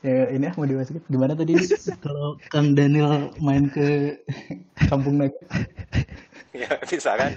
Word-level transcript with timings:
Ya 0.00 0.32
ini 0.32 0.48
ah 0.48 0.54
mau 0.56 0.64
dimasukin. 0.64 1.04
Gimana 1.06 1.36
tadi 1.36 1.52
kalau 2.04 2.40
Kang 2.48 2.72
Daniel 2.72 3.36
main 3.36 3.68
ke 3.68 4.16
kampung 4.88 5.20
naga? 5.20 5.36
ya 6.56 6.66
misalkan 6.82 7.30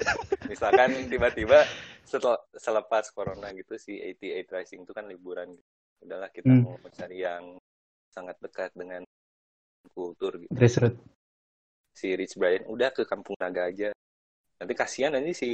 misalkan 0.49 0.89
tiba-tiba 1.05 1.62
setelah 2.02 2.39
selepas 2.55 3.12
corona 3.13 3.52
gitu 3.54 3.78
si 3.78 3.99
88 3.99 4.49
Rising 4.49 4.79
itu 4.88 4.94
kan 4.96 5.05
liburan 5.05 5.54
gitu. 5.54 5.63
udahlah 6.04 6.29
kita 6.34 6.49
Hmm. 6.49 6.63
mau 6.68 6.76
mencari 6.81 7.23
yang 7.23 7.55
sangat 8.11 8.36
dekat 8.43 8.71
dengan 8.75 9.04
kultur 9.95 10.36
gitu 10.36 10.52
Grassroots. 10.52 11.00
si 11.93 12.11
Rich 12.11 12.36
Brian 12.36 12.68
udah 12.68 12.91
ke 12.91 13.07
Kampung 13.07 13.38
Naga 13.39 13.70
aja 13.70 13.89
nanti 14.59 14.73
kasihan 14.75 15.16
nanti 15.16 15.32
si 15.32 15.50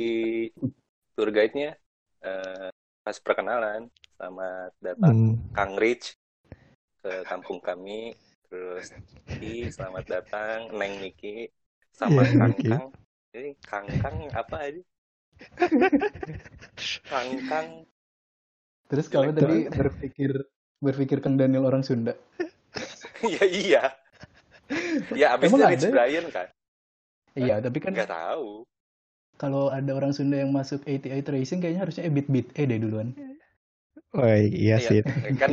tour 1.14 1.30
guide-nya 1.30 1.76
eh, 2.24 2.70
pas 3.04 3.18
perkenalan 3.22 3.88
selamat 4.18 4.72
datang 4.82 5.16
Hmm. 5.16 5.34
Kang 5.54 5.74
Rich 5.78 6.18
ke 7.04 7.12
kampung 7.30 7.60
kami. 7.62 8.14
Terus 8.50 8.88
I 9.40 9.70
selamat 9.70 10.06
datang. 10.10 10.60
Neng 10.80 10.94
Miki. 11.02 11.48
Sama 11.94 12.24
Iya, 12.24 12.34
Kang. 12.38 12.54
Kang. 12.70 12.86
Ini 13.36 13.52
Kang 13.70 13.88
Kang 14.02 14.18
apa 14.34 14.56
aja? 14.68 14.82
Kang 17.10 17.30
Kang. 17.50 17.68
Terus 18.90 19.08
kamu 19.14 19.30
Jelek 19.38 19.38
tadi 19.38 19.58
berpikir 19.80 20.32
berpikir 20.82 21.18
Kang 21.24 21.36
Daniel 21.40 21.66
orang 21.70 21.84
Sunda. 21.88 22.14
ya 23.36 23.44
iya. 23.46 23.84
Ya 25.14 25.28
abis 25.38 25.52
Emang 25.52 25.60
dari 25.60 25.76
ada? 25.78 25.90
Brian 25.90 26.28
kan 26.30 26.48
Iya, 27.38 27.56
tapi 27.64 27.78
kan 27.82 27.94
nggak 27.96 28.10
tahu. 28.12 28.66
kalau 29.42 29.64
ada 29.78 29.92
orang 29.98 30.12
Sunda 30.18 30.38
yang 30.44 30.52
masuk 30.54 30.80
88 30.86 31.34
Racing 31.34 31.60
kayaknya 31.64 31.82
harusnya 31.84 32.04
Ebit 32.10 32.28
Bit 32.34 32.48
eh 32.60 32.66
deh 32.70 32.78
duluan. 32.84 33.10
Oh 34.10 34.26
iya 34.26 34.82
sih. 34.82 35.06
Iya, 35.06 35.38
kan 35.38 35.52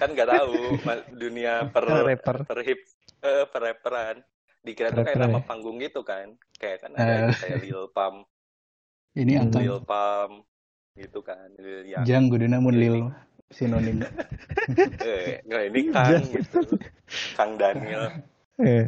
kan 0.00 0.08
nggak 0.10 0.28
tahu 0.28 0.54
dunia 1.22 1.70
per 1.70 1.84
Rapper. 1.86 2.42
per 2.42 2.58
hip 2.60 2.80
eh, 3.20 3.44
per 3.46 3.60
rapperan 3.62 4.16
dikira 4.60 4.90
tuh 4.90 5.04
kayak 5.04 5.20
nama 5.20 5.38
ya? 5.38 5.44
panggung 5.44 5.76
gitu 5.78 6.00
kan 6.00 6.34
kayak 6.56 6.82
kan 6.82 6.90
ada 6.96 7.30
Eh. 7.30 7.36
kayak 7.36 7.58
Lil 7.62 7.86
Pump 7.92 8.26
Ini 9.14 9.32
angka 9.38 9.60
Lil 9.60 9.78
Pump 9.80 10.32
gitu 10.94 11.20
kan 11.20 11.52
Lil 11.54 11.84
yang 11.86 12.02
jang 12.02 12.26
guduna 12.26 12.58
mun 12.58 12.74
lil 12.74 13.12
sinonim. 13.52 14.02
eh 15.04 15.38
nggak 15.44 15.62
ini 15.68 15.80
Kang 15.92 16.24
gitu 16.26 16.58
Kang 17.36 17.54
Daniel 17.54 18.10
Eh, 18.56 18.86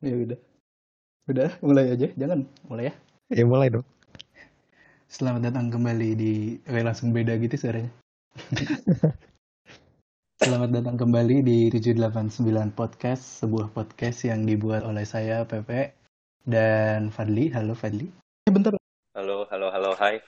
ya 0.00 0.14
udah. 0.14 0.38
Udah, 1.24 1.50
mulai 1.58 1.88
aja. 1.88 2.10
Jangan 2.12 2.44
mulai 2.66 2.90
ya. 2.90 2.94
ya 3.32 3.44
mulai 3.46 3.70
dong. 3.70 3.86
Selamat 5.14 5.46
datang 5.46 5.70
kembali 5.70 6.18
di 6.18 6.58
eh, 6.58 6.82
langsung 6.82 7.14
beda 7.14 7.38
gitu 7.38 7.54
suaranya. 7.54 7.86
Selamat 10.42 10.74
datang 10.74 10.98
kembali 10.98 11.46
di 11.46 11.70
789 11.70 12.74
Podcast, 12.74 13.46
sebuah 13.46 13.70
podcast 13.70 14.26
yang 14.26 14.42
dibuat 14.42 14.82
oleh 14.82 15.06
saya 15.06 15.46
Pepe 15.46 15.94
dan 16.42 17.14
Fadli. 17.14 17.46
Halo 17.54 17.78
Fadli. 17.78 18.10
Eh 18.42 18.50
bentar. 18.50 18.74
halo 19.14 19.46
halo 19.54 19.70
halo 19.70 19.94
hai 20.02 20.18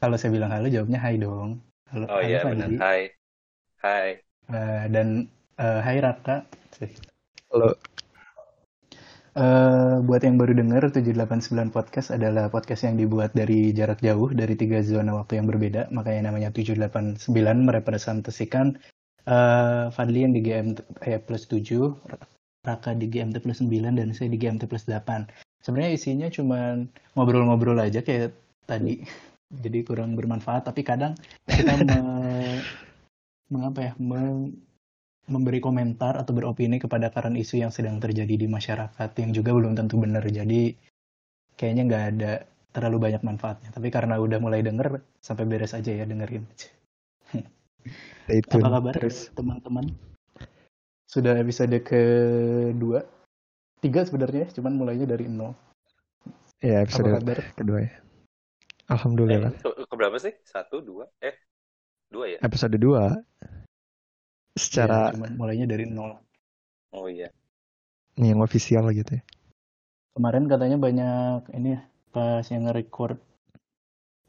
Kalau 0.00 0.16
saya 0.16 0.32
bilang 0.32 0.56
halo 0.56 0.72
jawabnya 0.72 1.04
hai 1.04 1.20
dong. 1.20 1.60
Halo, 1.92 2.08
oh 2.08 2.16
halo 2.16 2.24
iya 2.24 2.48
benar 2.48 2.72
Fadli. 2.72 2.80
hai 2.80 3.00
hai 3.84 4.08
Eh, 4.48 4.84
dan 4.88 5.28
eh, 5.60 5.80
hai 5.84 6.00
Raka. 6.00 6.48
Halo. 7.52 7.76
Eh, 9.38 9.96
buat 10.02 10.18
yang 10.26 10.34
baru 10.34 10.50
dengar 10.50 10.90
789 10.90 11.70
Podcast 11.70 12.10
adalah 12.10 12.50
podcast 12.50 12.82
yang 12.90 12.98
dibuat 12.98 13.30
dari 13.38 13.70
jarak 13.70 14.02
jauh 14.02 14.34
dari 14.34 14.58
tiga 14.58 14.82
zona 14.82 15.14
waktu 15.14 15.38
yang 15.38 15.46
berbeda. 15.46 15.86
Makanya 15.94 16.34
namanya 16.34 16.50
789 16.50 17.22
merepresentasikan 17.62 18.74
eh, 19.30 19.86
Fadli 19.94 20.26
yang 20.26 20.34
di 20.34 20.42
GMT 20.42 20.78
eh, 21.06 21.22
plus 21.22 21.46
7 21.46 21.62
Raka 22.66 22.98
di 22.98 23.06
GMT 23.06 23.38
plus 23.38 23.62
9 23.62 23.94
dan 23.94 24.10
saya 24.10 24.26
di 24.26 24.38
GMT 24.42 24.66
plus 24.66 24.90
8 24.90 25.30
sebenarnya 25.62 25.92
isinya 25.94 26.26
cuman 26.26 26.90
ngobrol-ngobrol 27.14 27.78
aja 27.78 28.02
kayak 28.02 28.34
tadi. 28.66 29.06
Jadi 29.54 29.86
kurang 29.86 30.18
bermanfaat 30.18 30.66
tapi 30.66 30.82
kadang 30.82 31.14
kita 31.46 31.78
me- 31.86 32.58
mengapa 33.54 33.80
ya 33.86 33.92
me- 34.02 34.66
memberi 35.28 35.60
komentar 35.60 36.16
atau 36.16 36.32
beropini 36.32 36.80
kepada 36.80 37.12
current 37.12 37.36
isu 37.36 37.60
yang 37.62 37.72
sedang 37.72 38.00
terjadi 38.00 38.34
di 38.34 38.48
masyarakat 38.48 39.10
yang 39.20 39.30
juga 39.36 39.52
belum 39.52 39.76
tentu 39.76 40.00
benar. 40.00 40.24
Jadi 40.24 40.72
kayaknya 41.54 41.82
nggak 41.88 42.04
ada 42.16 42.32
terlalu 42.72 43.10
banyak 43.10 43.22
manfaatnya. 43.24 43.68
Tapi 43.72 43.88
karena 43.92 44.16
udah 44.18 44.38
mulai 44.40 44.60
denger, 44.64 45.00
sampai 45.20 45.44
beres 45.44 45.76
aja 45.76 45.92
ya 45.92 46.04
dengerin. 46.08 46.44
Tune. 48.48 48.64
Apa 48.64 48.68
kabar 48.80 48.94
Terus 48.96 49.32
teman-teman? 49.32 49.88
Sudah 51.08 51.40
episode 51.40 51.72
kedua, 51.80 53.00
tiga 53.80 54.04
sebenarnya, 54.04 54.52
cuman 54.52 54.76
mulainya 54.76 55.08
dari 55.08 55.24
nol. 55.24 55.56
ya 56.60 56.82
Apa 56.84 56.84
episode 56.84 57.08
kabar? 57.16 57.38
kedua 57.56 57.78
ya. 57.80 57.92
eh, 57.92 58.92
Alhamdulillah. 58.92 59.52
ke, 59.56 59.68
ke 59.88 59.94
berapa 59.96 60.16
sih 60.18 60.34
satu 60.44 60.80
dua 60.82 61.06
eh 61.20 61.36
dua 62.08 62.24
ya 62.28 62.38
Episode 62.40 62.76
2 62.76 63.14
secara 64.60 65.08
Ya, 65.08 65.14
cuman 65.14 65.30
mulainya 65.38 65.66
dari 65.70 65.88
nol. 65.88 66.18
oh 66.92 67.06
iya 67.08 67.30
yang 68.18 68.42
official 68.42 68.90
gitu 68.90 69.18
ya. 69.18 69.22
Kemarin 70.18 70.50
katanya 70.50 70.78
banyak 70.82 71.40
ini 71.54 71.78
ya, 71.78 71.80
pas 72.10 72.42
yang 72.50 72.66
nge-record 72.66 73.22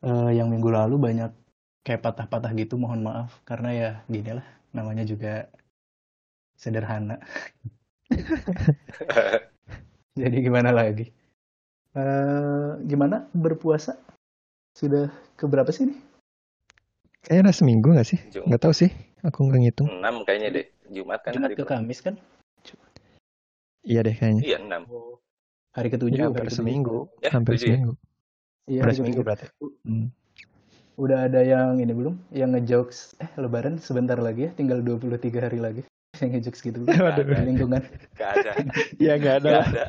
eh, 0.05 0.31
yang 0.37 0.53
minggu 0.53 0.69
lalu 0.69 1.01
banyak 1.01 1.33
kayak 1.81 2.05
patah-patah 2.05 2.53
gitu, 2.53 2.77
mohon 2.77 3.01
maaf. 3.01 3.41
Karena 3.49 3.69
ya 3.73 3.89
gini 4.05 4.37
lah, 4.37 4.45
namanya 4.77 5.01
juga 5.09 5.49
sederhana. 6.59 7.17
Jadi 10.21 10.37
gimana 10.45 10.69
lagi? 10.69 11.09
Eh, 11.97 12.71
gimana 12.85 13.25
berpuasa? 13.33 13.97
Sudah 14.77 15.09
keberapa 15.39 15.73
sih 15.73 15.89
nih? 15.89 15.97
Kayaknya 17.25 17.41
udah 17.49 17.55
seminggu 17.57 17.87
gak 17.97 18.07
sih? 18.07 18.19
Jum- 18.31 18.47
Nggak 18.47 18.61
tahu 18.63 18.73
sih. 18.75 18.91
Aku 19.27 19.47
nggak 19.47 19.59
ngitung. 19.61 19.87
enam 19.91 20.23
kayaknya 20.23 20.49
deh 20.55 20.65
Jumat 20.89 21.19
kan 21.21 21.35
Jumat 21.35 21.51
hari 21.51 21.55
ke 21.59 21.65
Kamis 21.67 21.99
kan? 21.99 22.15
Iya 23.83 23.99
deh 24.03 24.15
kayaknya. 24.15 24.43
iya 24.43 24.57
enam 24.59 24.83
Hari 25.75 25.87
ketujuh. 25.93 26.17
Ya, 26.17 26.25
hari 26.25 26.33
hampir 26.33 26.45
ketujuh. 26.49 26.57
seminggu. 26.59 26.97
Ya, 27.21 27.29
hampir 27.29 27.53
tujuh 27.55 27.61
ya? 27.61 27.69
seminggu. 27.77 27.93
Iya, 28.69 28.79
Udah 28.79 28.85
hari 28.89 28.95
seminggu 28.97 29.21
berarti. 29.21 29.45
Hmm. 29.85 30.07
Udah 30.99 31.17
ada 31.31 31.41
yang 31.45 31.79
ini 31.79 31.93
belum? 31.95 32.15
Yang 32.35 32.49
ngejokes, 32.59 32.97
eh 33.23 33.31
lebaran 33.39 33.79
sebentar 33.79 34.19
lagi 34.19 34.49
ya, 34.49 34.51
tinggal 34.57 34.81
23 34.83 35.39
hari 35.39 35.59
lagi. 35.61 35.81
Yang 36.19 36.29
ngejokes 36.41 36.59
gitu. 36.65 36.77
Waduh. 36.83 37.23
Lingkungan. 37.45 37.81
gak 38.17 38.29
ada 38.43 38.51
Ya 38.99 39.13
nggak 39.15 39.35
ada. 39.45 39.49
gak 39.49 39.63
ada 39.71 39.85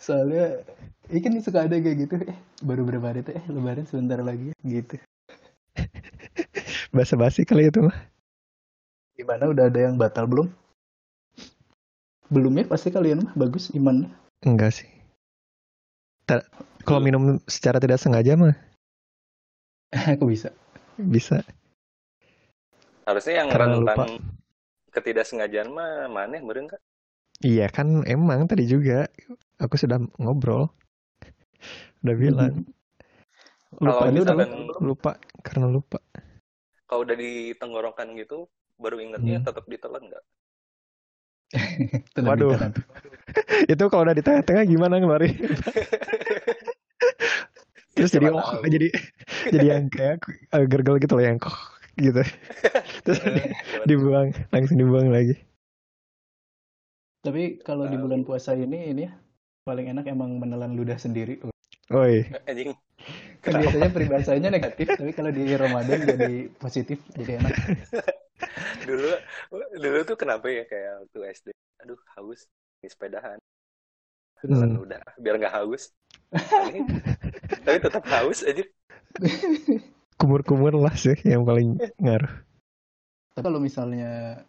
Soalnya 0.00 0.62
ikan 1.12 1.36
suka 1.42 1.66
ada 1.68 1.76
kayak 1.76 2.08
gitu. 2.08 2.14
Eh, 2.24 2.38
baru 2.64 2.86
berapa 2.88 3.12
hari 3.12 3.20
tuh? 3.26 3.34
Eh, 3.36 3.44
lebaran 3.50 3.84
sebentar 3.84 4.18
lagi 4.24 4.54
ya, 4.54 4.56
gitu. 4.80 4.96
Basa-basi 6.94 7.42
kali 7.42 7.68
itu 7.74 7.82
mah. 7.82 7.96
Gimana 9.18 9.50
udah 9.50 9.66
ada 9.66 9.80
yang 9.90 9.98
batal 9.98 10.30
belum? 10.30 10.46
Belum 12.30 12.54
ya 12.54 12.64
pasti 12.66 12.88
kalian 12.94 13.26
mah 13.26 13.32
bagus 13.34 13.70
imannya. 13.74 14.10
Enggak 14.46 14.78
sih. 14.78 14.88
Ta- 16.24 16.46
Kalau 16.86 17.00
minum 17.02 17.42
secara 17.50 17.80
tidak 17.82 17.98
sengaja 17.98 18.36
mah 18.38 18.54
Aku 20.14 20.28
bisa. 20.30 20.54
bisa. 20.94 21.42
harusnya 23.04 23.44
yang 23.44 23.48
Karena 23.52 23.76
lupa. 23.76 23.92
rentan 24.06 24.10
ketidaksengajaan 24.94 25.68
mah 25.68 26.08
mana 26.08 26.40
meren 26.40 26.70
kan 26.70 26.80
Iya 27.44 27.68
kan 27.68 28.06
emang 28.08 28.46
tadi 28.48 28.64
juga 28.64 29.10
aku 29.60 29.76
sudah 29.76 30.00
ngobrol. 30.16 30.70
Udah 32.00 32.16
bilang 32.16 32.64
Kalau 33.74 33.84
lupa 33.84 34.04
ini 34.08 34.18
udah 34.22 34.36
lupa, 34.38 34.78
lupa 34.80 35.12
karena 35.44 35.66
lupa. 35.68 35.98
Kalau 36.94 37.10
udah 37.10 37.18
ditenggorokan 37.18 38.14
gitu 38.14 38.46
baru 38.78 39.02
ingetnya 39.02 39.42
Hmm. 39.42 39.46
tetap 39.50 39.66
ditelan 39.66 40.06
nggak 40.06 40.22
Waduh. 42.22 42.54
ditelan. 42.54 42.72
Itu 43.74 43.90
kalau 43.90 44.06
udah 44.06 44.14
di 44.14 44.22
tengah-tengah 44.22 44.62
gimana 44.62 45.02
kemarin? 45.02 45.34
Terus 47.98 48.14
jadi 48.14 48.30
oh, 48.30 48.62
jadi 48.62 48.94
jadi 49.50 49.66
yang 49.74 49.90
kayak 49.90 50.22
uh, 50.54 50.62
gergel 50.70 51.02
gitu 51.02 51.18
loh 51.18 51.26
yang 51.26 51.42
kok 51.42 51.58
gitu. 51.98 52.22
Terus 53.02 53.18
siapa 53.66 53.86
dibuang 53.90 54.30
langsung 54.54 54.78
dibuang 54.78 55.10
lagi. 55.10 55.34
Tapi 57.26 57.58
kalau 57.58 57.90
di 57.90 57.98
bulan 57.98 58.22
puasa 58.22 58.54
ini 58.54 58.94
ini 58.94 59.10
ya, 59.10 59.12
paling 59.66 59.90
enak 59.90 60.06
emang 60.06 60.38
menelan 60.38 60.78
ludah 60.78 60.98
sendiri. 60.98 61.42
Oi, 61.92 62.24
anjing 62.48 62.72
Kan 63.44 63.60
biasanya 63.60 63.92
peribahasanya 63.92 64.48
negatif, 64.48 64.88
tapi 64.96 65.12
kalau 65.12 65.28
di 65.28 65.44
Ramadan 65.52 66.00
jadi 66.00 66.48
positif, 66.56 66.96
jadi 67.12 67.36
enak. 67.44 67.52
dulu 68.88 69.08
dulu 69.76 69.98
tuh 70.04 70.16
kenapa 70.16 70.48
ya 70.52 70.64
kayak 70.68 71.06
waktu 71.06 71.18
SD 71.32 71.48
aduh 71.80 71.96
haus 72.16 72.44
di 72.80 72.88
sepedahan 72.88 73.38
telan 74.44 74.76
Hmm. 74.76 74.84
udah 74.84 75.00
biar 75.16 75.40
nggak 75.40 75.54
haus 75.56 75.88
Aneh. 76.36 76.84
tapi 77.64 77.78
tetap 77.80 78.04
haus 78.12 78.44
aja 78.44 78.60
kumur-kumur 80.20 80.76
lah 80.76 80.92
sih 80.92 81.16
yang 81.24 81.48
paling 81.48 81.80
ngaruh. 81.96 82.32
Tapi 83.32 83.40
kalau 83.40 83.56
misalnya 83.56 84.44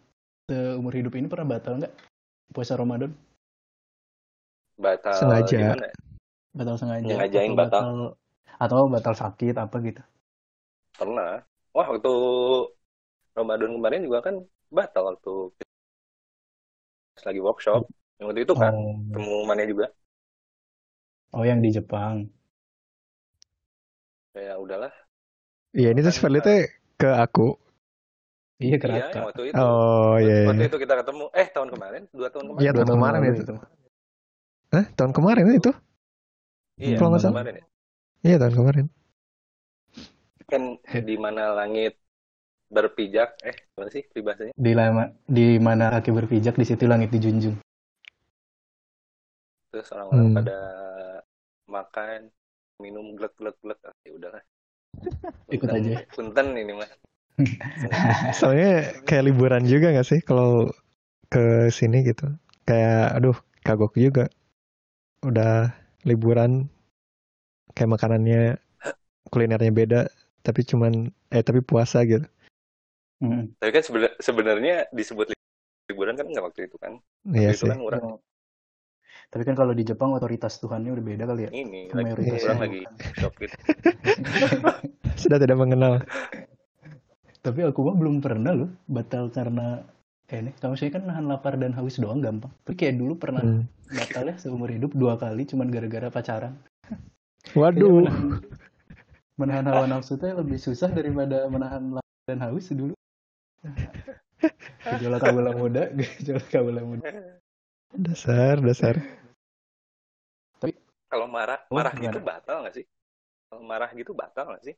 seumur 0.46 0.92
hidup 0.92 1.16
ini 1.16 1.26
pernah 1.32 1.56
batal 1.56 1.80
nggak 1.80 1.94
puasa 2.52 2.76
Ramadan? 2.76 3.10
Batal 4.76 5.16
Sengaja. 5.16 5.56
gimana? 5.56 5.88
Batal 6.56 6.76
sengaja? 6.80 7.14
Sengajain 7.14 7.52
atau 7.52 7.58
batal. 7.60 7.86
Atau 8.64 8.80
batal 8.94 9.14
sakit 9.22 9.54
apa 9.64 9.76
gitu? 9.86 10.02
Pernah. 10.98 11.32
Wah, 11.76 11.86
waktu 11.92 12.10
Ramadan 13.38 13.70
kemarin 13.76 14.00
juga 14.06 14.18
kan 14.26 14.34
batal 14.76 15.02
waktu 15.14 15.32
lagi 17.26 17.40
workshop. 17.46 17.82
Yang 18.18 18.26
waktu 18.28 18.40
itu 18.46 18.54
kan 18.62 18.72
Oh, 18.74 18.96
ketemu 19.12 19.34
mana 19.48 19.62
juga. 19.70 19.86
oh 21.36 21.44
yang 21.46 21.60
di 21.64 21.70
Jepang. 21.76 22.16
Ya 24.34 24.54
udahlah. 24.60 24.92
Iya 25.78 25.88
ini 25.92 26.00
tuh 26.06 26.12
Kan, 26.16 26.32
teh 26.46 26.60
ke 27.00 27.08
aku. 27.24 27.46
Iya 28.64 28.76
Iya, 28.76 28.76
keraka. 28.82 29.18
yang 29.18 29.26
waktu 29.28 29.42
itu. 29.52 29.64
Oh 29.64 30.14
iya. 30.24 30.36
Waktu 30.48 30.62
iya. 30.62 30.68
itu 30.70 30.78
kita 30.84 30.94
ketemu. 31.00 31.24
Eh, 31.40 31.46
tahun 31.54 31.68
kemarin, 31.74 32.02
dua 32.16 32.28
tahun 32.32 32.46
kemarin. 32.48 32.62
Iya, 32.64 32.70
tahun 32.76 32.90
kemarin 32.96 33.20
lalu 33.20 33.40
itu. 33.44 33.54
Hah? 34.74 34.84
Tahun 34.98 35.12
kemarin 35.16 35.46
itu? 35.58 35.70
Iya, 36.84 36.96
Kalau 36.96 37.08
nggak 37.10 37.20
tahun 37.20 37.24
salah. 37.24 37.36
kemarin 37.36 37.54
ya. 37.60 37.64
Iya 38.26 38.36
tahun 38.42 38.54
kemarin. 38.58 38.86
Kan 40.50 40.62
di 41.08 41.14
mana 41.24 41.42
langit 41.58 41.92
berpijak, 42.74 43.30
eh, 43.48 43.56
gimana 43.72 43.90
sih 43.94 44.04
peribahasanya? 44.12 44.54
Di 44.64 44.72
lama 44.76 45.04
di 45.36 45.46
mana 45.66 45.84
kaki 45.94 46.10
berpijak 46.16 46.54
di 46.60 46.64
situ 46.68 46.84
langit 46.92 47.08
dijunjung. 47.14 47.56
Terus 49.70 49.88
orang-orang 49.94 50.28
Hmm. 50.28 50.36
pada 50.36 50.58
makan, 51.74 52.20
minum 52.82 53.06
glek 53.18 53.34
glek 53.38 53.56
glek. 53.62 53.78
Ah, 53.86 53.94
ya 54.06 54.12
udahlah. 54.18 54.42
Ikut 55.54 55.68
Punten- 55.70 55.78
aja. 55.94 56.06
Punten 56.14 56.46
ini 56.62 56.72
mah. 56.80 56.90
Soalnya 58.38 59.02
kayak 59.04 59.24
liburan 59.28 59.64
juga 59.68 59.92
gak 59.92 60.08
sih 60.08 60.20
kalau 60.24 60.70
ke 61.32 61.70
sini 61.72 62.04
gitu. 62.06 62.26
Kayak 62.68 63.18
aduh 63.20 63.36
kagok 63.66 63.94
juga. 63.98 64.24
Udah 65.24 65.72
liburan 66.06 66.70
kayak 67.74 67.90
makanannya 67.92 68.56
kulinernya 69.28 69.72
beda 69.74 70.00
tapi 70.40 70.62
cuman 70.62 71.10
eh 71.28 71.42
tapi 71.42 71.58
puasa 71.60 72.06
gitu. 72.06 72.22
Mm. 73.18 73.58
Tapi 73.58 73.70
kan 73.74 73.82
sebenar- 73.82 74.16
sebenarnya 74.22 74.86
disebut 74.94 75.34
li- 75.34 75.42
liburan 75.90 76.14
kan 76.14 76.30
nggak 76.30 76.44
waktu 76.46 76.70
itu 76.70 76.76
kan? 76.78 77.02
Iya 77.26 77.50
Waktu 77.50 77.58
itu 77.58 77.64
sih. 77.66 77.70
kan 77.74 77.80
orang 77.82 78.02
Oh. 78.06 78.18
Tapi 79.26 79.42
kan 79.42 79.58
kalau 79.58 79.74
di 79.74 79.82
Jepang 79.82 80.14
otoritas 80.14 80.62
Tuhannya 80.62 80.94
udah 80.94 81.02
beda 81.02 81.24
kali 81.26 81.42
ya. 81.44 81.50
ini 81.50 81.90
lagi 81.90 82.14
orang 82.14 82.62
lagi 82.62 82.80
shock 83.18 83.34
gitu. 83.42 83.56
Sudah 85.18 85.42
tidak 85.42 85.58
mengenal. 85.58 86.06
Tapi 87.42 87.66
aku 87.66 87.80
mah 87.82 87.96
belum 87.98 88.22
pernah 88.22 88.54
loh 88.54 88.70
batal 88.86 89.34
karena 89.34 89.82
eh 90.26 90.38
ini 90.38 90.50
kamu 90.52 90.74
saya 90.74 90.90
kan 90.90 91.06
nahan 91.06 91.26
lapar 91.26 91.54
dan 91.54 91.70
haus 91.72 91.96
doang 91.96 92.18
gampang. 92.18 92.50
Tapi 92.62 92.74
kayak 92.74 92.98
dulu 92.98 93.14
pernah 93.14 93.42
Hmm. 93.42 93.62
batal 93.88 94.26
ya 94.26 94.34
seumur 94.36 94.66
hidup 94.68 94.90
dua 94.92 95.14
kali 95.14 95.46
cuman 95.46 95.70
gara-gara 95.70 96.10
pacaran. 96.10 96.58
Waduh. 97.54 98.02
menahan, 98.02 98.42
menahan 99.36 99.66
hawa 99.66 99.86
nafsu 99.86 100.18
tuh 100.18 100.34
lebih 100.34 100.58
susah 100.58 100.90
daripada 100.90 101.46
menahan 101.46 101.94
lapar 101.94 102.22
dan 102.26 102.42
haus 102.42 102.66
dulu. 102.68 102.94
Gejolak 104.84 105.20
kabula 105.20 105.50
muda, 105.52 105.82
gejolak 106.18 106.50
kabula 106.50 106.82
muda. 106.82 107.06
Dasar, 107.94 108.58
dasar. 108.60 108.98
Kalau 111.06 111.30
marah, 111.30 111.62
Oh, 111.70 111.78
marah 111.78 111.94
gimana? 111.94 112.10
gitu 112.10 112.18
batal 112.20 112.56
nggak 112.66 112.74
sih? 112.74 112.84
Kalau 113.46 113.62
marah 113.62 113.90
gitu 113.94 114.10
batal 114.10 114.44
nggak 114.50 114.64
sih? 114.66 114.74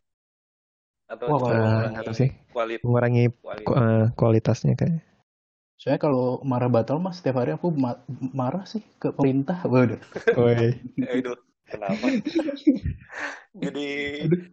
Atau 1.08 1.24
Wah, 1.24 1.40
kalau- 1.40 1.56
mengurangi 1.56 1.96
nggak 1.96 2.14
sih. 2.14 2.30
kualit 2.52 2.80
Mengurangi 2.84 3.24
eh, 3.64 4.04
kualitasnya 4.12 4.76
kayak. 4.76 5.00
Soalnya 5.88 6.04
kalau 6.04 6.36
marah 6.44 6.68
batal 6.68 7.00
mas 7.00 7.16
setiap 7.16 7.40
hari 7.40 7.56
aku 7.56 7.72
ma- 7.72 7.96
marah 8.36 8.68
sih 8.68 8.84
ke 9.00 9.08
pemerintah. 9.08 9.56
Waduh. 9.64 9.96
Woi. 10.36 10.76
Aduh, 11.00 11.40
kenapa? 11.64 12.12
jadi 13.64 13.88
Aduh. 14.28 14.52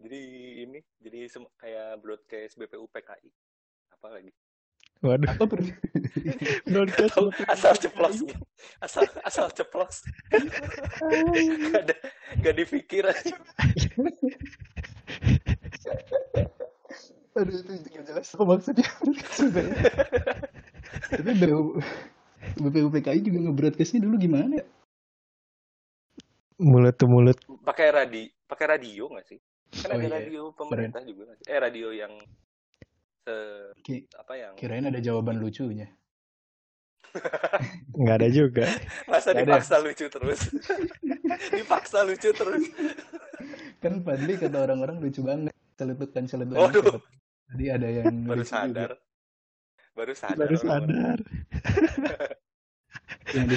jadi 0.00 0.20
ini 0.64 0.80
jadi 1.04 1.28
kayak 1.52 2.00
broadcast 2.00 2.56
BPU 2.56 2.88
PKI 2.88 3.28
apa 3.92 4.08
lagi? 4.08 4.32
Waduh. 5.04 5.28
Apa 5.36 5.44
ber- 5.44 5.68
Broadcast 6.72 7.20
asal 7.44 7.76
ceplos 7.76 8.24
asal 8.80 9.04
asal 9.20 9.52
ceplos 9.52 10.00
gak 10.32 11.76
ada 11.76 11.96
gak 12.40 12.56
dipikir 12.56 13.04
aja. 13.04 13.36
Aduh 17.38 17.54
itu 17.54 17.70
nggak 17.70 18.04
jelas 18.06 18.26
apa 18.34 18.44
maksudnya. 18.44 18.88
Tapi 21.10 21.30
BPU, 21.30 21.62
BPU 22.58 22.88
PKI 22.90 23.20
juga 23.22 23.38
nge-broadcastnya 23.46 24.00
dulu 24.02 24.16
gimana 24.18 24.58
ya? 24.58 24.66
mulut 26.60 26.92
tuh 26.92 27.08
mulut. 27.08 27.40
pakai 27.64 27.88
radi 27.88 28.28
pakai 28.44 28.76
radio 28.76 29.08
nggak 29.08 29.24
sih 29.24 29.40
Oh 29.40 29.80
kan 29.80 29.96
ada 29.96 30.04
iya. 30.04 30.12
radio 30.12 30.52
pemerintah 30.52 31.00
juga 31.00 31.32
nggak 31.32 31.38
sih? 31.40 31.46
eh 31.48 31.56
radio 31.56 31.88
yang 31.88 32.12
se 33.24 33.34
Ki- 33.80 34.04
apa 34.12 34.32
yang 34.36 34.52
Kirain 34.60 34.84
ada 34.84 35.00
jawaban 35.00 35.40
lucunya. 35.40 35.88
Nggak 37.96 38.16
ada 38.20 38.28
juga. 38.28 38.66
masa 39.08 39.32
Nggak 39.32 39.40
ada. 39.40 39.52
dipaksa 39.56 39.76
lucu 39.80 40.06
terus 40.06 40.40
dipaksa 41.56 41.98
lucu 42.04 42.28
terus 42.30 42.64
Kan 43.80 44.04
Fadli 44.04 44.36
kata 44.36 44.58
orang-orang 44.60 45.00
lucu 45.00 45.24
banget. 45.24 45.56
Celetukan 45.80 46.22
celetukan. 46.28 46.60
Waduh. 46.60 47.00
Tadi 47.48 47.64
ada 47.66 47.88
yang 47.88 48.12
baru 48.28 48.44
lucu 48.44 48.52
juga. 48.52 48.60
sadar 48.68 48.90
baru 49.90 50.12
sadar 50.14 50.38
Baru 50.38 50.56
sadar. 50.60 51.18
Yang, 53.30 53.46
di, 53.46 53.56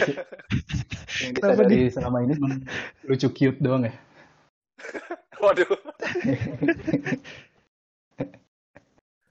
yang 1.25 1.33
Kenapa 1.33 1.65
disadari 1.65 1.89
selama 1.89 2.17
ini 2.21 2.33
cuma 2.37 2.49
lucu 3.05 3.27
cute 3.33 3.57
doang 3.57 3.89
ya. 3.89 3.93
waduh 5.43 5.65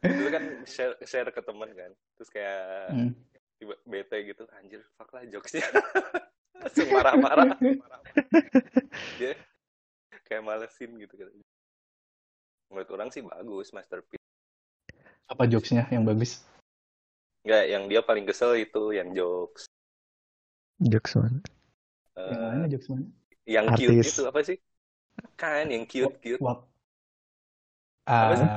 itu 0.03 0.23
kan 0.29 0.45
share, 0.67 0.95
share 1.07 1.31
ke 1.31 1.41
teman 1.41 1.71
kan 1.73 1.91
terus 2.19 2.29
kayak 2.29 2.91
Hmm. 2.91 3.11
tiba 3.57 3.75
bete 3.87 4.19
gitu 4.27 4.43
anjir 4.59 4.83
fuck 4.99 5.15
lah 5.15 5.23
jokesnya 5.31 5.63
langsung 6.59 6.91
marah-marah 6.91 7.55
dia 9.17 9.39
kayak 10.27 10.43
malesin 10.43 10.99
gitu 10.99 11.15
kan 11.15 11.31
menurut 12.73 12.91
orang 12.97 13.09
sih 13.13 13.21
bagus 13.21 13.71
masterpiece 13.77 14.25
Apa 15.29 15.45
jokesnya 15.49 15.85
yang 15.93 16.09
bagus? 16.09 16.41
Enggak, 17.45 17.65
yang 17.69 17.83
dia 17.89 18.01
paling 18.01 18.25
kesel 18.25 18.57
itu 18.57 18.97
yang 18.97 19.13
jokes 19.13 19.69
Jokes 20.83 21.15
man. 21.15 21.39
Eh, 22.19 22.27
yang 22.33 22.41
mana 22.43 22.67
jokes 22.67 22.89
mana? 22.91 23.07
yang 23.43 23.67
cute 23.75 23.99
Artis. 23.99 24.15
itu 24.15 24.23
apa 24.27 24.41
sih 24.47 24.59
kan 25.35 25.67
yang 25.69 25.85
cute 25.87 26.17
cute 26.23 26.41
Wap. 26.43 26.67
Apa 28.09 28.35
sih? 28.35 28.49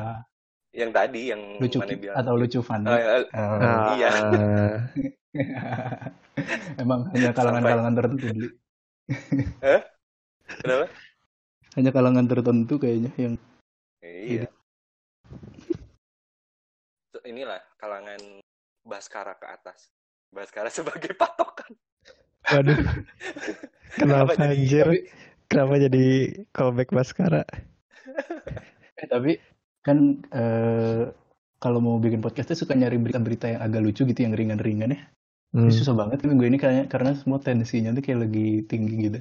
Yang 0.75 0.91
tadi 0.93 1.21
yang 1.31 1.41
lucu 1.59 1.77
mana 1.79 1.89
cute 1.91 2.01
bilang 2.01 2.15
atau 2.17 2.33
lucu 2.35 2.59
funny. 2.63 2.87
Oh, 2.89 2.97
ya, 2.97 3.07
Oh. 3.35 3.93
Iya. 3.95 4.09
Ah, 4.09 4.75
Emang 6.81 7.07
hanya 7.15 7.31
kalangan-kalangan 7.31 7.93
tertentu 7.95 8.25
beli. 8.31 8.49
kenapa 10.61 10.87
Hanya 11.75 11.91
kalangan 11.91 12.25
tertentu 12.27 12.73
kayaknya 12.79 13.11
yang 13.19 13.33
iya 14.05 14.47
inilah 17.25 17.61
kalangan 17.81 18.21
Baskara 18.85 19.33
ke 19.41 19.49
atas 19.49 19.89
Baskara 20.29 20.69
sebagai 20.77 21.17
patokan 21.17 21.73
Waduh. 22.45 22.77
Kenapa 23.99 24.37
jadi- 24.37 24.53
anjir? 24.53 24.87
Kenapa 25.49 25.73
jadi 25.81 26.05
callback 26.53 26.89
Baskara? 26.93 27.41
eh, 29.01 29.07
tapi 29.09 29.37
kan 29.85 30.21
eh, 30.29 31.09
kalau 31.61 31.79
mau 31.81 31.97
bikin 31.97 32.21
podcast 32.21 32.53
tuh 32.53 32.65
suka 32.65 32.77
nyari 32.77 32.97
berita-berita 33.01 33.57
yang 33.57 33.61
agak 33.61 33.81
lucu 33.81 34.05
gitu 34.05 34.25
yang 34.25 34.33
ringan-ringan 34.37 34.93
ya. 34.93 35.01
Hmm. 35.55 35.71
Susah 35.71 35.95
banget 35.95 36.25
minggu 36.25 36.45
ini 36.45 36.57
kayaknya 36.59 36.85
karena 36.85 37.15
semua 37.15 37.39
tensinya 37.41 37.95
tuh 37.95 38.03
kayak 38.03 38.29
lagi 38.29 38.65
tinggi 38.67 38.95
gitu. 39.09 39.19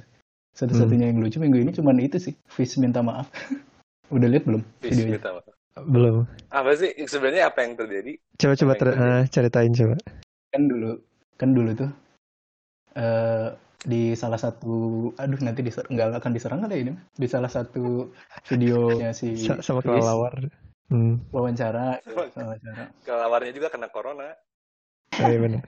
Satu-satunya 0.55 1.11
yang 1.11 1.19
lucu 1.19 1.37
minggu 1.39 1.59
ini 1.61 1.71
cuman 1.75 1.99
itu 1.99 2.17
sih, 2.19 2.33
Fish 2.47 2.79
minta 2.79 3.03
maaf. 3.03 3.27
Udah 4.13 4.27
lihat 4.29 4.43
belum 4.45 4.61
Fish 4.79 4.93
videonya? 4.97 5.19
maaf. 5.21 5.47
Belum. 5.75 6.23
apa 6.55 6.71
sih 6.79 6.95
sebenarnya 7.03 7.51
apa 7.51 7.59
yang 7.67 7.75
terjadi 7.75 8.15
Coba-coba 8.39 8.71
Apa 8.71 8.79
yang 8.79 8.95
ter- 8.95 8.95
eh, 8.95 9.23
ceritain 9.27 9.73
coba. 9.75 9.95
Kan 10.55 10.61
dulu, 10.71 10.91
kan 11.35 11.49
dulu 11.51 11.71
tuh 11.75 11.91
eh 12.95 13.47
di 13.85 14.17
salah 14.17 14.39
satu, 14.41 15.11
aduh 15.13 15.37
nanti 15.45 15.61
diser, 15.61 15.85
nggak 15.85 16.17
akan 16.17 16.31
diserang 16.33 16.63
kali 16.65 16.73
ya 16.73 16.81
ini, 16.89 16.91
di 17.13 17.27
salah 17.29 17.51
satu 17.51 18.09
videonya 18.49 19.13
si 19.13 19.37
Sa- 19.37 19.61
sama 19.61 19.85
Fish, 19.85 19.93
kelelawar. 19.93 20.33
Hmm. 20.89 21.21
wawancara, 21.29 22.01
wawancara. 22.07 22.89
kelawarnya 23.05 23.51
juga 23.53 23.69
kena 23.69 23.89
corona 23.89 24.31
Oh, 25.15 25.27
iya 25.29 25.37
benar. 25.37 25.63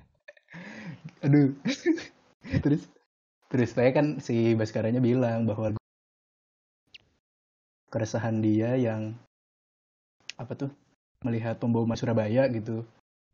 Aduh. 1.21 1.53
terus 2.63 2.89
terus 3.47 3.69
saya 3.71 3.91
kan 3.91 4.17
si 4.19 4.55
Baskaranya 4.55 4.99
bilang 4.99 5.45
bahwa 5.45 5.77
keresahan 7.97 8.37
dia 8.37 8.77
yang 8.77 9.17
apa 10.37 10.53
tuh 10.53 10.69
melihat 11.25 11.57
pembawa 11.57 11.97
Surabaya 11.97 12.45
gitu 12.47 12.85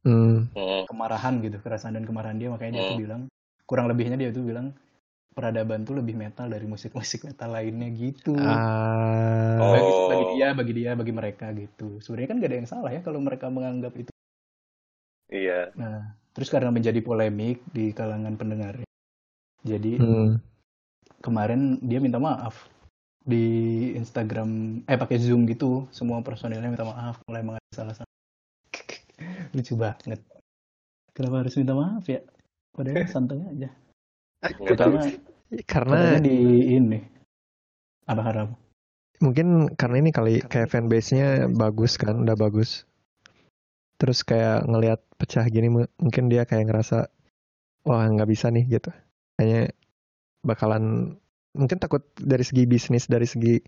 Hmm. 0.08 0.48
Hmm. 0.52 0.84
kemarahan 0.88 1.40
gitu 1.40 1.60
keresahan 1.60 1.96
dan 1.96 2.04
kemarahan 2.04 2.40
dia 2.40 2.48
makanya 2.48 2.80
dia 2.80 2.84
tuh 2.84 2.96
Hmm. 2.96 3.04
bilang 3.04 3.22
kurang 3.68 3.88
lebihnya 3.88 4.16
dia 4.16 4.32
tuh 4.32 4.44
bilang 4.44 4.72
peradaban 5.32 5.84
tuh 5.84 6.00
lebih 6.00 6.14
metal 6.14 6.48
dari 6.48 6.64
musik-musik 6.64 7.28
metal 7.28 7.52
lainnya 7.52 7.88
gitu 7.92 8.36
Ah. 8.36 9.60
Oh. 9.60 9.72
bagi, 9.74 9.92
bagi 10.08 10.26
dia 10.32 10.48
bagi 10.54 10.74
dia 10.76 10.92
bagi 10.94 11.12
mereka 11.12 11.52
gitu 11.52 12.00
sebenarnya 12.00 12.28
kan 12.32 12.38
gak 12.40 12.50
ada 12.52 12.58
yang 12.60 12.70
salah 12.70 12.92
ya 12.92 13.00
kalau 13.00 13.20
mereka 13.20 13.52
menganggap 13.52 13.92
itu 13.96 14.12
Iya. 15.28 15.72
nah 15.76 16.16
terus 16.32 16.48
karena 16.48 16.70
menjadi 16.70 17.00
polemik 17.00 17.60
di 17.72 17.92
kalangan 17.92 18.36
pendengar 18.36 18.80
jadi 19.64 19.98
Hmm. 20.00 20.38
kemarin 21.20 21.80
dia 21.80 21.98
minta 21.98 22.20
maaf 22.20 22.68
di 23.24 23.46
Instagram 23.96 24.84
eh 24.88 25.00
pakai 25.00 25.18
Zoom 25.20 25.48
gitu. 25.48 25.88
Semua 25.90 26.20
personilnya 26.20 26.70
minta 26.70 26.88
maaf 26.88 27.20
kalau 27.24 27.38
emang 27.40 27.56
ada 27.60 27.72
salah-salah. 27.72 28.14
Lucu 29.56 29.74
banget. 29.80 30.20
Kenapa 31.16 31.36
harus 31.44 31.56
minta 31.56 31.74
maaf 31.74 32.04
ya? 32.08 32.20
Padahal 32.76 33.08
santai 33.14 33.40
aja. 33.44 33.70
Karena 35.64 35.96
katanya 35.96 36.22
di 36.26 36.38
ini 36.76 37.00
apa 38.04 38.20
harap 38.20 38.50
mungkin 39.24 39.72
karena 39.80 40.04
ini 40.04 40.12
kali 40.12 40.34
kayak 40.44 40.68
fanbase-nya 40.68 41.48
bagus 41.48 41.96
kan, 41.96 42.28
udah 42.28 42.36
bagus. 42.36 42.84
Terus 43.96 44.28
kayak 44.28 44.68
ngelihat 44.68 45.00
pecah 45.16 45.48
gini 45.48 45.72
mu- 45.72 45.94
mungkin 45.96 46.28
dia 46.28 46.44
kayak 46.44 46.68
ngerasa 46.68 47.08
wah 47.88 48.04
nggak 48.04 48.28
bisa 48.28 48.52
nih 48.52 48.68
gitu. 48.68 48.92
Kayaknya 49.40 49.72
bakalan 50.44 51.16
mungkin 51.54 51.78
takut 51.80 52.02
dari 52.18 52.44
segi 52.46 52.66
bisnis 52.66 53.06
dari 53.08 53.26
segi 53.30 53.62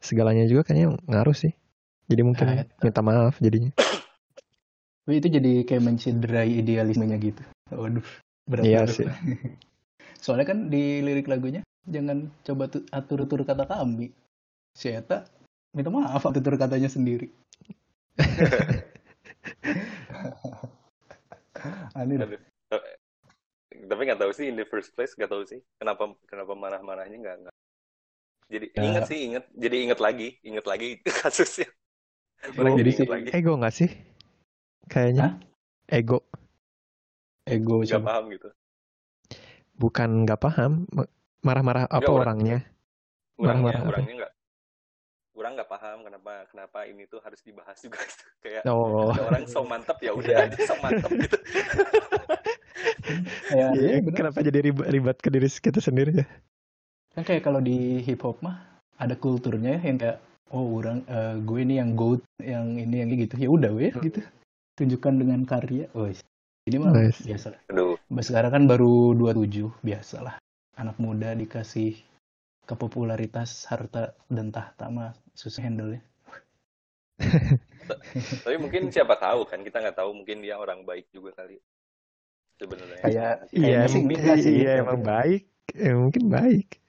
segalanya 0.00 0.46
juga 0.46 0.62
kayaknya 0.70 0.94
ngaruh 1.10 1.34
sih. 1.36 1.52
Jadi 2.06 2.22
mungkin 2.22 2.46
Nah, 2.46 2.64
minta 2.82 3.02
maaf 3.02 3.34
jadinya. 3.42 3.70
Tapi 5.06 5.14
itu 5.22 5.28
jadi 5.38 5.52
kayak 5.62 5.82
mencederai 5.86 6.50
idealismenya 6.62 7.18
gitu 7.22 7.42
waduh 7.70 8.02
berat 8.46 8.64
Iya 8.66 8.78
banget. 8.86 8.94
sih. 8.94 9.06
soalnya 10.22 10.46
kan 10.50 10.58
di 10.70 11.02
lirik 11.02 11.26
lagunya 11.30 11.62
jangan 11.86 12.30
coba 12.42 12.66
tu- 12.66 12.86
atur-atur 12.90 13.46
kata 13.46 13.66
kami 13.66 14.10
si 14.74 14.90
Eta 14.90 15.22
minta 15.74 15.90
maaf 15.90 16.26
atur 16.26 16.58
katanya 16.58 16.88
sendiri 16.90 17.30
aneh. 21.94 22.38
Tapi 23.90 24.00
nggak 24.06 24.20
tahu 24.22 24.32
sih 24.38 24.46
in 24.50 24.56
the 24.60 24.66
first 24.72 24.90
place 24.96 25.12
nggak 25.16 25.30
tahu 25.32 25.42
sih 25.50 25.60
kenapa 25.80 26.02
kenapa 26.30 26.52
marah-marahnya 26.62 27.16
nggak 27.22 27.36
nggak. 27.42 27.54
Jadi 28.52 28.66
Ya. 28.74 28.82
ingat 28.86 29.04
sih 29.10 29.18
ingat 29.26 29.44
jadi 29.62 29.76
ingat 29.84 30.00
lagi 30.06 30.28
ingat 30.48 30.64
lagi 30.70 30.86
kasusnya. 31.20 31.68
Orang 32.58 32.74
jadi 32.80 32.90
sih 32.98 33.06
lagi 33.14 33.30
Ego 33.36 33.52
nggak 33.58 33.74
sih? 33.74 33.90
Kayaknya 34.90 35.26
Hah? 35.26 35.32
ego 35.90 36.18
ego 37.54 37.76
nggak 37.86 37.88
siapa 37.90 38.06
paham 38.06 38.24
gitu. 38.34 38.48
bukan 39.76 40.24
nggak 40.24 40.40
paham 40.40 40.72
ma- 40.92 41.10
marah-marah 41.44 41.84
apa 41.88 42.10
orangnya. 42.10 42.58
Orangnya 43.44 43.76
Marah-marah 43.78 43.80
orangnya 43.88 44.12
nggak 44.18 44.32
orang 45.46 45.62
nggak 45.62 45.70
paham 45.70 45.98
kenapa 46.02 46.32
kenapa 46.50 46.78
ini 46.90 47.06
tuh 47.06 47.22
harus 47.22 47.38
dibahas 47.46 47.78
juga 47.78 48.02
gitu. 48.02 48.24
kayak 48.42 48.62
Oh. 48.66 49.14
ada 49.14 49.22
orang 49.22 49.46
so 49.46 49.62
mantap 49.62 50.02
ya 50.02 50.10
udah 50.10 50.26
Iya. 50.26 50.50
aja 50.50 50.58
so 50.70 50.74
mantap 50.82 51.10
gitu. 51.14 51.38
Iya, 53.54 53.66
iya, 53.78 53.96
bener. 54.02 54.14
kenapa 54.18 54.42
jadi 54.42 54.58
ribet, 54.58 54.86
ribet 54.90 55.16
ke 55.22 55.30
diri 55.30 55.46
kita 55.46 55.78
sendiri 55.78 56.10
ya? 56.18 56.26
kan 57.14 57.22
kayak 57.22 57.46
kalau 57.46 57.62
di 57.62 58.02
hip 58.02 58.20
hop 58.26 58.42
mah 58.42 58.82
ada 58.98 59.14
kulturnya 59.14 59.78
ya 59.78 59.88
yang 59.88 59.96
kayak 59.96 60.18
oh 60.50 60.82
orang 60.82 61.00
eh, 61.06 61.38
gue 61.40 61.58
ini 61.64 61.74
yang 61.80 61.94
goat 61.94 62.20
yang 62.42 62.76
ini 62.76 63.06
yang 63.06 63.08
ini 63.08 63.24
gitu 63.24 63.34
ya 63.40 63.48
udah 63.48 63.70
weh 63.72 63.88
gitu 64.02 64.20
tunjukkan 64.76 65.14
dengan 65.14 65.40
karya 65.48 65.86
oh 65.96 66.10
ini 66.66 66.76
mah 66.76 66.90
Nice. 66.92 67.22
biasa 67.24 67.56
lah 67.56 67.60
Aduh, 67.72 67.96
Mbak 68.12 68.24
sekarang 68.26 68.50
kan 68.52 68.62
baru 68.68 69.14
27 69.16 69.64
biasa 69.80 70.16
lah 70.26 70.36
anak 70.76 70.98
muda 71.00 71.32
dikasih 71.32 71.96
kepopularitas 72.68 73.64
harta 73.70 74.12
dan 74.28 74.52
tahta 74.52 74.90
mah 74.92 75.14
susah 75.36 75.62
handle 75.62 75.92
ya 75.92 76.02
tapi 78.44 78.56
mungkin 78.58 78.90
siapa 78.90 79.16
tahu 79.16 79.46
kan 79.46 79.62
kita 79.62 79.78
nggak 79.78 79.96
tahu 79.96 80.10
mungkin 80.12 80.42
dia 80.42 80.56
orang 80.56 80.82
baik 80.82 81.06
juga 81.10 81.32
kali 81.36 81.60
sebenarnya. 82.56 82.98
kayak 82.98 83.34
Iya, 83.52 83.84
sih 83.84 84.00
enggak 84.02 84.36
sih 84.38 84.52
iya 84.58 84.80
emang 84.80 85.00
baik. 85.00 85.44
Ya, 85.70 85.92
mungkin 85.92 86.24
baik. 86.26 86.80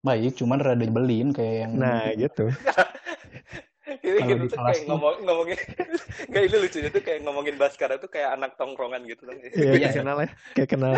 baik 0.00 0.36
cuman 0.36 0.60
rada 0.60 0.76
nyebelin 0.78 1.32
kayak 1.32 1.56
yang 1.64 1.72
Nah, 1.74 2.12
gitu. 2.12 2.52
Ini 4.04 4.20
Kalau 4.20 4.28
gitu 4.30 4.42
di 4.44 4.48
tuh 4.48 4.56
kelas 4.56 4.68
kayak 4.68 4.80
tuh- 4.80 4.88
ngomong 4.92 5.14
ngomongin 5.24 5.58
nggak 6.28 6.42
ini 6.44 6.56
lucunya 6.60 6.88
tuh 6.92 7.02
kayak 7.02 7.20
ngomongin 7.24 7.56
Baskara 7.56 7.96
tuh 7.96 8.08
kayak 8.08 8.36
anak 8.36 8.52
tongkrongan 8.56 9.00
gitu 9.08 9.24
dong. 9.24 9.40
Iya, 9.40 9.52
Iya. 9.56 9.72
kayak 9.80 9.96
kenal 9.96 10.16
ya. 10.20 10.28
Kayak 10.52 10.70
kenal. 10.70 10.94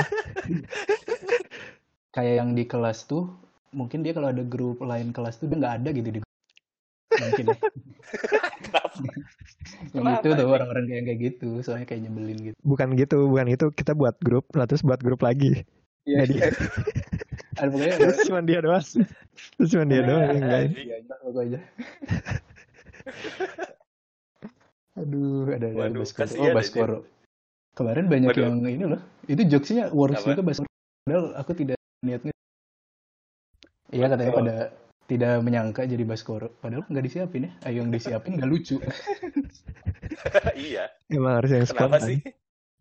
kayak 2.11 2.35
yang 2.35 2.51
di 2.53 2.65
kelas 2.67 3.07
tuh 3.07 3.31
mungkin 3.71 4.03
dia 4.03 4.11
kalau 4.11 4.35
ada 4.35 4.43
grup 4.43 4.83
lain 4.83 5.15
kelas 5.15 5.39
tuh 5.39 5.47
dia 5.47 5.55
nggak 5.57 5.75
ada 5.83 5.89
gitu 5.95 6.09
di. 6.11 6.26
Mungkin 7.07 7.45
ya. 7.47 7.57
Kenapa? 8.67 8.89
yang 9.95 10.05
Kenapa 10.07 10.21
itu 10.23 10.29
tuh 10.33 10.47
orang-orang 10.47 10.85
kayak 10.87 11.05
kayak 11.07 11.19
gitu 11.23 11.49
soalnya 11.63 11.87
kayak 11.87 12.01
nyebelin 12.07 12.39
gitu 12.51 12.57
Bukan 12.63 12.89
gitu, 12.95 13.19
bukan 13.27 13.47
itu. 13.51 13.67
Kita 13.71 13.93
buat 13.95 14.17
grup, 14.23 14.47
lah 14.55 14.67
terus 14.67 14.83
buat 14.83 14.99
grup 15.01 15.23
lagi. 15.23 15.63
Iya, 16.07 16.23
Jadi, 16.23 16.35
ada 17.61 17.69
pokoknya 17.69 17.95
ada 17.95 18.03
terus 18.03 18.19
cuma 18.27 18.41
dia 18.43 18.59
doang. 18.63 18.85
Terus 19.59 19.69
cuma 19.75 19.85
dia 19.87 20.01
doang 20.07 20.23
yang 20.23 20.39
lain. 20.39 20.71
Anjing. 20.71 20.87
Iya, 20.87 20.97
pokoknya. 21.19 21.61
Aduh, 24.97 25.45
ada 25.53 25.67
ada 25.69 25.77
Waduh, 25.77 26.01
Baskoro. 26.03 26.21
kasihan 26.25 26.51
Oh, 26.51 26.57
Baskoro. 26.57 26.97
Kemarin 27.77 28.05
banyak 28.09 28.29
Waduh. 28.33 28.43
yang 28.49 28.57
ini 28.65 28.85
loh. 28.89 29.01
Itu 29.29 29.43
jokesnya 29.45 29.93
works 29.93 30.25
Apa? 30.25 30.33
juga 30.33 30.43
Baskoro. 30.47 30.71
Padahal 31.05 31.25
aku 31.37 31.53
tidak 31.53 31.77
niatnya. 32.01 32.33
Iya 33.93 34.07
katanya 34.11 34.33
Oh. 34.33 34.39
pada 34.41 34.55
tidak 35.07 35.39
menyangka 35.41 35.87
jadi 35.87 36.03
Baskoro. 36.03 36.51
Padahal 36.59 36.83
nggak 36.87 37.05
disiapin 37.05 37.47
ya. 37.47 37.51
Ayo 37.65 37.83
yang 37.83 37.91
disiapin 37.91 38.37
nggak 38.37 38.51
lucu. 38.51 38.77
iya. 40.59 40.91
Emang 41.07 41.39
harus 41.39 41.51
yang 41.51 41.65
Kenapa 41.65 41.97
spontan. 41.97 42.09
sih? 42.11 42.19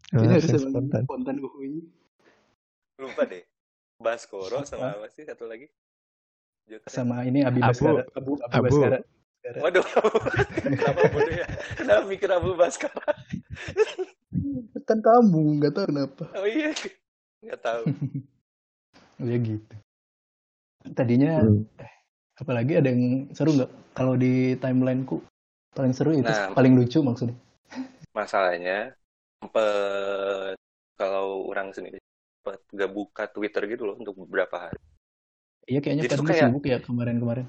Emang 0.09 0.21
Ini 0.21 0.33
harus 0.33 0.43
harus 0.43 0.53
yang 0.55 0.65
spontan. 0.73 1.01
spontan 1.05 1.35
uhuy. 1.39 1.73
Lupa 2.97 3.23
deh. 3.25 3.43
Baskoro 3.95 4.59
sama 4.65 4.91
apa 4.91 5.07
sih 5.07 5.23
satu 5.23 5.45
lagi? 5.45 5.69
Sama 6.85 7.21
ini 7.23 7.41
Abi 7.41 7.61
Abu. 7.61 7.69
Baskara. 7.71 8.01
Abu, 8.11 8.31
Abu, 8.41 8.51
Abu. 8.51 8.65
Baskara. 8.67 8.99
Waduh, 9.45 9.85
kenapa 10.57 11.01
bodoh 11.13 11.29
ya? 11.29 11.45
Kenapa 11.77 12.03
mikir 12.09 12.29
Abu 12.33 12.57
Baskara? 12.57 13.13
Kan 14.83 14.99
kamu 14.99 15.61
nggak 15.61 15.73
tahu 15.73 15.85
kenapa. 15.85 16.25
Oh 16.33 16.49
iya, 16.49 16.73
nggak 17.41 17.61
tahu. 17.61 17.83
Ya 19.15 19.39
gitu. 19.39 19.75
Tadinya 20.91 21.39
Hmm. 21.39 21.63
Apalagi 22.35 22.79
ada 22.79 22.89
yang 22.91 23.31
seru 23.31 23.55
nggak 23.55 23.71
kalau 23.95 24.13
di 24.15 24.59
timelineku 24.59 25.23
paling 25.71 25.91
seru 25.91 26.11
itu 26.13 26.27
Nah. 26.27 26.51
paling 26.51 26.73
lucu 26.75 26.99
maksudnya 26.99 27.35
Masalahnya, 28.15 28.95
sempet 29.43 30.55
kalau 30.95 31.51
orang 31.51 31.75
sendiri 31.75 31.99
sempet 32.39 32.63
gak 32.71 32.91
buka 32.95 33.27
Twitter 33.27 33.67
gitu 33.67 33.83
loh 33.83 33.99
untuk 33.99 34.15
beberapa 34.23 34.55
hari. 34.55 34.79
iya 35.67 35.83
kayaknya 35.83 36.07
Jadi 36.07 36.23
kayak- 36.23 36.47
sibuk 36.47 36.63
ya 36.63 36.77
kemarin-kemarin 36.79 37.43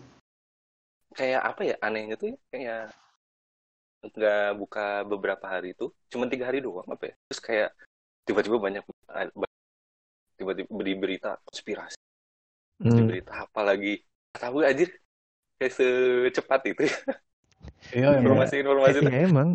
Kayak 1.14 1.42
apa 1.46 1.60
ya 1.64 1.74
anehnya 1.80 2.18
tuh 2.18 2.34
ya, 2.34 2.36
kayak 2.50 2.82
nggak 4.06 4.48
buka 4.58 4.86
beberapa 5.06 5.46
hari 5.48 5.72
itu, 5.72 5.88
cuma 6.10 6.26
tiga 6.26 6.50
hari 6.50 6.60
doang 6.60 6.84
apa 6.86 7.08
ya? 7.08 7.14
Terus 7.30 7.40
kayak 7.40 7.70
tiba-tiba 8.26 8.58
banyak 8.58 8.82
tiba-tiba 10.36 10.68
beri 10.68 10.94
berita 10.94 11.38
konspirasi, 11.46 11.96
Hmm. 12.82 13.06
berita 13.08 13.48
apa 13.48 13.60
lagi? 13.64 14.02
Tahu 14.36 14.62
anjir, 14.62 14.92
kayak 15.56 15.72
secepat 15.72 16.60
itu 16.70 16.82
ya. 16.86 16.96
iya 17.94 18.06
emang 18.16 18.36
informasi-informasi 18.36 18.98
itu. 19.00 19.08
Iya 19.08 19.20
emang. 19.26 19.48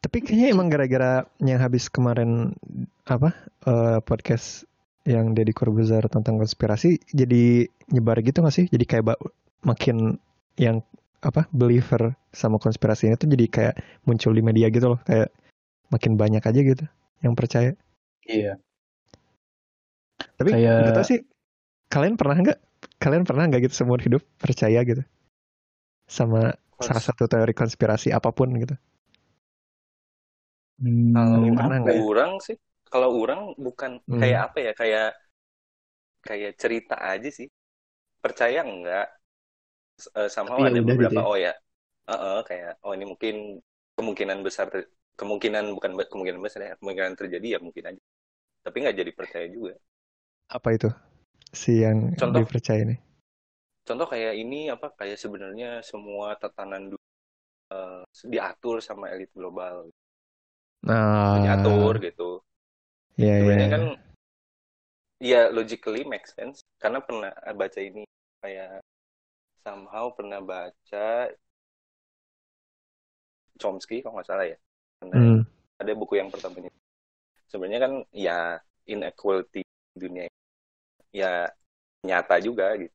Tapi 0.00 0.16
kayaknya 0.24 0.48
emang 0.56 0.66
gara-gara 0.72 1.12
yang 1.44 1.60
habis 1.60 1.92
kemarin 1.92 2.56
apa 3.04 3.36
eh, 3.68 3.98
podcast 4.00 4.64
yang 5.04 5.32
Deddy 5.36 5.52
Corbuzier 5.52 6.04
tentang 6.08 6.40
konspirasi 6.40 7.00
jadi 7.12 7.68
nyebar 7.92 8.20
gitu 8.24 8.40
gak 8.40 8.54
sih? 8.54 8.66
Jadi 8.68 8.84
kayak 8.88 9.16
makin 9.64 10.16
yang 10.56 10.80
apa 11.20 11.44
believer 11.52 12.16
sama 12.32 12.56
konspirasinya 12.56 13.12
tuh 13.20 13.28
jadi 13.28 13.44
kayak 13.52 13.74
muncul 14.08 14.32
di 14.32 14.40
media 14.40 14.72
gitu 14.72 14.96
loh 14.96 15.00
kayak 15.04 15.28
makin 15.92 16.16
banyak 16.16 16.40
aja 16.40 16.60
gitu 16.64 16.84
yang 17.20 17.36
percaya. 17.36 17.76
iya 18.24 18.56
Tapi 20.40 20.56
Kayak- 20.56 20.80
nggak 20.80 20.94
tahu 20.96 21.06
sih 21.12 21.20
kalian 21.92 22.16
pernah 22.16 22.40
nggak 22.40 22.58
kalian 23.02 23.24
pernah 23.28 23.44
nggak 23.48 23.62
gitu 23.66 23.74
seumur 23.78 24.00
hidup 24.06 24.22
percaya 24.42 24.80
gitu 24.90 25.02
sama 26.16 26.42
salah 26.84 27.00
satu 27.06 27.24
teori 27.32 27.54
konspirasi 27.60 28.08
apa 28.18 28.30
pun 28.38 28.48
gitu? 28.62 28.74
Hmm, 30.80 31.54
Kalau 31.58 31.76
nggak 31.82 31.96
ya? 31.98 32.04
orang 32.08 32.32
sih, 32.46 32.56
kalau 32.92 33.08
orang 33.22 33.40
bukan 33.64 33.92
Hmm. 34.08 34.20
kayak 34.20 34.40
apa 34.46 34.58
ya, 34.66 34.70
kayak 34.80 35.06
kayak 36.26 36.52
cerita 36.62 36.94
aja 37.12 37.28
sih. 37.38 37.46
Percaya 38.24 38.60
enggak? 38.68 39.06
S- 40.02 40.12
eh, 40.20 40.30
sama 40.36 40.54
Tapi 40.54 40.60
ya 40.68 40.70
ada 40.70 40.80
udah 40.84 40.96
beberapa 40.96 41.00
gitu 41.02 41.16
ya. 41.24 41.26
oh 41.30 41.36
ya, 41.46 41.52
Heeh, 42.10 42.38
kayak 42.48 42.70
oh 42.86 42.92
ini 42.96 43.06
mungkin 43.12 43.34
kemungkinan 43.98 44.40
besar 44.46 44.68
kemungkinan 45.20 45.64
bukan 45.76 45.92
kemungkinan 46.12 46.42
besar 46.46 46.60
ya 46.68 46.74
kemungkinan 46.80 47.14
terjadi 47.20 47.48
ya 47.56 47.60
mungkin 47.66 47.84
aja 47.90 48.02
tapi 48.66 48.76
nggak 48.82 48.96
jadi 49.00 49.12
percaya 49.18 49.46
juga 49.56 49.72
Apa 50.50 50.68
itu? 50.76 50.88
Si 51.52 51.82
yang 51.82 52.14
Contoh. 52.18 52.42
dipercaya 52.42 52.82
ini. 52.86 52.96
contoh 53.86 54.06
kayak 54.12 54.34
ini 54.38 54.70
apa 54.70 54.86
kayak 54.94 55.18
sebenarnya 55.18 55.82
semua 55.82 56.38
tatanan 56.38 56.94
dunia 56.94 57.10
eh, 57.74 58.02
diatur 58.32 58.76
sama 58.84 59.10
elit 59.14 59.30
global. 59.34 59.90
Nah, 60.86 61.36
diatur 61.44 61.92
gitu. 62.00 62.30
Iya, 63.20 63.34
iya. 63.36 63.38
sebenarnya 63.42 63.68
kan 63.74 63.82
ya 65.20 65.40
logically 65.52 66.02
make 66.06 66.26
sense. 66.28 66.62
Karena 66.80 66.98
pernah 67.04 67.32
baca 67.60 67.80
ini 67.80 68.02
kayak 68.40 68.80
somehow 69.64 70.12
pernah 70.16 70.40
baca 70.40 71.06
Chomsky 73.60 74.00
kalau 74.00 74.16
nggak 74.16 74.28
salah 74.28 74.46
ya. 74.48 74.58
Pernah 75.00 75.20
Hmm, 75.20 75.40
ada 75.80 75.92
buku 75.96 76.16
yang 76.20 76.30
pertama 76.32 76.56
ini. 76.64 76.70
Sebenarnya 77.50 77.80
kan 77.84 77.92
ya 78.14 78.56
inequality 78.88 79.62
dunia 79.96 80.24
ya 81.10 81.50
nyata 82.00 82.38
juga 82.38 82.74
gitu 82.76 82.94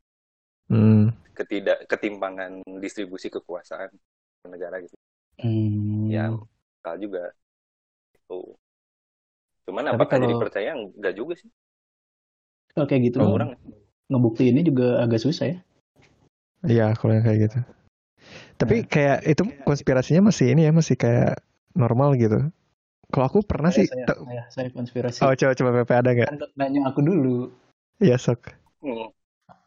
hmm. 0.72 1.12
ketidak 1.36 1.84
ketimpangan 1.86 2.64
distribusi 2.80 3.28
kekuasaan 3.30 3.92
di 3.92 4.48
negara 4.48 4.80
gitu 4.80 4.96
Hmm. 5.36 6.08
ya 6.08 6.32
bakal 6.80 6.96
juga 6.96 7.24
itu 8.16 8.40
cuman 9.68 9.84
Tapi 9.84 9.96
apakah 10.00 10.18
jadi 10.18 10.32
kalau- 10.32 10.44
percaya 10.48 10.70
enggak 10.74 11.14
juga 11.14 11.34
sih 11.36 11.50
Kalau 12.72 12.88
kayak 12.88 13.02
gitu 13.08 13.18
Oh. 13.20 13.36
orang 13.36 13.56
ngebuktiinnya 14.08 14.64
juga 14.64 15.00
agak 15.00 15.24
susah 15.24 15.48
ya. 15.48 15.58
Iya, 16.62 16.92
kalau 16.94 17.16
yang 17.16 17.24
kayak 17.24 17.40
gitu. 17.48 17.60
Tapi 18.60 18.84
kayak 18.84 19.24
itu 19.24 19.44
konspirasinya 19.64 20.28
masih 20.28 20.52
ini 20.52 20.68
ya, 20.68 20.76
masih 20.76 21.00
kayak 21.00 21.40
normal 21.72 22.20
gitu. 22.20 22.52
Kalau 23.16 23.26
aku 23.32 23.40
pernah 23.48 23.72
sih, 23.72 23.88
saya, 23.88 24.04
ta- 24.04 24.20
saya, 24.20 24.44
saya 24.52 24.68
konspirasi. 24.76 25.20
oh 25.24 25.32
coba 25.32 25.56
coba 25.56 25.70
Pepe 25.84 25.94
ada 25.96 26.10
nggak? 26.12 26.30
Kan 26.36 26.40
nanya 26.60 26.82
aku 26.92 27.00
dulu. 27.00 27.48
Iya 28.00 28.18
sok. 28.20 28.52
Hmm. 28.84 29.10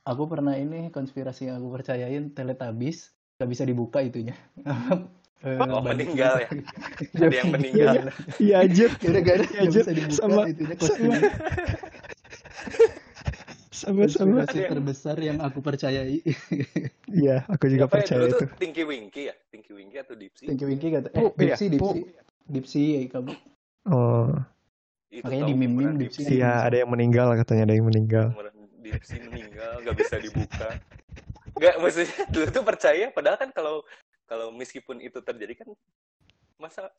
Aku 0.04 0.24
pernah 0.24 0.56
ini 0.56 0.88
konspirasi 0.88 1.48
yang 1.48 1.60
aku 1.60 1.68
percayain 1.70 2.32
Teletubbies 2.32 3.12
nggak 3.36 3.50
bisa 3.50 3.64
dibuka 3.64 3.98
itunya. 4.00 4.34
Eh, 5.38 5.54
Oh, 5.54 5.78
meninggal 5.78 6.42
ya? 6.42 6.50
Ada 7.14 7.30
yang 7.30 7.54
meninggal. 7.54 8.10
Iya 8.42 8.58
anjir, 8.58 8.90
Gara-gara 9.06 9.38
Iya, 9.46 9.62
nggak 9.62 9.70
Jir. 9.70 9.82
bisa 9.86 9.92
dibuka 9.94 10.18
Sama- 10.18 10.46
itunya 10.50 10.76
sama. 10.82 11.14
sama-sama. 13.70 14.42
Konspirasi 14.42 14.58
terbesar 14.66 15.16
yang 15.22 15.38
aku 15.38 15.62
percayai. 15.62 16.18
Iya, 17.22 17.46
aku 17.46 17.70
juga 17.70 17.86
Apa 17.86 18.02
ya 18.02 18.04
percaya 18.04 18.26
itu. 18.26 18.34
tuh 18.36 18.48
Tinky 18.58 18.82
Winky 18.84 19.22
ya 19.30 19.34
Tinky 19.48 19.72
Winky 19.72 19.96
atau 19.96 20.12
Dipsy 20.12 20.44
Tinky 20.44 20.64
Winky 20.66 20.88
kata, 20.92 21.08
eh, 21.08 21.22
Oh, 21.24 21.30
iya. 21.32 21.54
Dipsy, 21.54 21.66
Dipsy. 21.70 21.98
Dipsy, 22.44 22.82
ya 22.84 23.00
kamu. 23.08 23.32
Oh, 23.86 24.28
itu 25.08 25.24
Makanya 25.24 25.44
di 25.48 25.54
Dipsy 25.56 26.20
Dipsy 26.20 26.22
iya 26.36 26.62
ada 26.68 26.76
yang 26.84 26.90
meninggal 26.92 27.32
katanya 27.40 27.64
ada 27.68 27.74
yang 27.74 27.88
meninggal. 27.88 28.26
Dipsy 28.78 29.16
meninggal 29.24 29.80
nggak 29.84 29.96
bisa 29.96 30.16
dibuka. 30.20 30.68
Nggak 31.56 31.74
maksudnya 31.80 32.12
dulu 32.28 32.46
tuh 32.52 32.64
percaya? 32.64 33.04
Padahal 33.10 33.36
kan 33.40 33.50
kalau 33.56 33.82
kalau 34.28 34.52
meskipun 34.52 35.00
itu 35.00 35.18
terjadi 35.24 35.64
kan 35.64 35.68
masa 36.60 36.92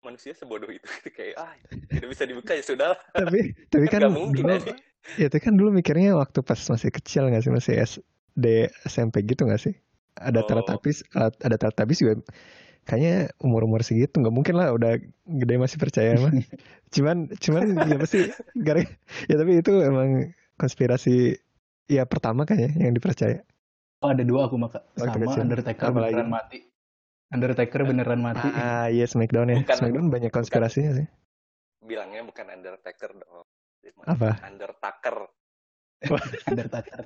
manusia 0.00 0.32
sebodoh 0.32 0.72
itu? 0.72 0.88
Kayak 1.16 1.36
ah 1.36 1.52
tidak 1.92 2.08
bisa 2.16 2.24
dibuka 2.24 2.56
ya 2.56 2.64
sudah 2.64 2.96
Tapi 3.12 3.52
tapi 3.68 3.86
kan 3.92 4.08
nggak 4.08 4.14
mungkin 4.16 4.44
dulu, 4.48 4.56
aja. 4.56 4.72
ya 5.20 5.26
itu 5.28 5.38
kan 5.38 5.52
dulu 5.56 5.68
mikirnya 5.76 6.16
waktu 6.16 6.40
pas 6.40 6.58
masih 6.58 6.88
kecil 6.88 7.28
nggak 7.28 7.44
sih? 7.44 7.52
Masih 7.52 7.74
SD 7.76 8.46
SMP 8.88 9.20
gitu 9.28 9.44
nggak 9.44 9.60
sih? 9.60 9.76
Ada 10.16 10.42
Oh. 10.42 10.48
teletubbies, 10.48 11.04
ada 11.12 11.32
ada 11.44 11.56
teletubbies 11.56 12.00
juga 12.00 12.14
kayaknya 12.82 13.14
umur-umur 13.38 13.80
segitu 13.80 14.16
nggak 14.16 14.32
mungkin 14.32 14.54
lah 14.54 14.72
udah 14.72 14.98
gede 15.26 15.54
masih 15.56 15.76
percaya 15.76 16.16
mah. 16.16 16.32
cuman 16.94 17.16
cuman 17.34 17.62
ya 17.86 17.96
pasti 17.96 18.20
gara 18.56 18.82
ya 19.26 19.34
tapi 19.34 19.52
itu 19.56 19.72
emang 19.78 20.30
konspirasi 20.56 21.38
ya 21.86 22.04
pertama 22.04 22.42
kayaknya 22.42 22.76
yang 22.80 22.92
dipercaya. 22.92 23.40
Oh, 24.00 24.08
ada 24.08 24.22
dua 24.22 24.48
aku 24.48 24.56
maka 24.56 24.80
Waktu 24.94 25.12
sama 25.12 25.24
kecil. 25.28 25.40
Undertaker 25.44 25.84
Apa 25.84 25.98
lagi? 25.98 26.14
beneran 26.16 26.30
mati. 26.30 26.58
Undertaker 27.30 27.80
beneran 27.84 28.20
mati. 28.20 28.48
Ah 28.50 28.88
iya 28.88 29.04
Smackdown 29.04 29.48
ya. 29.48 29.58
Bukan- 29.60 29.76
Smackdown 29.76 30.06
banyak 30.08 30.30
konspirasinya 30.30 30.92
sih. 30.94 31.06
bilangnya 31.80 32.20
bukan 32.22 32.44
Undertaker 32.46 33.10
dong 33.14 33.48
Apa? 34.04 34.36
Undertaker 34.42 35.16
Undertaker. 36.46 37.04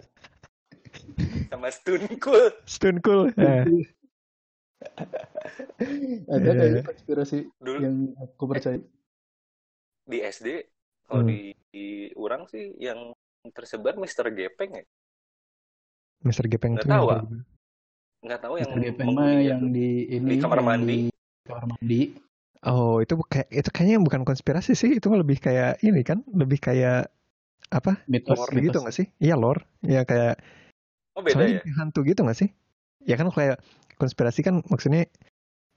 sama 1.46 1.68
Stone 1.70 2.18
Cold 2.18 2.55
Stone 2.64 2.98
Cool. 2.98 3.31
Ya. 3.35 3.62
Ada 6.27 6.51
Iya. 6.51 6.59
kayaknya 6.59 6.83
konspirasi 6.85 7.38
dulu 7.59 7.79
yang 7.83 7.97
aku 8.16 8.44
percaya. 8.47 8.79
di 10.05 10.18
SD 10.20 10.49
kalau 11.05 11.25
Hmm. 11.25 11.31
di, 11.33 11.40
di 11.73 11.87
orang 12.14 12.44
sih 12.49 12.77
yang 12.77 13.12
tersebar 13.53 13.97
Mister 13.97 14.29
Gepeng 14.29 14.73
ya 14.77 14.85
Mr. 16.25 16.49
Gepeng 16.49 16.81
Nggak 16.81 16.88
tahu, 16.88 17.07
ah. 17.09 17.20
kayak 17.20 17.25
gitu. 17.29 17.37
nggak 18.25 18.40
tahu 18.40 18.55
yang 18.57 18.70
Mr. 18.73 18.81
Gepeng 18.81 19.09
mah 19.12 19.33
yang 19.40 19.61
di 19.68 19.88
ini 20.09 20.29
Di 20.29 20.37
kamar 20.40 20.61
mandi. 20.64 20.97
di 21.12 21.44
kamar 21.44 21.64
mandi. 21.68 22.01
Oh, 22.64 22.97
itu 23.05 23.12
kayak 23.29 23.49
itu 23.53 23.68
kayaknya 23.68 24.01
bukan 24.01 24.25
konspirasi 24.25 24.73
sih, 24.73 24.97
itu 24.97 25.05
lebih 25.12 25.37
kayak 25.37 25.85
ini 25.85 26.01
kan, 26.01 26.25
lebih 26.33 26.57
kayak 26.57 27.12
apa? 27.68 28.01
Mitos, 28.09 28.40
lore 28.40 28.57
mitos. 28.57 28.64
gitu 28.73 28.79
nggak 28.81 28.97
sih? 28.97 29.07
Iya 29.20 29.37
lore, 29.37 29.68
ya 29.85 30.09
kayak 30.09 30.40
oh 31.12 31.20
beda 31.20 31.33
soalnya 31.37 31.53
ya 31.53 31.61
kayak 31.61 31.77
hantu 31.77 32.01
gitu 32.09 32.20
nggak 32.25 32.38
sih? 32.40 32.49
Ya 33.05 33.20
kan 33.20 33.29
kayak 33.29 33.61
konspirasi 34.00 34.40
kan 34.46 34.62
maksudnya 34.72 35.07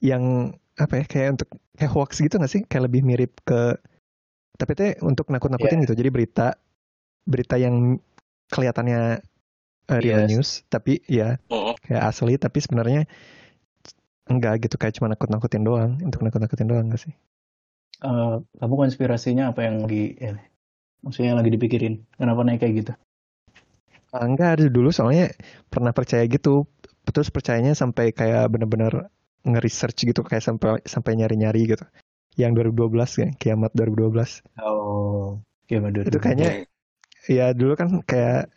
yang 0.02 0.54
apa 0.78 1.02
ya 1.02 1.04
kayak 1.10 1.28
untuk 1.38 1.48
kayak 1.78 1.92
hoax 1.94 2.22
gitu 2.22 2.38
nggak 2.38 2.52
sih? 2.52 2.62
Kayak 2.70 2.84
lebih 2.90 3.02
mirip 3.06 3.32
ke 3.48 3.78
tapi 4.58 4.72
teh 4.78 4.92
untuk 5.02 5.30
nakut-nakutin 5.30 5.82
gitu. 5.86 5.94
Jadi 5.94 6.10
berita 6.10 6.46
berita 7.28 7.54
yang 7.60 7.98
kelihatannya 8.50 9.22
uh, 9.92 10.00
real 10.04 10.22
Yes. 10.22 10.30
news, 10.30 10.48
tapi 10.72 11.00
ya 11.08 11.38
Mm-mm. 11.50 11.74
kayak 11.86 12.02
asli, 12.10 12.34
tapi 12.40 12.58
sebenarnya 12.64 13.06
enggak 14.32 14.54
gitu 14.68 14.76
kayak 14.80 14.94
cuma 14.96 15.08
nakut-nakutin 15.12 15.62
doang, 15.68 15.90
untuk 16.06 16.20
nakut-nakutin 16.24 16.68
doang 16.70 16.86
nggak 16.88 17.02
sih? 17.04 17.12
Eh, 18.08 18.34
kamu 18.60 18.74
konspirasinya 18.82 19.44
apa 19.50 19.60
yang 19.66 19.76
lagi 19.82 20.02
ya, 20.24 20.32
maksudnya 21.04 21.28
yang 21.30 21.40
lagi 21.40 21.52
dipikirin? 21.56 21.94
Kenapa 22.18 22.40
naik 22.46 22.60
kayak 22.62 22.74
gitu? 22.80 22.92
Ah, 24.12 24.24
Enggak 24.24 24.48
ada 24.56 24.66
dulu 24.72 24.88
soalnya 24.88 25.32
pernah 25.72 25.92
percaya 25.92 26.24
gitu 26.34 26.64
terus 27.14 27.28
percayanya 27.32 27.72
sampai 27.74 28.12
kayak 28.12 28.50
bener-bener 28.52 29.08
nge-research 29.46 30.04
gitu 30.08 30.20
kayak 30.26 30.44
sampai 30.44 30.82
sampai 30.84 31.12
nyari-nyari 31.18 31.74
gitu. 31.76 31.84
Yang 32.38 32.70
2012 32.70 33.10
ya 33.18 33.28
kiamat 33.34 33.70
2012 33.74 34.46
Oh, 34.62 35.42
gimana 35.66 36.06
itu 36.06 36.18
kayaknya 36.22 36.70
ya 37.26 37.50
dulu 37.52 37.74
kan 37.74 37.88
kayak 38.06 38.54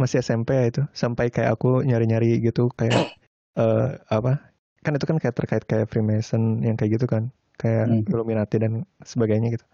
masih 0.00 0.24
SMP 0.24 0.56
ya 0.56 0.64
itu 0.72 0.82
sampai 0.96 1.28
kayak 1.28 1.54
aku 1.60 1.84
nyari-nyari 1.84 2.40
gitu 2.40 2.72
kayak 2.72 3.12
eh 3.60 3.88
apa 4.08 4.40
kan 4.82 4.96
itu 4.96 5.04
kan 5.06 5.20
kayak 5.20 5.36
terkait 5.36 5.64
kayak 5.68 5.86
Freemason 5.92 6.64
yang 6.64 6.74
kayak 6.74 6.98
gitu 6.98 7.06
kan 7.06 7.30
kayak 7.60 7.86
Hmm. 7.86 8.02
Illuminati 8.08 8.56
dan 8.58 8.88
sebagainya 9.04 9.54
gitu. 9.54 9.66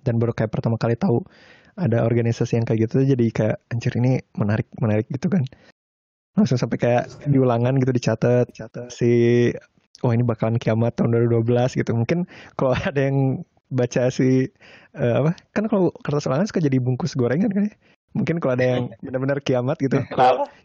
Dan 0.00 0.16
baru 0.16 0.32
kayak 0.32 0.48
pertama 0.54 0.80
kali 0.80 0.96
tahu 0.96 1.20
ada 1.76 2.04
organisasi 2.06 2.56
yang 2.60 2.66
kayak 2.66 2.88
gitu 2.88 3.04
jadi 3.04 3.26
kayak 3.30 3.56
anjir 3.72 3.92
ini 4.00 4.20
menarik 4.36 4.68
menarik 4.80 5.06
gitu 5.12 5.28
kan 5.32 5.44
langsung 6.40 6.56
sampai 6.56 6.78
kayak 6.80 7.04
di 7.28 7.36
ulangan 7.36 7.76
gitu 7.78 7.92
dicatat. 7.92 8.48
Si 8.88 9.10
wah 10.00 10.16
ini 10.16 10.24
bakalan 10.24 10.56
kiamat 10.56 10.96
tahun 10.96 11.12
2012 11.28 11.76
gitu. 11.76 11.92
Mungkin 11.92 12.24
kalau 12.56 12.72
ada 12.88 13.00
yang 13.00 13.44
baca 13.70 14.10
si 14.10 14.50
eh, 14.98 15.14
apa 15.20 15.36
kan 15.54 15.70
kalau 15.70 15.94
kertas 16.02 16.26
ulangan 16.26 16.48
suka 16.48 16.64
jadi 16.64 16.80
bungkus 16.82 17.14
gorengan 17.14 17.52
kan 17.52 17.68
ya? 17.68 17.74
Mungkin 18.16 18.42
kalau 18.42 18.58
ada 18.58 18.64
yang 18.66 18.82
benar-benar 19.04 19.38
kiamat 19.44 19.78
gitu. 19.78 20.00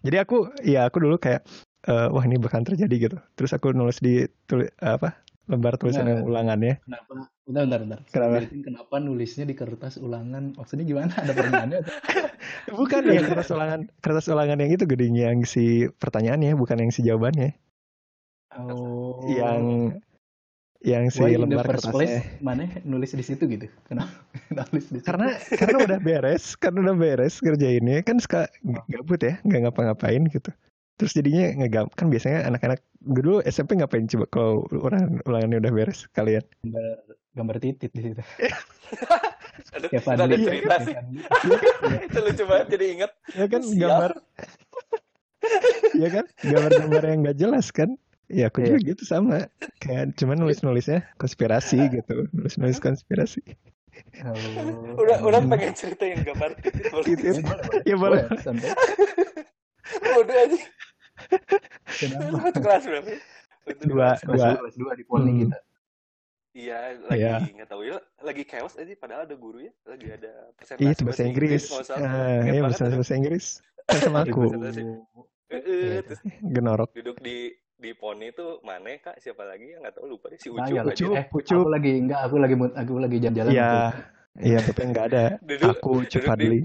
Jadi 0.01 0.17
aku 0.17 0.49
ya 0.65 0.87
aku 0.87 1.03
dulu 1.03 1.19
kayak 1.19 1.45
eh, 1.85 2.07
wah 2.09 2.23
ini 2.25 2.39
bakalan 2.41 2.65
terjadi 2.65 2.95
gitu. 3.11 3.17
Terus 3.35 3.51
aku 3.53 3.75
nulis 3.75 3.99
di 4.01 4.25
tuli, 4.49 4.65
apa 4.81 5.19
lembar 5.45 5.77
tulisan 5.77 6.09
Nah. 6.09 6.17
yang 6.17 6.21
ulangannya. 6.25 6.81
Kenapa? 6.81 7.29
Bentar, 7.45 7.61
bentar, 7.69 7.79
bentar. 7.85 7.99
Kenapa? 8.09 8.37
Kenapa 8.49 8.95
nulisnya 8.97 9.45
di 9.45 9.53
kertas 9.53 10.01
ulangan? 10.01 10.57
Maksudnya 10.57 10.81
gimana? 10.81 11.13
Ada 11.13 11.31
pertanyaannya? 11.31 11.79
bukan 12.73 13.01
yang 13.05 13.25
kertas 13.25 13.49
ulangan 13.53 13.79
kertas 14.01 14.25
ulangan 14.29 14.57
yang 14.61 14.71
itu 14.73 14.85
gedenya 14.85 15.29
yang 15.33 15.41
si 15.45 15.85
pertanyaannya 16.01 16.57
bukan 16.57 16.77
yang 16.81 16.91
si 16.91 17.01
jawabannya 17.01 17.53
Oh. 18.55 19.19
yang 19.27 19.91
yang 20.79 21.11
si 21.11 21.19
Why 21.19 21.35
lembar 21.35 21.67
place, 21.67 21.81
kertasnya 21.83 22.23
mana 22.39 22.71
nulis 22.87 23.11
di 23.11 23.25
situ 23.25 23.43
gitu? 23.51 23.67
Kenapa 23.83 24.15
nulis 24.71 24.87
di 24.87 25.03
situ? 25.03 25.05
karena 25.05 25.35
karena 25.59 25.77
udah 25.83 25.99
beres 25.99 26.55
karena 26.55 26.79
udah 26.87 26.95
beres 26.95 27.43
kerjainnya 27.43 27.99
kan 28.01 28.15
suka 28.15 28.47
g- 28.63 28.85
gabut 28.87 29.19
ya 29.19 29.43
nggak 29.43 29.59
ngapa-ngapain 29.67 30.23
gitu 30.31 30.55
terus 30.95 31.11
jadinya 31.11 31.51
ngegam 31.59 31.91
kan 31.99 32.07
biasanya 32.07 32.47
anak-anak 32.47 32.79
dulu 33.03 33.43
SMP 33.43 33.75
ngapain 33.75 34.07
coba 34.07 34.25
kalau 34.31 34.63
ulangan 34.71 35.19
ulangannya 35.27 35.57
udah 35.59 35.73
beres 35.75 36.07
kalian 36.15 36.45
gambar, 37.35 37.55
titit 37.59 37.91
di 37.91 38.01
situ. 38.01 38.21
Aduh, 39.75 39.87
Kayak 39.87 40.01
itu 40.01 40.09
ada 40.09 40.23
Fadli. 40.23 40.35
cerita 40.41 40.75
sih. 40.81 40.95
itu 42.05 42.17
lucu 42.25 42.43
banget 42.45 42.67
jadi 42.71 42.85
inget. 42.91 43.11
ya 43.31 43.45
kan 43.45 43.61
Sial. 43.61 43.79
gambar 43.81 44.11
ya 45.95 46.09
kan 46.11 46.25
gambar-gambar 46.41 47.03
yang 47.05 47.19
nggak 47.21 47.37
jelas 47.37 47.69
kan 47.69 47.89
Ya 48.25 48.49
aku 48.49 48.57
Iya. 48.59 48.73
juga 48.73 48.79
gitu 48.89 49.03
sama. 49.05 49.45
Kayak 49.77 50.17
cuman 50.17 50.41
nulis-nulisnya 50.41 51.05
konspirasi 51.15 51.77
gitu. 51.93 52.25
Nulis-nulis 52.33 52.81
konspirasi. 52.81 53.37
Oh. 54.25 54.97
Udah 54.97 55.21
udah 55.21 55.45
pengen 55.45 55.77
cerita 55.77 56.09
yang 56.09 56.25
gambar 56.25 56.57
titit 56.57 56.89
boleh. 56.89 57.05
Titit. 57.05 57.45
Ya, 57.85 57.93
boleh, 57.93 58.25
boleh. 58.25 58.65
Ya. 58.65 58.73
Bodoh 60.09 60.33
aja. 60.35 60.57
Kenapa? 61.85 62.49
Kelas 62.49 62.83
berapa? 62.83 63.09
ya? 63.13 63.19
Dua, 63.85 64.09
dua. 64.17 64.33
dua, 64.33 64.47
kelas 64.57 64.75
dua 64.75 64.91
di 64.97 65.03
poli 65.05 65.29
Hmm. 65.29 65.39
kita. 65.45 65.57
Iya, 66.55 66.95
lagi 67.03 67.19
Iya. 67.19 67.35
nggak 67.51 67.67
tahu 67.67 67.81
ya, 67.83 67.99
lagi 68.23 68.43
chaos 68.47 68.79
aja 68.79 68.87
padahal 68.95 69.27
ada 69.27 69.35
guru 69.35 69.59
ya, 69.59 69.73
lagi 69.83 70.07
ada 70.07 70.31
presentasi 70.55 70.81
Iya 70.81 70.91
itu 70.95 71.03
bahasa 71.03 71.23
Inggris. 71.23 71.63
Ah, 71.67 72.39
Ingat 72.39 72.47
iya 72.47 72.61
bahasa 72.63 72.83
bahasa 72.87 73.13
Inggris. 73.13 73.45
Kan 73.85 73.99
sama 74.01 74.19
aku. 74.23 74.41
Eh, 75.45 75.53
eh, 75.53 75.59
Iya, 75.67 75.99
terus 76.01 76.21
Genorok. 76.55 76.89
duduk 76.95 77.19
di 77.19 77.37
di 77.75 77.91
poni 77.91 78.31
tuh 78.31 78.63
mana 78.63 78.87
kak 78.95 79.19
siapa 79.19 79.43
lagi 79.43 79.75
yang 79.75 79.83
nggak 79.83 79.99
tahu 79.99 80.07
lupa 80.07 80.31
deh 80.31 80.39
si 80.39 80.47
Nah, 80.47 80.63
Ucup 80.63 80.71
ya, 80.71 80.81
aja. 80.81 80.91
Ucup. 80.95 81.11
Eh, 81.11 81.25
Ucup. 81.27 81.59
aku 81.59 81.67
lagi 81.69 81.91
enggak, 81.99 82.19
aku 82.23 82.35
lagi 82.39 82.55
aku 82.55 82.93
lagi 82.97 83.17
jalan-jalan. 83.19 83.51
Iya. 83.51 83.67
itu. 83.67 83.99
Iya 84.41 84.59
tapi 84.63 84.81
nggak 84.85 85.05
ada. 85.05 85.23
Duduk 85.37 85.67
Aku 85.69 85.91
duduk 85.93 86.07
di 86.07 86.11
Cupadli. 86.15 86.59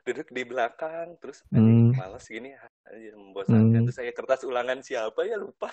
duduk 0.00 0.28
di 0.28 0.42
belakang 0.44 1.08
terus 1.18 1.42
Hmm. 1.50 1.92
males 1.92 2.24
gini 2.24 2.54
aja 2.54 3.10
membosankan 3.12 3.74
Hmm. 3.74 3.84
terus 3.84 3.96
saya 3.96 4.10
kertas 4.10 4.42
ulangan 4.42 4.80
siapa 4.80 5.20
ya 5.22 5.34
lupa 5.36 5.68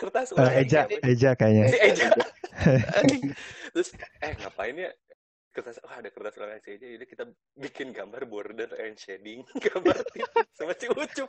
kertas 0.00 0.32
Eh, 0.32 0.34
ulangan 0.34 0.56
Eja? 0.58 0.80
Eja 1.04 1.30
kayaknya. 1.34 1.64
si 1.68 1.78
Eja 1.78 2.06
terus 3.72 3.88
eh 4.18 4.32
ngapain 4.34 4.74
ya 4.74 4.90
kertas 5.50 5.76
wah 5.80 5.96
ada 5.96 6.08
kertas 6.08 6.34
ulangan 6.34 6.60
si 6.60 6.70
Eja 6.72 6.86
jadi 6.88 7.04
kita 7.04 7.24
bikin 7.54 7.90
gambar 7.90 8.24
border 8.24 8.70
and 8.78 8.96
shading 8.96 9.44
gambar 9.66 9.96
sama 10.52 10.72
si 10.74 10.86
Ucup 10.88 11.28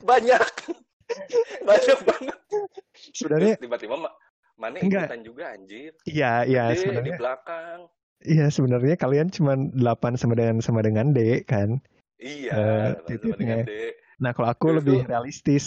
banyak 0.00 0.40
banyak 1.68 1.98
banget 2.02 2.38
Sebenarnya 2.94 3.54
tiba-tiba 3.56 3.98
ma 3.98 4.10
mana 4.54 4.78
ikutan 4.78 5.20
juga 5.20 5.50
anjir 5.50 5.90
iya 6.06 6.42
iya 6.42 6.70
Gede 6.70 6.74
di 6.74 6.80
sebenarnya 6.80 7.14
belakang 7.18 7.78
iya 8.22 8.46
sebenarnya 8.48 8.94
kalian 8.94 9.28
cuma 9.28 9.52
8 9.58 10.14
sama 10.14 10.32
dengan 10.32 10.56
sama 10.58 10.80
dengan 10.80 11.10
D 11.10 11.42
kan. 11.44 11.76
iya 12.16 12.54
Eh, 12.54 12.88
sama-sama 12.96 13.08
titiknya. 13.10 13.36
dengan 13.36 13.58
D. 13.64 13.72
Nah 14.16 14.30
kalau 14.30 14.48
aku 14.48 14.66
Terus 14.70 14.78
lebih 14.80 14.96
tuh- 14.96 15.08
realistis. 15.10 15.64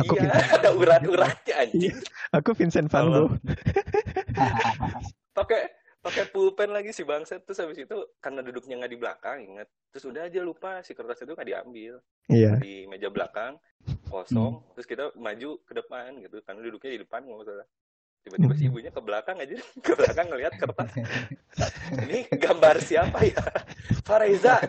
Aku 0.00 0.16
iya 0.16 0.32
Vincent. 0.32 0.56
ada 0.56 0.70
urat-uratnya 0.72 1.54
anjing. 1.60 1.96
Aku 2.36 2.50
Vincent 2.56 2.88
Van 2.88 3.06
Gogh. 3.10 3.36
pakai 5.36 5.68
pakai 6.00 6.24
pulpen 6.32 6.72
lagi 6.72 6.96
si 6.96 7.04
bangset 7.04 7.44
terus 7.44 7.60
habis 7.60 7.76
itu 7.76 7.96
karena 8.24 8.40
duduknya 8.40 8.80
nggak 8.80 8.92
di 8.92 8.98
belakang 8.98 9.36
inget 9.44 9.68
terus 9.92 10.08
udah 10.08 10.24
aja 10.24 10.40
lupa 10.40 10.80
si 10.80 10.96
kertas 10.96 11.20
itu 11.20 11.36
nggak 11.36 11.48
diambil. 11.48 12.00
Iya. 12.30 12.56
di 12.56 12.88
meja 12.88 13.10
belakang 13.10 13.58
kosong. 14.08 14.64
Terus 14.76 14.86
kita 14.86 15.04
maju 15.18 15.50
ke 15.66 15.72
depan 15.76 16.16
gitu 16.24 16.40
karena 16.46 16.60
duduknya 16.64 16.90
di 16.96 17.00
depan 17.04 17.20
nggak 17.26 17.40
masalah 17.44 17.66
tiba-tiba 18.20 18.52
si 18.52 18.64
ibunya 18.68 18.90
ke 18.92 19.00
belakang 19.00 19.36
aja 19.40 19.56
ke 19.86 19.92
belakang 19.96 20.26
ngelihat 20.28 20.52
kertas. 20.60 20.90
Ini 22.04 22.18
gambar 22.36 22.76
siapa 22.84 23.18
ya? 23.24 23.40
Fareza. 24.08 24.60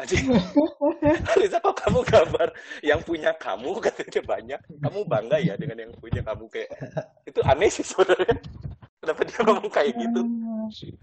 Anjing 0.00 0.32
Fareza 1.28 1.60
kok 1.60 1.76
kamu 1.84 2.00
gambar 2.08 2.48
yang 2.80 3.00
punya 3.04 3.30
kamu? 3.36 3.76
Katanya 3.84 4.22
banyak. 4.24 4.60
Kamu 4.80 4.98
bangga 5.04 5.38
ya 5.38 5.54
dengan 5.60 5.84
yang 5.84 5.92
punya 6.00 6.24
kamu 6.24 6.48
kayak. 6.48 6.70
Itu 7.28 7.40
aneh 7.44 7.68
sih 7.68 7.84
sebenarnya. 7.84 8.36
Kenapa 9.04 9.20
dia 9.28 9.40
ngomong 9.44 9.68
kayak 9.68 9.92
gitu? 10.00 10.20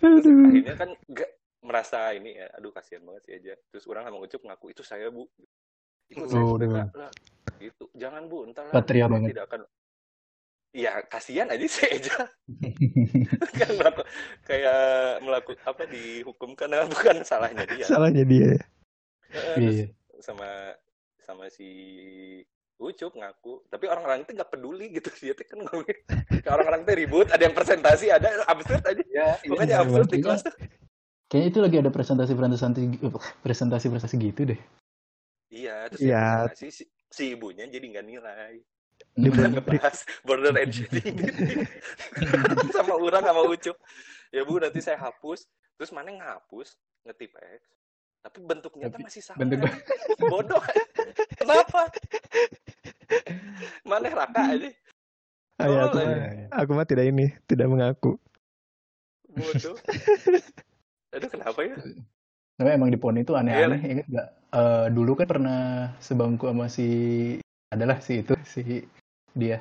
Terus 0.02 0.26
akhirnya 0.26 0.76
kan 0.76 0.90
nggak 1.06 1.30
merasa 1.62 2.10
ini 2.18 2.34
ya 2.34 2.50
aduh 2.58 2.74
kasihan 2.74 3.06
banget 3.06 3.22
sih 3.30 3.34
aja. 3.38 3.54
Terus 3.70 3.86
orang 3.86 4.10
sama 4.10 4.18
ucup 4.18 4.42
ngaku 4.42 4.66
itu 4.74 4.82
saya 4.82 5.08
bu. 5.14 5.30
Itu 6.10 6.26
saya 6.26 6.44
Oh, 6.44 6.58
aduh. 6.58 6.90
lah 6.98 7.12
gitu. 7.62 7.86
Jangan 7.94 8.26
bu 8.26 8.50
entar 8.50 8.66
lah, 8.68 8.82
saya 8.82 9.30
tidak 9.30 9.46
akan 9.48 9.62
ya 10.72 11.04
kasihan 11.08 11.52
aja 11.52 11.68
sih 11.68 11.84
aja 11.88 12.32
kan 13.60 13.70
melaku, 13.76 14.02
kayak 14.48 15.20
melakukan 15.20 15.60
apa 15.68 15.84
dihukum 15.88 16.56
karena 16.56 16.88
bukan 16.88 17.24
salahnya 17.28 17.68
dia 17.68 17.86
Salahnya 17.88 18.24
dia. 18.24 18.56
Eh, 19.32 19.56
terus 19.56 19.76
Iya. 19.76 19.88
sama 20.24 20.50
sama 21.20 21.46
si 21.52 21.68
Ucup 22.82 23.14
ngaku 23.14 23.68
tapi 23.70 23.86
orang-orang 23.86 24.26
itu 24.26 24.32
nggak 24.34 24.52
peduli 24.52 24.90
gitu 24.96 25.12
dia 25.22 25.34
tuh 25.36 25.46
kan 25.46 25.60
ngomongin 25.62 25.98
orang-orang 26.48 26.82
tuh 26.88 26.96
ribut 26.98 27.28
ada 27.30 27.44
yang 27.46 27.56
presentasi 27.56 28.10
ada 28.10 28.42
absurd 28.48 28.84
aja 28.88 29.04
Ya, 29.12 29.38
pokoknya 29.44 29.76
iya, 29.78 29.84
absurd 29.86 30.08
di 30.10 30.20
kelas 30.24 30.44
tuh 30.48 30.56
Kayaknya 31.32 31.48
itu 31.48 31.60
lagi 31.64 31.78
ada 31.80 31.92
presentasi-presentasi 31.96 32.84
presentasi-presentasi 33.40 34.16
gitu 34.20 34.52
deh. 34.52 34.60
Iya, 35.48 35.88
terus 35.88 36.04
Iya. 36.04 36.20
presentasi 36.52 36.68
si, 36.76 36.84
si 37.08 37.24
ibunya 37.40 37.64
jadi 37.72 37.88
nggak 37.88 38.04
nilai. 38.04 38.60
Di- 39.12 39.28
di- 39.28 39.52
ngebahas 39.52 39.98
border 40.24 40.56
and 40.56 40.72
shading 40.72 41.16
sama 42.76 42.96
orang 42.96 43.22
sama 43.22 43.42
Ucup. 43.44 43.76
Ya 44.32 44.42
bu, 44.42 44.56
nanti 44.58 44.80
saya 44.80 44.96
hapus. 44.98 45.44
Terus 45.76 45.92
mana 45.92 46.10
ngapus, 46.10 46.80
ngetip 47.04 47.36
X. 47.36 47.62
Tapi 48.22 48.38
bentuknya 48.40 48.88
Tapi 48.88 48.96
kan 48.96 49.08
masih 49.10 49.22
sama. 49.22 49.40
bentuk- 49.42 49.68
Bodoh. 50.32 50.62
Kenapa? 51.36 51.90
Mana 53.84 54.08
raka 54.08 54.42
aja. 54.56 54.70
Ah, 55.58 55.68
ya, 55.68 55.80
aku, 55.86 55.98
Oh, 55.98 56.02
mah, 56.02 56.18
aku 56.58 56.72
mah 56.74 56.88
tidak 56.88 57.06
ini, 57.06 57.36
tidak 57.46 57.68
mengaku. 57.68 58.16
Bodoh. 59.28 59.76
Aduh, 61.14 61.30
kenapa 61.30 61.60
ya? 61.62 61.76
Tapi 62.56 62.70
emang 62.72 62.88
di 62.88 62.98
PON 62.98 63.20
itu 63.20 63.36
aneh-aneh, 63.36 63.82
ingat 63.84 64.08
nggak? 64.08 64.28
Eh, 64.52 64.86
dulu 64.90 65.12
kan 65.14 65.28
pernah 65.28 65.60
sebangku 65.98 66.48
sama 66.48 66.68
si 66.68 66.88
adalah 67.68 68.00
si 68.00 68.20
itu 68.20 68.36
si 68.44 68.84
dia. 69.36 69.60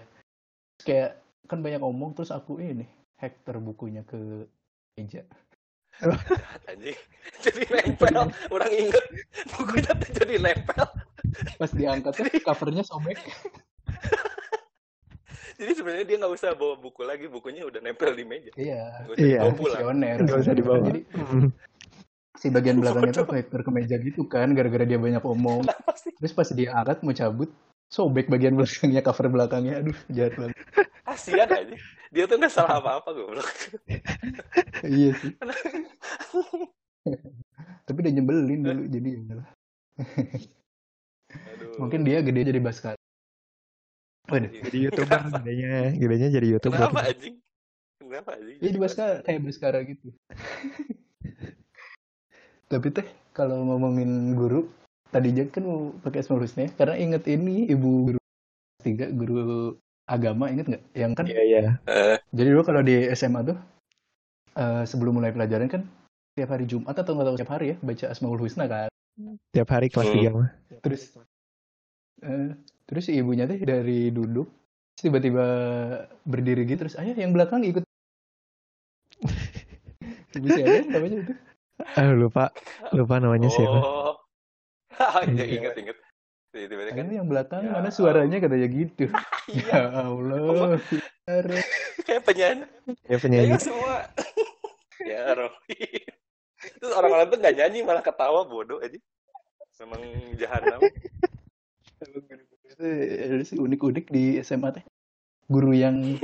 Terus 0.79 0.87
kayak 0.87 1.11
kan 1.51 1.59
banyak 1.61 1.83
omong 1.83 2.15
terus 2.15 2.31
aku 2.31 2.63
ini 2.63 2.87
hack 3.19 3.43
terbukunya 3.45 4.07
ke 4.07 4.47
meja. 4.97 5.27
Anjing. 6.71 6.97
Jadi 7.45 7.63
nempel. 7.69 8.33
Orang 8.49 8.73
inget. 8.73 9.05
Bukunya 9.53 9.93
tuh 9.93 10.11
jadi 10.17 10.41
nempel. 10.41 10.85
Pas 11.61 11.73
diangkat 11.73 12.13
tuh 12.17 12.25
covernya 12.41 12.83
sobek. 12.85 13.21
Jadi 15.61 15.77
sebenarnya 15.77 16.07
dia 16.09 16.17
nggak 16.17 16.33
usah 16.33 16.57
bawa 16.57 16.81
buku 16.81 17.05
lagi. 17.05 17.29
Bukunya 17.29 17.69
udah 17.69 17.85
nempel 17.85 18.17
di 18.17 18.25
meja. 18.25 18.49
Iya. 18.57 19.13
Usah 19.13 19.21
Iya. 19.21 19.41
Visioner. 19.53 20.17
Nggak 20.25 20.39
usah 20.41 20.55
dibawa. 20.57 20.81
Jadi 20.89 21.01
si 22.41 22.49
bagian 22.49 22.81
belakangnya 22.81 23.21
tuh 23.21 23.29
vektor 23.29 23.61
ke 23.61 23.69
meja 23.69 24.01
gitu 24.01 24.25
kan 24.25 24.57
gara-gara 24.57 24.89
dia 24.89 24.97
banyak 24.97 25.21
omong. 25.21 25.69
Terus 26.17 26.33
pas 26.33 26.49
dia 26.49 26.73
angkat 26.73 27.05
mau 27.05 27.13
cabut 27.13 27.53
sobek 27.91 28.31
bagian 28.31 28.55
belakangnya 28.55 29.03
cover 29.03 29.27
belakangnya. 29.27 29.83
Aduh, 29.83 29.99
jahat 30.15 30.39
banget. 30.39 30.57
Kasian 31.05 31.51
aja. 31.51 31.77
Dia 32.15 32.25
tuh 32.31 32.39
nggak 32.39 32.55
salah 32.55 32.79
apa-apa 32.79 33.11
goblok. 33.11 33.51
iya 34.87 35.11
sih. 35.19 35.35
Tapi 37.87 37.99
dia 38.07 38.13
nyebelin 38.15 38.63
dulu 38.63 38.83
jadi 38.87 39.09
ya 39.11 39.19
udahlah. 39.27 39.49
Aduh. 41.31 41.75
Mungkin 41.83 42.01
dia 42.07 42.23
gede 42.23 42.55
jadi 42.55 42.61
Baskara. 42.63 42.99
Waduh. 44.31 44.51
Iya. 44.55 44.63
Jadi 44.71 44.79
youtuber 44.87 45.21
gedenya, 45.27 45.75
gedenya 45.99 46.29
jadi 46.31 46.47
youtuber. 46.57 46.79
Kenapa 46.79 47.01
anjing? 47.11 47.35
Kenapa 47.99 48.31
anjing? 48.39 48.59
Jadi 48.63 48.77
Baskara 48.79 49.15
kayak 49.27 49.41
Baskara 49.43 49.79
gitu. 49.83 50.09
Tapi 52.71 52.87
teh 52.95 53.09
kalau 53.35 53.67
ngomongin 53.67 54.39
guru 54.39 54.71
tadi 55.11 55.29
Jack 55.35 55.59
kan 55.59 55.63
mau 55.67 55.91
pakai 56.01 56.23
Asmaul 56.23 56.47
Husna 56.47 56.71
karena 56.75 56.95
inget 56.97 57.27
ini 57.27 57.67
ibu 57.67 58.11
guru 58.15 58.19
tiga 58.81 59.11
guru 59.11 59.75
agama 60.07 60.51
inget 60.51 60.67
nggak? 60.71 60.83
Yang 60.95 61.13
kan 61.19 61.25
Iya 61.27 61.43
iya. 61.45 61.61
Eh, 61.87 62.17
jadi 62.31 62.49
dulu 62.55 62.63
kalau 62.67 62.81
di 62.83 63.11
SMA 63.13 63.41
tuh 63.47 63.59
eh, 64.57 64.83
sebelum 64.87 65.19
mulai 65.19 65.35
pelajaran 65.35 65.69
kan 65.71 65.83
tiap 66.39 66.51
hari 66.55 66.65
Jumat 66.65 66.95
atau 66.95 67.13
nggak 67.15 67.27
tahu 67.27 67.37
tiap 67.43 67.53
hari 67.53 67.67
ya 67.75 67.77
baca 67.83 68.07
Asmaul 68.11 68.41
Husna 68.41 68.65
kan. 68.71 68.89
Tiap 69.53 69.69
hari 69.69 69.91
kelas 69.91 70.09
Hmm. 70.09 70.17
3 70.17 70.31
mah. 70.33 70.49
Terus 70.81 71.03
eh, 72.23 72.51
terus 72.87 73.03
si 73.07 73.13
ibunya 73.19 73.47
teh 73.47 73.59
dari 73.61 74.11
duduk 74.11 74.49
tiba-tiba 75.01 75.47
berdiri 76.29 76.69
gitu 76.69 76.85
terus 76.85 76.97
ayah 77.01 77.17
yang 77.17 77.33
belakang 77.33 77.65
ikut 77.65 77.81
ibu 80.37 80.47
siapa 80.53 80.85
namanya 80.93 81.19
itu 81.25 81.35
Ah 81.97 82.13
lupa, 82.13 82.53
lupa 82.93 83.17
namanya 83.17 83.49
siapa. 83.49 83.81
Ya 85.01 85.09
Iya. 85.41 85.45
inget 85.57 85.75
inget. 85.77 85.97
Tiba-tiba 86.51 86.83
kan 86.93 87.07
yang 87.09 87.25
belakang 87.25 87.63
Ya. 87.63 87.73
mana 87.73 87.89
suaranya 87.89 88.37
katanya 88.37 88.69
gitu 88.69 89.07
iya 89.55 89.87
ya 89.89 90.03
Allah 90.03 90.77
kayak 92.07 92.23
penyanyi. 92.23 92.67
Ya 93.07 93.17
penyanyi. 93.17 93.55
Semua. 93.57 94.05
ya 95.01 95.33
Rohi. 95.33 96.05
Terus 96.77 96.93
orang-orang 96.93 97.31
tuh 97.31 97.39
nggak 97.39 97.55
nyanyi 97.57 97.79
malah 97.81 98.03
ketawa 98.03 98.45
bodoh 98.45 98.83
aja. 98.83 98.99
Memang 99.81 100.03
jahanam. 100.37 100.81
itu 102.61 103.45
sih 103.47 103.57
unik-unik 103.57 104.07
di 104.09 104.25
SMA 104.41 104.73
teh 104.73 104.85
guru 105.47 105.73
yang 105.73 106.17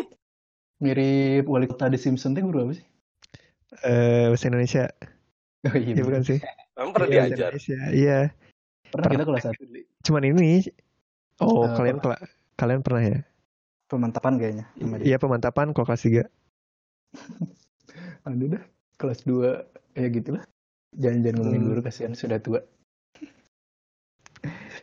mirip 0.77 1.45
wali 1.45 1.65
kota 1.65 1.89
di 1.89 1.97
Simpson 1.97 2.33
teh 2.33 2.41
guru 2.41 2.65
apa 2.65 2.73
sih 2.75 2.87
Eh 3.83 4.31
bahasa 4.31 4.47
Indonesia. 4.47 4.85
oh 5.65 5.75
iya 5.75 5.93
Iya 5.93 6.03
bukan 6.03 6.23
sih? 6.23 6.39
Memang 6.75 6.91
pernah 6.93 7.09
Iya, 7.09 7.19
bahasa 7.19 7.35
diajar. 7.35 7.51
Iya. 7.93 8.19
Pernah 8.89 9.09
kita 9.11 9.25
kelas 9.25 9.45
satu. 9.45 9.63
Cuman 10.03 10.23
ini. 10.25 10.65
Oh, 11.37 11.65
Eh, 11.65 11.73
kalian 11.77 11.99
kela- 12.01 12.23
kalian 12.55 12.81
pernah 12.81 13.03
ya? 13.03 13.19
pemantapan 13.87 14.35
kayaknya. 14.35 14.67
Iya 14.99 15.17
pemantapan 15.17 15.71
kalau 15.71 15.87
kelas 15.87 16.03
3. 16.03 16.23
Aduh 18.27 18.57
dah, 18.57 18.65
kelas 18.97 19.23
2 19.23 19.63
ya 19.95 20.09
gitulah. 20.09 20.43
Jangan-jangan 20.97 21.37
ngomongin 21.39 21.61
Hmm. 21.63 21.71
guru 21.71 21.81
kasihan 21.85 22.17
sudah 22.17 22.41
tua. 22.41 22.61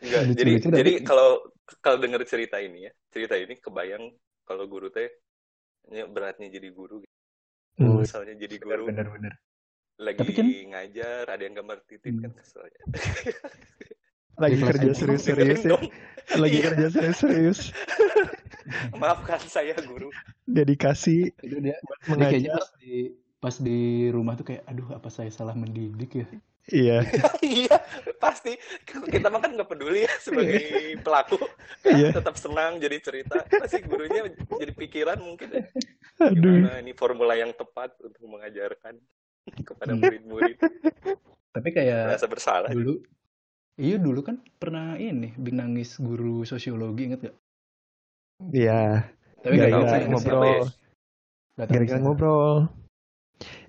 Enggak, 0.04 0.22
jadi 0.36 0.52
tapi- 0.60 0.78
jadi 0.78 0.92
kalau 1.02 1.42
kalau 1.80 1.98
denger 2.00 2.22
cerita 2.24 2.60
ini 2.60 2.88
ya, 2.88 2.92
cerita 3.10 3.36
ini 3.36 3.56
kebayang 3.58 4.12
kalau 4.44 4.68
guru 4.68 4.88
teh 4.88 5.10
ya 5.89 6.06
beratnya 6.06 6.48
jadi 6.48 6.70
guru 6.70 7.02
gitu. 7.02 7.16
Hmm. 7.80 8.04
Misalnya 8.04 8.36
jadi 8.38 8.56
guru 8.60 8.88
Bener-bener. 8.88 9.34
Lagi 9.96 10.18
Tapi 10.18 10.32
kan- 10.32 10.50
ngajar, 10.70 11.24
ada 11.28 11.42
yang 11.42 11.56
gambar 11.56 11.78
titik 11.86 12.14
kan 12.16 12.30
Hmm. 12.30 12.36
kesel 12.36 12.64
ya. 12.74 12.82
Lagi 14.34 14.58
kerja 14.58 14.90
serius-serius 14.92 15.62
ya. 15.62 15.78
Lagi 16.34 16.58
Iya. 16.58 16.66
kerja 16.68 16.86
serius-serius. 16.90 17.60
Maafkan 18.96 19.38
saya 19.44 19.78
guru. 19.78 20.10
Dedikasi 20.44 21.30
Itu 21.38 21.58
dia, 21.60 21.78
buat 21.80 22.00
dia 22.02 22.16
kayaknya 22.26 22.52
mengajar. 22.52 22.58
pas 22.58 22.70
di 22.80 22.96
pas 23.38 23.56
di 23.60 23.80
rumah 24.08 24.34
tuh 24.34 24.46
kayak 24.46 24.64
aduh 24.66 24.88
apa 24.90 25.10
saya 25.10 25.28
salah 25.30 25.54
mendidik 25.54 26.16
ya 26.16 26.28
Iya. 26.64 27.04
iya, 27.44 27.76
pasti 28.16 28.56
kita 28.88 29.28
mah 29.28 29.38
kan 29.38 29.52
nggak 29.52 29.68
peduli 29.68 30.08
ya 30.08 30.14
sebagai 30.18 30.64
pelaku. 30.98 31.36
Iya. 31.84 32.16
Tetap 32.16 32.40
senang 32.40 32.80
jadi 32.80 32.98
cerita. 32.98 33.44
Pasti 33.44 33.84
gurunya 33.84 34.32
jadi 34.32 34.72
pikiran 34.72 35.20
mungkin 35.20 35.52
ya. 35.52 35.68
Aduh. 36.24 36.64
Gimana 36.64 36.80
ini 36.80 36.96
formula 36.96 37.36
yang 37.36 37.52
tepat 37.52 37.92
untuk 38.00 38.24
mengajarkan 38.26 38.96
kepada 39.68 39.92
Hmm. 39.94 40.02
murid-murid 40.02 40.56
tapi 41.54 41.70
kayak 41.70 42.10
merasa 42.10 42.26
bersalah. 42.26 42.70
dulu 42.70 43.04
iya 43.76 43.98
dulu 43.98 44.22
kan 44.22 44.38
pernah 44.58 44.96
ini 44.96 45.34
nangis 45.50 45.98
guru 45.98 46.44
sosiologi 46.44 47.10
inget 47.10 47.22
gak 47.24 47.38
Iya. 48.44 49.08
tapi 49.40 49.54
gak 49.56 49.88
saya 49.88 50.06
ngobrol. 50.10 50.44
ya? 50.44 50.64
Gak 51.56 51.68
Gara-gara 51.70 52.00
ngobrol. 52.02 52.56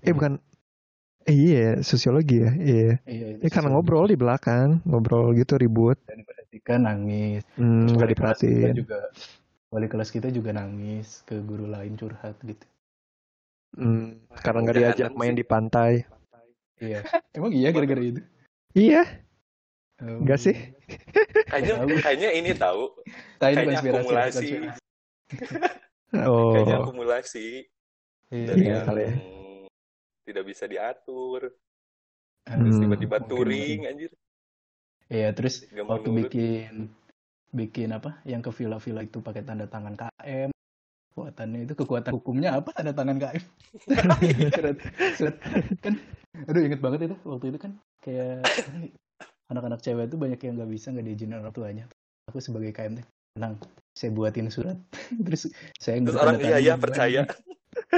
Eh 0.02 0.10
bukan. 0.10 0.32
Eh 1.24 1.36
iya 1.36 1.66
sosiologi 1.80 2.42
ya. 2.42 2.50
Iya. 2.50 2.92
iya 3.06 3.26
Ya 3.38 3.48
karena 3.48 3.70
ngobrol 3.70 4.08
di 4.08 4.16
belakang, 4.18 4.82
ngobrol 4.82 5.30
gitu 5.36 5.54
ribut. 5.56 5.94
dan 6.08 6.20
diperhatikan 6.20 6.80
nangis 6.82 7.44
Hmm, 7.54 7.86
Terus 7.86 7.94
kita 7.94 8.06
diperhatiin. 8.08 8.74
juga 8.74 8.98
wali 9.70 9.86
kelas 9.86 10.10
kita 10.10 10.28
juga 10.30 10.50
nangis 10.50 11.22
ke 11.22 11.38
guru 11.38 11.66
lain 11.66 11.94
curhat 11.94 12.34
gitu 12.42 12.66
Hmm, 13.74 14.22
karena 14.32 14.58
nggak 14.62 14.76
diajak 14.76 15.10
main 15.12 15.34
sih. 15.34 15.40
di 15.40 15.44
pantai. 15.44 15.92
iya 16.76 17.00
emang 17.30 17.50
iya 17.50 17.70
gara-gara 17.70 18.02
itu 18.02 18.20
Iya, 18.72 19.02
Oh. 20.02 20.18
Nggak 20.20 20.40
sih? 20.40 20.56
Kayaknya 21.46 21.74
kayaknya 22.02 22.30
ini 22.34 22.50
tahu. 22.52 22.90
Kayaknya 23.38 23.78
akumulasi. 23.80 24.48
konspirasi. 24.50 24.74
Kayaknya 26.10 26.76
Oh, 26.76 26.82
akumulasi 26.82 27.46
Iya, 28.28 28.46
dari 28.48 28.60
Iya, 28.60 28.72
yang 28.72 28.82
kali 28.84 29.02
ya. 29.02 29.14
tidak 30.24 30.44
bisa 30.44 30.64
diatur. 30.66 31.40
Terus 32.44 32.74
Hmm, 32.74 32.82
tiba-tiba 32.82 33.16
touring 33.20 33.80
mungkin. 33.80 33.90
anjir. 33.90 34.10
Iya, 35.06 35.30
terus 35.30 35.62
Gampang 35.64 35.88
waktu 35.92 36.08
nurut. 36.08 36.20
bikin 36.26 36.72
bikin 37.50 37.88
apa? 37.90 38.18
Yang 38.24 38.40
ke 38.42 38.58
villa-villa 38.58 39.02
itu 39.02 39.18
pakai 39.20 39.42
tanda 39.42 39.66
tangan 39.66 39.94
KM. 39.94 40.50
Kekuatannya 41.14 41.62
itu 41.62 41.74
kekuatan 41.78 42.10
hukumnya 42.10 42.58
apa 42.58 42.74
tanda 42.74 42.90
tangan 42.90 43.22
KM? 43.22 43.44
surat, 44.50 44.76
surat 45.14 45.36
kan 45.78 45.94
aduh 46.50 46.66
inget 46.66 46.82
banget 46.82 47.06
itu 47.06 47.16
waktu 47.22 47.54
itu 47.54 47.58
kan 47.62 47.72
kayak 48.02 48.42
anak-anak 49.46 49.78
cewek 49.78 50.10
itu 50.10 50.18
banyak 50.18 50.42
yang 50.42 50.58
nggak 50.58 50.70
bisa 50.74 50.90
nggak 50.90 51.06
diizinin 51.06 51.38
orang 51.38 51.54
tuanya. 51.54 51.84
Aku 52.26 52.42
sebagai 52.42 52.74
KM 52.74 52.98
teh 52.98 53.06
tenang, 53.38 53.54
saya 53.94 54.10
buatin 54.10 54.50
surat. 54.50 54.74
terus 55.30 55.46
saya 55.78 56.02
nggak 56.02 56.18
orang 56.18 56.42
iya 56.42 56.58
iya 56.58 56.74
percaya. 56.74 57.22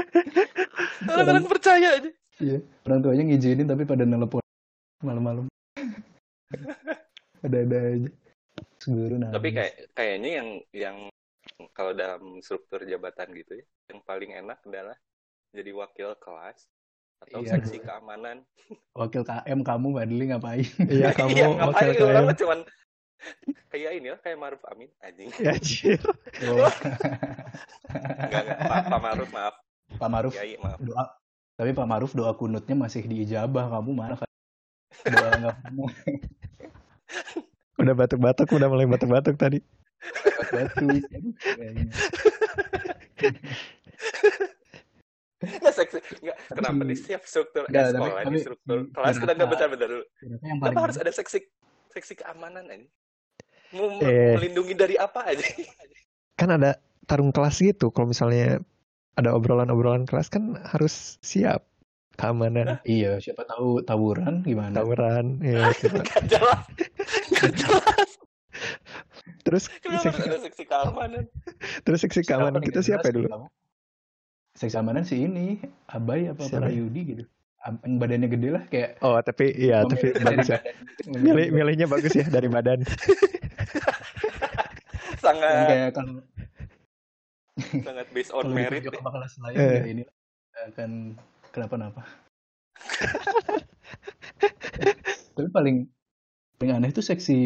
Orang-orang 1.13 1.49
percaya 1.49 1.89
aja. 1.97 2.11
Iya, 2.37 2.61
orang 2.85 3.01
tuanya 3.01 3.25
ngizinin 3.33 3.65
tapi 3.65 3.89
pada 3.89 4.05
nelpon 4.05 4.45
malam-malam. 5.01 5.49
Ada-ada 7.45 7.79
aja. 7.97 8.11
Terus 8.77 8.87
guru 8.93 9.17
nangis. 9.17 9.35
Tapi 9.41 9.49
kayak 9.57 9.75
kayaknya 9.97 10.31
yang 10.37 10.49
yang 10.77 10.97
kalau 11.73 11.93
dalam 11.93 12.21
struktur 12.41 12.83
jabatan 12.83 13.33
gitu 13.33 13.57
ya, 13.57 13.65
yang 13.89 14.01
paling 14.03 14.33
enak 14.35 14.61
adalah 14.63 14.97
jadi 15.51 15.73
wakil 15.73 16.13
kelas 16.17 16.69
atau 17.19 17.41
Iya, 17.41 17.57
seksi 17.57 17.81
keamanan. 17.81 18.45
wakil 19.01 19.25
KM 19.25 19.65
kamu 19.65 19.89
Badli 19.95 20.25
ngapain? 20.29 20.67
iya 20.87 21.11
kamu 21.19 21.33
iya, 21.33 21.47
wakil 21.49 21.61
ngapain 21.63 21.93
KM. 21.95 22.07
orang 22.07 22.25
mah 22.25 22.37
cuman 22.37 22.59
kayak 23.67 23.93
ini 23.97 24.09
lah, 24.13 24.21
kayak 24.21 24.39
Maruf 24.39 24.63
Amin 24.69 24.91
anjing. 25.01 25.29
Ya, 25.41 25.57
anjir. 25.57 25.97
Oh, 26.45 26.69
Enggak, 27.89 28.41
enggak. 28.45 28.59
Pak, 28.61 28.81
Pak 28.87 29.01
Maruf 29.01 29.29
maaf. 29.33 29.55
Pak 29.97 30.09
Maruf 30.13 30.33
Kiai 30.33 30.55
maaf. 30.59 30.79
doa. 30.79 31.05
Tapi 31.57 31.71
Pak 31.73 31.89
Maruf 31.89 32.13
doa 32.13 32.37
kunutnya 32.37 32.77
masih 32.77 33.03
diijabah. 33.03 33.73
Kamu 33.73 33.91
mana 33.97 34.15
kan? 34.15 34.29
Doa 35.09 35.29
nggak 35.33 35.55
pernah 35.57 35.89
Udah 37.81 37.95
batuk-batuk, 37.95 38.49
udah 38.53 38.69
mulai 38.69 38.85
batuk-batuk 38.85 39.37
tadi. 39.37 39.61
Batu. 40.47 40.87
Enggak 45.37 45.75
seksi. 45.75 45.99
Enggak. 46.23 46.37
Kenapa 46.49 46.73
Tapi- 46.73 46.89
di 46.89 46.97
setiap 46.97 47.23
struktur 47.25 47.63
Enggak, 47.69 47.77
eh, 47.77 47.87
tapi- 47.87 47.97
sekolah 48.01 48.17
di 48.17 48.27
tapi 48.27 48.39
struktur 48.41 48.77
di- 48.79 48.91
kelas 48.91 49.15
kita 49.15 49.23
enggak 49.27 49.37
rata- 49.37 49.53
bentar-bentar 49.53 49.89
dulu. 49.89 50.05
Yang 50.05 50.41
Kenapa 50.41 50.63
paling 50.65 50.79
harus 50.83 50.99
ada 50.99 51.13
seksi 51.13 51.39
seksi 51.93 52.15
keamanan 52.15 52.65
aja? 52.67 52.87
Mau 53.73 53.89
Eh. 54.01 54.35
melindungi 54.35 54.75
dari 54.75 54.97
apa 54.97 55.21
aja? 55.27 55.45
Kan 56.35 56.51
ada 56.51 56.71
tarung 57.05 57.31
kelas 57.31 57.57
gitu. 57.59 57.91
Kalau 57.91 58.09
misalnya 58.09 58.61
ada 59.15 59.33
obrolan-obrolan 59.33 60.05
kelas 60.05 60.29
kan 60.29 60.57
harus 60.63 61.17
siap 61.21 61.65
keamanan, 62.15 62.81
Iya, 62.83 63.17
siapa 63.19 63.45
tahu 63.45 63.81
tawuran 63.83 64.41
gimana? 64.43 64.73
tawuran, 64.73 65.37
ya. 65.45 65.69
Enggak 65.69 66.25
jelas. 66.27 66.61
Enggak 67.29 67.53
jelas. 67.55 68.11
Terus 69.47 69.71
Kenapa 69.85 70.11
seksi, 70.11 70.43
seksi 70.51 70.65
keamanan? 70.67 71.25
terus 71.87 72.01
seksi 72.03 72.21
keamanan 72.27 72.59
kita 72.61 72.83
siapa 72.83 73.07
ya 73.09 73.15
dulu? 73.15 73.29
Seks 74.57 74.75
keamanan 74.75 75.05
si 75.05 75.23
ini, 75.23 75.61
Abai 75.87 76.27
apa 76.27 76.43
Siapa? 76.43 76.67
Parayudi 76.67 77.01
gitu. 77.07 77.25
Yang 77.67 77.95
badannya 77.99 78.29
gede 78.31 78.49
lah 78.55 78.63
kayak 78.71 78.91
Oh 79.03 79.19
tapi 79.19 79.51
iya 79.53 79.83
tapi 79.83 80.15
bagus 80.17 80.49
ya. 80.55 80.59
Milih 81.07 81.51
milihnya 81.51 81.87
bagus 81.87 82.15
ya 82.15 82.27
dari 82.27 82.47
badan. 82.47 82.83
Yang 82.83 82.95
Sangat 85.19 85.67
kayak 85.67 85.91
kalau 85.95 86.15
sangat 87.83 88.07
based 88.15 88.31
on 88.31 88.47
kalau 88.47 88.55
merit 88.55 88.83
ya. 88.83 88.91
sama 88.95 89.11
kelas 89.11 89.35
lain 89.43 89.57
Eh. 89.59 89.83
ini 89.89 90.03
akan 90.71 90.91
kenapa-napa. 91.51 92.03
Tapi 95.35 95.49
paling 95.51 95.77
paling 96.57 96.73
aneh 96.81 96.91
itu 96.91 97.05
seksi 97.05 97.39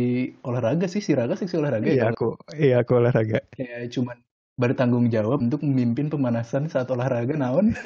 olahraga 0.46 0.86
sih, 0.86 1.02
si 1.02 1.12
raga 1.14 1.34
seksi 1.34 1.58
olahraga 1.58 1.86
ya. 1.86 1.94
Iya 1.94 2.02
Kalau 2.14 2.14
aku 2.14 2.28
iya 2.54 2.74
aku 2.82 2.92
olahraga. 2.98 3.38
Kayak 3.52 3.90
cuman 3.90 4.16
bertanggung 4.60 5.06
jawab 5.08 5.40
untuk 5.40 5.64
memimpin 5.64 6.12
pemanasan 6.12 6.68
saat 6.70 6.86
olahraga 6.90 7.34
naon. 7.34 7.72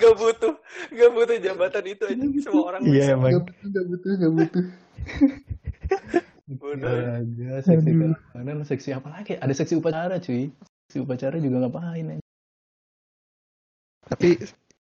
Gak 0.00 0.16
butuh, 0.16 0.56
gak 0.96 1.10
butuh 1.12 1.36
jabatan 1.44 1.84
itu 1.84 2.04
aja. 2.08 2.24
Semua 2.40 2.64
orang 2.72 2.80
Iya 2.88 3.04
bisa. 3.04 3.12
emang. 3.20 3.30
Gak 3.36 3.44
butuh, 3.44 3.68
gak 3.68 3.84
butuh, 3.84 4.12
gak 4.16 4.32
butuh. 4.32 4.64
Bodoh. 6.60 6.88
Olahraga, 6.88 7.52
seksi 7.62 7.90
keamanan, 7.94 8.64
seksi 8.66 8.90
apa 8.90 9.08
lagi? 9.12 9.32
Ada 9.38 9.54
seksi 9.54 9.74
upacara 9.78 10.16
cuy. 10.18 10.50
Seksi 10.88 10.98
upacara 11.04 11.36
juga 11.38 11.56
ngapain 11.62 12.16
aja. 12.16 12.24
Tapi 14.08 14.28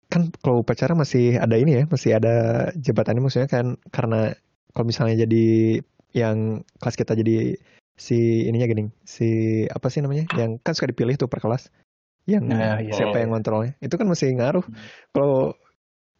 kan 0.06 0.30
kalau 0.38 0.62
upacara 0.62 0.94
masih 0.94 1.36
ada 1.36 1.56
ini 1.58 1.82
ya, 1.82 1.84
masih 1.90 2.10
ada 2.18 2.34
jabatannya 2.78 3.22
maksudnya 3.22 3.50
kan 3.50 3.74
karena 3.90 4.32
kalau 4.72 4.86
misalnya 4.86 5.26
jadi 5.26 5.46
yang 6.14 6.62
kelas 6.78 6.96
kita 6.96 7.12
jadi 7.18 7.58
si 7.96 8.44
ininya 8.46 8.68
gini, 8.68 8.84
si 9.08 9.28
apa 9.72 9.88
sih 9.88 10.04
namanya? 10.04 10.28
Yang 10.36 10.60
kan 10.62 10.72
suka 10.76 10.92
dipilih 10.92 11.16
tuh 11.16 11.28
per 11.28 11.40
kelas. 11.40 11.72
Yang 12.26 12.42
Nah, 12.50 12.82
iya, 12.82 12.92
siapa 12.92 13.16
iya. 13.16 13.22
yang 13.24 13.30
ngontrolnya. 13.32 13.72
Itu 13.80 13.94
kan 13.96 14.06
masih 14.10 14.34
ngaruh. 14.36 14.64
Hmm. 14.66 14.76
Kalau 15.14 15.54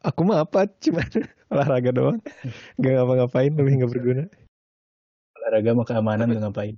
aku 0.01 0.21
mah 0.23 0.47
apa 0.47 0.71
cuma 0.79 1.03
olahraga 1.53 1.91
doang. 1.91 2.19
Gak 2.79 2.93
ngapa-ngapain 2.95 3.53
lebih 3.55 3.73
nggak 3.83 3.91
berguna. 3.93 4.25
Olahraga 5.37 5.71
mau 5.75 5.87
keamanan 5.87 6.27
gak 6.33 6.43
ngapain. 6.49 6.75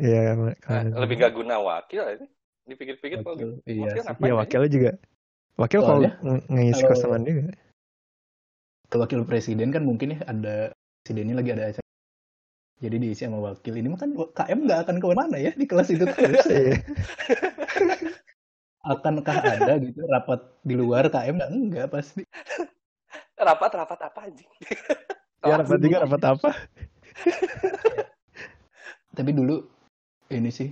Iya, 0.00 0.32
Nah, 0.38 0.54
kan. 0.62 0.84
lebih 0.96 1.20
gak 1.20 1.34
guna 1.36 1.60
wakil 1.60 2.04
aja. 2.06 2.26
Dipikir-pikir 2.68 3.26
kok 3.26 3.34
Wakil, 3.34 3.58
gitu. 3.58 3.66
iya 3.66 3.82
Wakil 3.82 3.96
sih. 3.98 4.06
ngapain 4.06 4.24
Iya 4.28 4.34
wakilnya 4.38 4.70
juga. 4.70 4.90
Wakil 5.60 5.80
kalau 5.84 6.00
ng- 6.00 6.44
ngisi 6.48 6.82
kosongan 6.88 7.22
juga. 7.28 7.52
Kalau 8.88 9.04
wakil 9.04 9.22
presiden 9.28 9.68
kan 9.70 9.84
mungkin 9.84 10.16
ya 10.16 10.24
ada 10.24 10.72
presidennya 11.04 11.36
lagi 11.36 11.50
ada 11.52 11.64
acara. 11.70 11.88
Jadi 12.80 12.96
diisi 12.96 13.28
sama 13.28 13.44
wakil. 13.44 13.76
Ini 13.76 13.92
mah 13.92 14.00
kan 14.00 14.10
KM 14.16 14.58
nggak 14.64 14.80
akan 14.88 14.96
ke 14.96 15.06
mana 15.12 15.36
ya 15.36 15.52
di 15.52 15.68
kelas 15.68 15.92
itu 15.92 16.04
terus. 16.08 16.48
Iya. 16.50 16.80
Akankah 18.80 19.44
ada 19.44 19.76
gitu 19.76 20.00
rapat 20.08 20.40
di 20.64 20.72
luar 20.72 21.12
KM? 21.12 21.36
Nggak, 21.36 21.50
enggak 21.52 21.86
pasti. 21.92 22.24
Rapat-rapat 23.36 23.98
apa 24.08 24.20
aja? 24.32 24.46
Ya 25.40 25.56
rapat 25.56 25.80
juga 25.80 26.04
rapat 26.04 26.22
apa? 26.36 26.48
Tapi 29.16 29.30
dulu 29.32 29.64
ini 30.28 30.52
sih. 30.52 30.68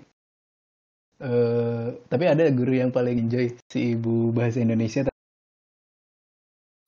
Eh 1.18 1.87
tapi 2.07 2.24
ada 2.31 2.46
guru 2.54 2.72
yang 2.72 2.94
paling 2.94 3.26
enjoy 3.26 3.50
si 3.66 3.98
ibu 3.98 4.31
bahasa 4.31 4.62
Indonesia. 4.62 5.02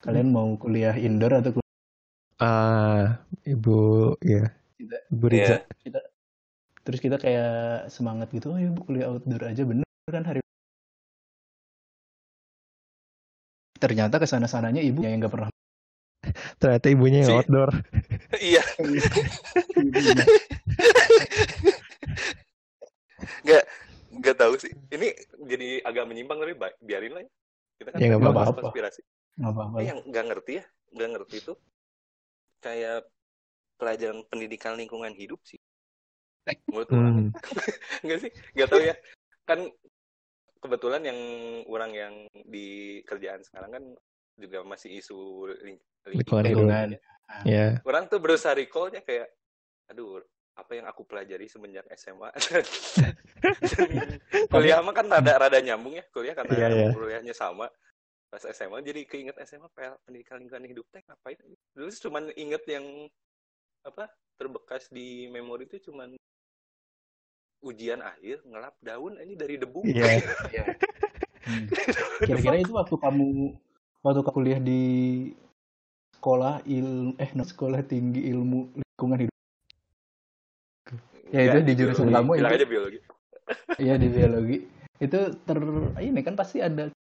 Kalian 0.01 0.31
mau 0.33 0.49
kuliah 0.57 0.95
indoor 0.97 1.33
atau 1.37 1.51
kuliah 1.53 1.69
Ah, 2.41 3.21
ibu 3.45 3.77
ya, 4.25 4.49
kita? 4.79 4.97
ibu 5.13 5.25
Riza. 5.29 5.45
Iya. 5.45 5.57
kita 5.77 5.99
terus 6.81 6.97
kita 6.97 7.21
kayak 7.21 7.51
semangat 7.93 8.33
gitu, 8.33 8.49
oh 8.49 8.57
ya 8.57 8.73
bu 8.73 8.81
kuliah 8.81 9.13
outdoor 9.13 9.45
aja 9.45 9.61
bener 9.61 9.85
kan 10.09 10.25
hari 10.25 10.41
ternyata 13.77 14.17
ke 14.17 14.25
sana 14.25 14.49
sananya 14.49 14.81
ibunya 14.81 15.13
yang 15.13 15.21
nggak 15.21 15.33
pernah 15.33 15.49
Ternyata 16.57 16.87
ibunya 16.89 17.25
yang 17.25 17.29
Si- 17.29 17.37
outdoor. 17.37 17.69
Iya, 18.41 18.61
Ibunya. 19.81 20.25
Nggak 24.21 24.37
tahu 24.37 24.53
sih. 24.61 24.71
Ini 24.93 25.07
jadi 25.49 25.69
agak 25.81 26.05
menyimpang 26.05 26.37
tapi 26.37 26.53
biarin 26.79 27.13
lah 27.17 27.21
ya. 27.25 27.31
Kita 27.81 27.89
kan 27.89 27.99
Ya, 27.99 28.07
nggak 28.13 28.31
apa-apa. 28.31 28.59
konspirasi. 28.69 29.01
nggak 29.41 29.51
apa-apa 29.57 29.75
Eh, 29.81 29.85
yang 29.89 29.99
nggak 30.05 30.25
ngerti 30.29 30.51
ya, 30.61 30.65
nggak 30.93 31.09
ngerti 31.17 31.35
itu 31.41 31.53
kayak 32.61 32.99
pelajaran 33.81 34.21
pendidikan 34.29 34.77
lingkungan 34.77 35.11
hidup 35.17 35.41
sih. 35.41 35.57
Menurut. 36.69 36.89
Hmm. 36.93 37.29
Nggak 38.05 38.19
sih? 38.21 38.31
Nggak 38.57 38.69
tahu 38.69 38.81
ya. 38.81 38.95
Kan 39.45 39.59
kebetulan 40.61 41.01
yang 41.05 41.19
orang 41.65 41.91
yang 41.93 42.13
di 42.45 43.01
kerjaan 43.05 43.41
sekarang 43.41 43.71
kan 43.73 43.83
juga 44.37 44.61
masih 44.61 45.01
isu 45.01 45.49
ling- 45.61 45.81
Lingkungan 46.05 46.43
lingkungan 46.45 46.87
Ya, 47.47 47.79
Orang 47.87 48.09
tuh 48.11 48.19
berusaha 48.19 48.51
recall-nya 48.51 48.99
kayak, 49.05 49.29
aduh, 49.87 50.19
apa 50.55 50.71
yang 50.75 50.85
aku 50.87 51.07
pelajari 51.07 51.47
semenjak 51.47 51.87
SMA. 51.95 52.29
Kuliah 54.51 54.83
mah 54.83 54.93
kan 54.93 55.07
rada 55.07 55.33
rada 55.47 55.59
nyambung 55.63 55.95
ya 55.95 56.03
kuliah 56.11 56.35
karena 56.35 56.53
Iya, 56.53 56.67
iya. 56.69 56.89
kuliahnya 56.93 57.33
sama 57.33 57.71
pas 58.31 58.43
SMA 58.47 58.79
jadi 58.79 59.03
keinget 59.03 59.35
SMA 59.43 59.67
PL 59.75 59.99
pendidikan 60.07 60.39
lingkungan 60.39 60.63
hidup 60.63 60.87
teh 60.95 61.03
ngapain 61.03 61.35
dulu 61.75 61.91
cuman 61.91 62.23
inget 62.39 62.63
yang 62.63 62.85
apa 63.83 64.07
terbekas 64.39 64.87
di 64.87 65.27
memori 65.27 65.67
itu 65.67 65.91
cuman 65.91 66.15
ujian 67.59 67.99
akhir 67.99 68.39
ngelap 68.47 68.75
daun 68.79 69.19
ini 69.19 69.35
dari 69.35 69.59
debu 69.59 69.83
Iya. 69.83 70.23
Hmm. 71.41 71.65
Kira-kira 72.29 72.61
itu 72.61 72.69
waktu 72.69 72.95
kamu 73.01 73.57
waktu 74.05 74.19
kamu 74.21 74.35
kuliah 74.37 74.61
di 74.61 74.81
sekolah 76.13 76.61
il 76.69 77.17
eh 77.17 77.33
no, 77.33 77.41
sekolah 77.41 77.81
tinggi 77.81 78.29
ilmu 78.29 78.77
lingkungan 78.77 79.25
hidup. 79.25 79.30
Ya, 81.31 81.41
itu 81.47 81.57
di 81.63 81.73
jurusan 81.79 82.11
biologi. 82.11 82.19
kamu 82.19 82.31
bilang 82.35 82.51
itu. 82.51 82.57
aja 82.59 82.67
biologi 82.67 82.99
Iya 83.79 83.93
di 83.99 84.07
biologi. 84.07 84.57
Itu 85.01 85.19
ter 85.43 85.57
ini 86.03 86.19
kan 86.23 86.35
pasti 86.35 86.59
ada 86.61 86.91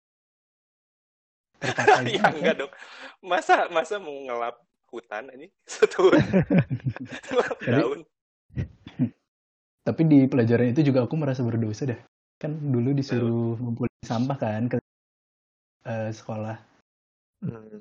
ya 2.16 2.25
enggak 2.33 2.57
dong 2.57 2.73
masa 3.21 3.69
masa 3.69 4.01
mau 4.01 4.16
ngelap 4.25 4.64
hutan 4.88 5.29
ini 5.37 5.53
satu 5.73 6.09
daun 7.69 8.01
Tapi 9.81 10.03
di 10.07 10.29
pelajaran 10.29 10.71
itu 10.77 10.93
juga 10.93 11.09
aku 11.09 11.16
merasa 11.16 11.40
berdosa 11.40 11.88
dah. 11.88 12.01
Kan 12.37 12.53
dulu 12.69 12.93
disuruh 12.93 13.57
ngumpulin 13.57 14.05
sampah 14.05 14.37
kan 14.37 14.69
ke 14.69 14.77
eh, 15.88 16.11
sekolah. 16.12 16.57
Hmm. 17.40 17.81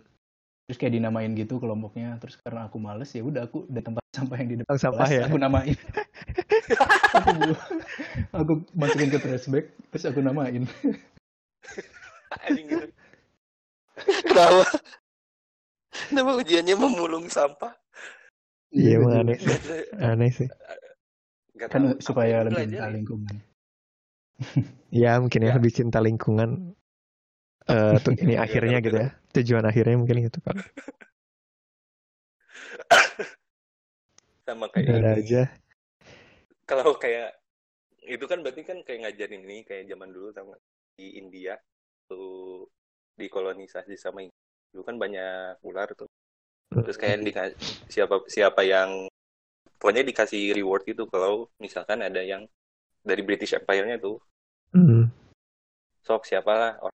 Terus 0.66 0.78
kayak 0.80 0.96
dinamain 0.96 1.36
gitu 1.36 1.60
kelompoknya. 1.60 2.16
Terus 2.24 2.40
karena 2.40 2.72
aku 2.72 2.80
males 2.80 3.12
ya 3.12 3.20
udah 3.20 3.52
aku 3.52 3.68
tempat 3.68 3.99
sampah 4.10 4.36
yang 4.42 4.50
di 4.50 4.58
depan 4.66 4.76
sampah 4.76 5.06
kelas 5.06 5.12
ya. 5.14 5.24
aku 5.30 5.38
namain. 5.38 5.78
aku, 7.14 7.32
aku 8.42 8.52
masukin 8.74 9.10
ke 9.14 9.20
trash 9.22 9.48
bag 9.48 9.66
terus 9.94 10.06
aku 10.10 10.20
namain. 10.20 10.66
kenapa 14.26 14.66
kenapa 16.10 16.32
ujiannya 16.42 16.76
memulung 16.76 17.30
sampah 17.30 17.74
Iya, 18.70 19.02
emang 19.02 19.26
aneh. 19.26 19.38
Ada- 19.42 20.14
Aneh 20.14 20.30
sih. 20.30 20.46
Kan 21.58 21.74
tahu 21.74 21.90
apa 21.90 22.06
supaya 22.06 22.46
yang 22.46 22.54
lebih 22.54 22.70
cinta 22.70 22.86
ya. 22.86 22.94
lingkungan. 22.94 23.36
Ya, 24.94 25.12
mungkin 25.18 25.40
ya 25.42 25.50
Ya. 25.50 25.56
lebih 25.58 25.72
cinta 25.74 25.98
lingkungan. 25.98 26.78
Eh, 27.66 27.98
tuh 28.06 28.14
ini 28.14 28.38
Iya, 28.38 28.46
akhirnya 28.46 28.78
gitu 28.86 28.98
ya. 29.02 29.10
Tujuan 29.34 29.66
akhirnya 29.66 29.98
mungkin 29.98 30.22
gitu 30.22 30.38
kan. 30.46 30.54
sama 34.50 34.66
kayak 34.74 34.90
ini. 34.90 35.14
aja. 35.22 35.42
kalau 36.66 36.98
kayak 36.98 37.38
itu 38.10 38.26
kan 38.26 38.42
berarti 38.42 38.62
kan 38.66 38.78
kayak 38.82 39.06
ngajarin 39.06 39.46
ini 39.46 39.62
kayak 39.62 39.86
zaman 39.86 40.10
dulu 40.10 40.34
sama 40.34 40.58
di 40.98 41.22
India 41.22 41.54
tuh 42.10 42.66
dikolonisasi 43.14 43.94
sama 43.94 44.26
Inggris 44.26 44.46
dulu 44.74 44.84
kan 44.86 44.96
banyak 44.98 45.62
ular 45.66 45.90
tuh 45.94 46.10
terus 46.70 46.98
kayak 46.98 47.22
dika- 47.26 47.58
siapa 47.90 48.22
siapa 48.30 48.62
yang 48.66 49.10
pokoknya 49.78 50.06
dikasih 50.06 50.54
reward 50.54 50.86
gitu 50.86 51.06
kalau 51.10 51.50
misalkan 51.58 52.02
ada 52.02 52.22
yang 52.22 52.46
dari 53.02 53.22
British 53.26 53.54
Empire-nya 53.54 53.98
tuh 53.98 54.18
Hmm. 54.70 55.10
sok 56.06 56.30
siapalah 56.30 56.78
orang 56.78 56.94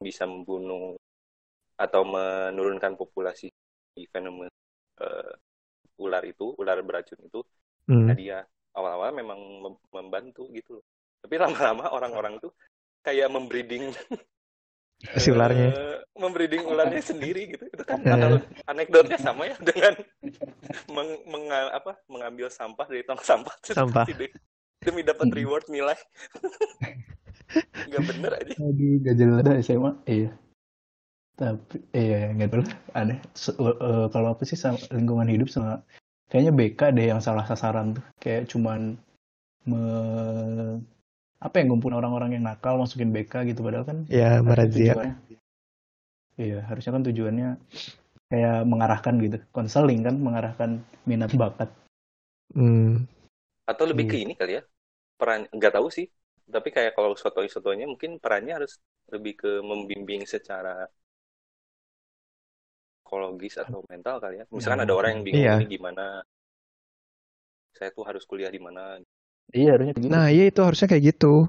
bisa 0.00 0.24
membunuh 0.24 0.96
atau 1.76 2.02
menurunkan 2.02 2.96
populasi 2.96 3.52
fenomena 4.08 4.48
eh, 5.04 5.32
ular 5.98 6.22
itu 6.22 6.54
ular 6.56 6.78
beracun 6.80 7.18
itu 7.20 7.40
Hmm. 7.88 8.04
nah 8.04 8.12
dia 8.12 8.44
awal-awal 8.72 9.10
memang 9.10 9.40
mem- 9.64 9.82
membantu 9.90 10.44
gitu 10.52 10.78
loh. 10.78 10.84
Tapi 11.18 11.34
lama-lama 11.34 11.88
orang-orang 11.88 12.36
tuh 12.38 12.52
kayak 13.00 13.26
membreeding 13.26 13.90
Si 15.22 15.30
ularnya. 15.30 15.70
eh, 15.72 15.98
membreeding 16.14 16.66
ularnya 16.66 16.98
sendiri 17.00 17.54
gitu. 17.54 17.64
Itu 17.64 17.82
kan 17.82 18.02
anal- 18.02 18.42
anekdotnya 18.66 19.14
sama 19.16 19.46
ya 19.46 19.56
dengan 19.58 19.94
meng- 20.90 21.22
menga- 21.24 21.70
apa, 21.72 21.96
mengambil 22.06 22.50
sampah 22.50 22.84
dari 22.84 23.02
tong 23.02 23.22
sampah 23.22 23.54
Sampah. 23.78 24.04
demi, 24.04 24.26
demi 24.82 25.00
dapat 25.00 25.30
reward 25.30 25.70
nilai. 25.70 25.94
Gak 27.88 28.02
bener 28.04 28.32
aja. 28.36 28.52
Aduh, 28.60 29.00
gak 29.00 29.16
jelas 29.16 29.46
SMA. 29.64 29.90
Iya. 30.04 30.30
Tapi, 31.38 31.76
iya, 31.94 32.34
nggak 32.34 32.48
tahu 32.50 32.60
lah. 32.66 32.76
Aneh. 32.98 33.18
Se- 33.42 33.54
eh, 33.54 34.06
kalau 34.14 34.28
apa 34.34 34.42
sih 34.50 34.58
sama 34.58 34.78
lingkungan 34.96 35.28
hidup 35.34 35.48
sama 35.54 35.72
kayaknya 36.28 36.52
BK 36.58 36.80
deh 36.96 37.06
yang 37.12 37.20
salah 37.26 37.44
sasaran 37.50 37.86
tuh. 37.96 38.04
Kayak 38.22 38.42
cuman 38.52 38.80
me, 39.70 39.80
apa 41.38 41.54
yang 41.62 41.66
ngumpulin 41.70 41.98
orang-orang 42.00 42.30
yang 42.38 42.44
nakal 42.48 42.74
masukin 42.82 43.10
BK 43.14 43.46
gitu 43.50 43.60
padahal 43.66 43.86
kan 43.86 43.98
Ya, 44.10 44.42
harusnya 44.46 44.94
merazia. 44.94 44.94
iya 46.38 46.58
harusnya 46.68 46.92
kan 46.94 47.02
tujuannya 47.08 47.48
kayak 48.30 48.56
mengarahkan 48.72 49.14
gitu 49.24 49.36
konseling 49.56 50.00
kan 50.06 50.16
mengarahkan 50.26 50.70
minat 51.08 51.32
bakat 51.42 51.70
Hmm. 52.56 53.04
Atau 53.70 53.84
lebih 53.90 54.04
ke 54.10 54.16
Iya. 54.16 54.24
ini 54.24 54.32
kali 54.40 54.52
ya. 54.58 54.62
Peran 55.20 55.40
nggak 55.56 55.72
tahu 55.76 55.88
sih. 55.96 56.06
Tapi 56.54 56.68
kayak 56.76 56.92
kalau 56.96 57.12
soto-sotonya 57.22 57.86
mungkin 57.92 58.12
perannya 58.22 58.54
harus 58.58 58.72
lebih 59.14 59.34
ke 59.42 59.50
membimbing 59.70 60.22
secara 60.34 60.88
psikologis 63.08 63.56
atau 63.56 63.80
mental 63.88 64.20
kali 64.20 64.36
ya. 64.36 64.44
Misalkan 64.52 64.84
ada 64.84 64.92
orang 64.92 65.10
yang 65.16 65.22
bingung 65.24 65.40
Iya. 65.48 65.54
ini 65.64 65.72
gimana. 65.72 66.20
Saya 67.72 67.88
tuh 67.96 68.04
harus 68.04 68.28
kuliah 68.28 68.52
di 68.52 68.60
mana. 68.60 69.00
iya 69.48 69.72
harusnya 69.72 69.96
gitu 69.96 70.12
Nah, 70.12 70.28
iya 70.28 70.44
itu 70.44 70.60
harusnya 70.60 70.84
kayak 70.84 71.08
gitu. 71.08 71.48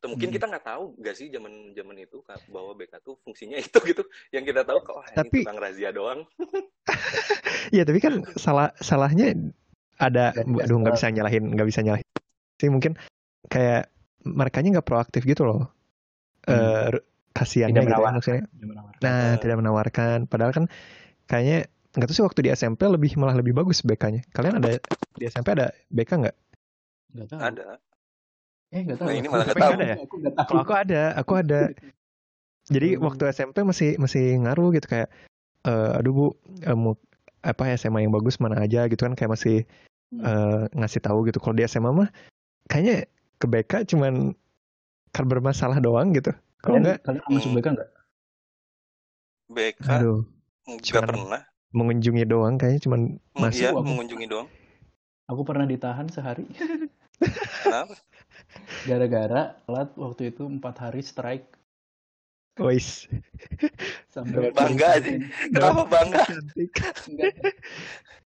Atau 0.00 0.16
mungkin 0.16 0.32
Hmm. 0.32 0.36
kita 0.40 0.48
nggak 0.48 0.64
tahu 0.64 0.84
nggak 0.96 1.12
sih 1.12 1.28
zaman 1.28 1.52
zaman 1.76 1.96
itu 2.00 2.24
bahwa 2.48 2.72
BK 2.72 3.04
tuh 3.04 3.20
fungsinya 3.20 3.60
itu 3.68 3.76
gitu. 3.84 4.00
Yang 4.32 4.44
kita 4.56 4.60
tahu 4.64 4.80
kok 4.80 4.96
ini 5.04 5.16
Tapi- 5.20 5.44
tukang 5.44 5.60
razia 5.60 5.90
doang. 5.92 6.24
Iya, 7.70 7.84
tapi 7.86 8.00
kan 8.02 8.24
salah 8.34 8.72
salahnya 8.80 9.36
ada 9.94 10.32
aduh 10.34 10.80
nggak 10.80 10.96
bisa 10.96 11.12
nyalahin, 11.12 11.52
nggak 11.54 11.68
bisa 11.68 11.84
nyalahin. 11.84 12.08
Sih 12.58 12.66
mungkin 12.66 12.96
kayak 13.46 13.92
mereka 14.24 14.64
nggak 14.74 14.88
proaktif 14.88 15.22
gitu 15.22 15.44
loh. 15.44 15.68
Eh 16.48 16.56
Hmm. 16.56 16.98
Kasihannya 17.32 17.72
tidak 17.72 17.82
gitu 17.82 17.90
ya, 17.90 17.96
menawarkan 17.96 18.16
maksudnya. 18.16 18.42
tidak 18.48 18.68
menawarkan. 18.68 19.00
Nah, 19.00 19.30
tidak 19.36 19.56
menawarkan. 19.58 20.16
Padahal 20.26 20.52
kan 20.52 20.64
kayaknya 21.24 21.58
nggak 21.90 22.06
tahu 22.06 22.16
sih 22.16 22.24
waktu 22.24 22.40
di 22.40 22.50
SMP 22.50 22.80
lebih 22.84 23.12
malah 23.14 23.34
lebih 23.34 23.52
bagus 23.52 23.80
BK-nya. 23.80 24.22
Kalian 24.28 24.58
ada 24.58 24.78
di 25.12 25.24
SMP 25.24 25.48
ada 25.52 25.70
BK 25.88 26.10
nggak? 26.18 26.36
nggak 27.10 27.26
tahu 27.26 27.40
Ada. 27.40 27.66
eh 28.70 28.80
nggak 28.80 28.96
tahu 28.96 29.06
Nah, 29.06 29.14
ini 29.14 29.20
Aku- 29.20 29.32
malah 29.32 29.44
nggak 29.44 29.50
aku 29.52 29.62
tahu. 29.62 29.72
nggak- 29.74 29.98
aku 30.00 30.14
nggak 30.16 30.32
tahu 30.32 30.46
Kalau 30.46 30.60
aku 30.60 30.74
ada, 30.76 31.02
aku 31.12 31.32
ada. 31.36 31.60
Jadi 32.66 32.88
Hmm. 32.92 33.02
waktu 33.02 33.22
SMP 33.28 33.56
masih 33.60 33.90
masih 33.96 34.24
ngaruh 34.38 34.70
gitu 34.70 34.86
kayak 34.86 35.08
eh 35.60 35.90
aduh 35.92 36.12
Bu, 36.12 36.26
eh, 36.60 36.72
mau 36.72 36.94
apa 37.42 37.62
SMA 37.72 38.00
yang 38.00 38.12
bagus 38.12 38.36
mana 38.36 38.60
aja 38.60 38.86
gitu 38.86 39.00
kan 39.00 39.12
kayak 39.12 39.32
masih 39.32 39.56
Hmm. 40.10 40.22
eh, 40.22 40.62
ngasih 40.72 41.00
tahu 41.00 41.26
gitu. 41.26 41.38
Kalau 41.38 41.52
di 41.52 41.62
SMA 41.62 41.90
mah 41.90 42.08
kayaknya 42.66 43.10
ke 43.36 43.46
BK 43.46 43.72
cuman 43.86 44.34
kan 45.08 45.24
bermasalah 45.24 45.78
doang 45.78 46.10
gitu. 46.12 46.30
Kalau 46.60 46.76
kalian 46.76 46.82
enggak 46.86 46.98
kalian 47.02 47.22
masuk 47.26 47.48
Hmm. 47.48 47.56
BK 47.56 47.66
nggak 47.70 47.90
BK 49.50 49.86
aduh 49.90 50.20
nggak 50.62 50.82
cuman- 50.86 51.08
pernah. 51.08 51.42
mengunjungi 51.70 52.24
doang 52.24 52.54
kayaknya 52.56 52.80
cuman 52.80 53.00
Hmm, 53.06 53.40
masuk 53.40 53.60
Iya, 53.60 53.70
apa? 53.70 53.80
mengunjungi 53.80 54.26
doang. 54.26 54.48
Aku 55.26 55.42
pernah 55.42 55.62
ditahan 55.64 56.06
sehari 56.06 56.42
Kenapa? 57.62 57.94
gara-gara 58.82 59.42
telat 59.60 59.90
waktu 59.94 60.22
itu 60.28 60.42
empat 60.44 60.76
hari 60.80 61.00
strike 61.00 61.46
Wis. 62.58 63.06
sampai 64.10 64.50
Bangga 64.50 64.88
aja. 64.92 65.16
Kenapa 65.54 65.82
bangga? 65.86 66.24
Enggak. 67.06 67.34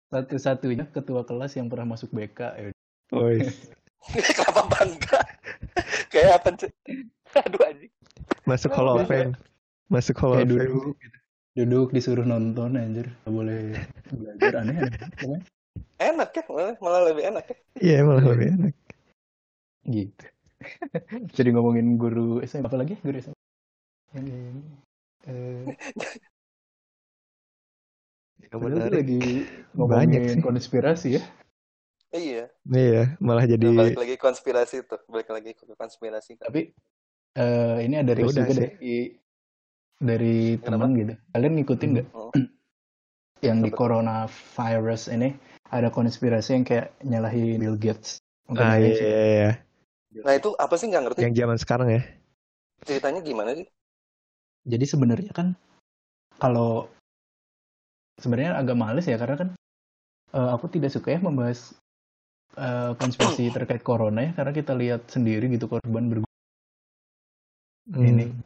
Satu-satunya 0.07 0.85
ketua 0.87 1.21
kelas 1.21 1.53
yang 1.53 1.67
pernah 1.67 1.91
masuk 1.91 2.09
BK. 2.09 2.39
ya. 2.55 2.69
Wis. 3.11 3.69
Kenapa 4.09 4.63
bangga? 4.69 5.19
Kayak 6.07 6.31
apa 6.39 6.49
sih? 6.55 6.71
Aduh 7.39 7.61
anjing. 7.61 7.93
Masuk 8.43 8.71
Hall 8.75 8.89
of. 8.91 9.07
Fame. 9.07 9.33
Masuk 9.87 10.15
Hall 10.19 10.35
of 10.35 10.43
Fame. 10.43 10.51
duduk, 10.51 10.95
gitu. 10.99 11.17
duduk 11.53 11.87
disuruh 11.95 12.25
nonton 12.25 12.75
anjir, 12.75 13.07
nggak 13.23 13.33
boleh 13.33 13.61
belajar 14.11 14.53
aneh 14.63 14.75
aneh. 14.83 15.39
Enak 16.01 16.29
ya, 16.35 16.43
malah, 16.49 16.75
malah 16.83 17.01
lebih 17.07 17.23
enak 17.31 17.45
ya. 17.47 17.57
Iya 17.79 17.97
malah 18.03 18.25
lebih 18.27 18.47
enak. 18.59 18.73
Gitu. 19.87 20.25
Jadi 21.37 21.49
ngomongin 21.55 21.95
guru 21.99 22.39
SMA 22.43 22.67
apa 22.67 22.77
lagi? 22.79 22.95
Guru 22.99 23.17
SMA. 23.19 23.37
Yang 24.15 24.25
ini. 24.27 24.61
Eh, 25.23 25.63
padahal 28.51 28.91
lagi 28.91 29.47
Banyak 29.73 30.21
ngomongin 30.21 30.23
sih. 30.27 30.43
konspirasi 30.43 31.09
ya. 31.17 31.23
Iya. 32.13 32.45
Iya, 32.69 33.17
malah 33.17 33.49
jadi 33.49 33.73
Nah, 33.73 33.89
balik 33.89 33.97
lagi 33.97 34.15
konspirasi 34.21 34.85
tuh, 34.85 35.01
balik 35.09 35.33
lagi 35.33 35.57
ke 35.57 35.65
konspirasi. 35.73 36.37
Tapi 36.37 36.69
eh, 37.37 37.77
ini 37.85 37.95
ada 37.99 38.11
Ya 38.13 38.17
request 38.21 38.37
udah 38.37 38.45
juga 38.45 38.53
dari 38.59 38.95
dari 40.03 40.37
teman 40.59 40.91
gitu. 40.97 41.13
Kalian 41.31 41.53
ngikutin 41.59 41.89
Hmm. 41.89 41.95
nggak 41.97 42.07
Oh. 42.13 42.31
yang 43.47 43.59
di 43.59 43.69
Apa 43.69 43.75
tuh? 43.75 43.79
coronavirus 43.79 45.03
ini 45.11 45.29
ada 45.73 45.89
konspirasi 45.91 46.49
yang 46.55 46.65
kayak 46.67 46.95
nyalahin 47.03 47.59
Bill 47.59 47.75
Gates. 47.79 48.21
Mungkin 48.47 48.63
Ah 48.63 48.75
iya, 48.79 48.91
iya, 48.93 49.23
iya. 49.27 49.51
Nah 50.23 50.33
itu 50.37 50.53
apa 50.55 50.75
sih 50.77 50.87
nggak 50.91 51.03
ngerti? 51.09 51.19
Yang 51.25 51.33
zaman 51.43 51.57
sekarang 51.57 51.89
ya. 51.89 52.01
Ceritanya 52.83 53.19
gimana 53.23 53.51
sih? 53.57 53.67
Jadi 54.63 54.85
sebenarnya 54.87 55.31
kan 55.35 55.57
kalau 56.39 56.87
sebenarnya 58.19 58.55
agak 58.55 58.77
males 58.79 59.05
ya 59.07 59.17
karena 59.19 59.35
kan 59.35 59.49
eh, 60.35 60.49
aku 60.55 60.71
tidak 60.71 60.91
suka 60.93 61.15
ya 61.15 61.19
membahas 61.19 61.75
eh, 62.55 62.91
konspirasi 62.95 63.51
terkait 63.51 63.83
corona 63.83 64.29
ya 64.29 64.31
karena 64.37 64.51
kita 64.55 64.73
lihat 64.77 65.01
sendiri 65.11 65.51
gitu 65.51 65.67
korban 65.67 66.07
ber 66.11 66.19
Hmm. 67.85 68.01
Ini. 68.01 68.25
Hmm. 68.25 68.41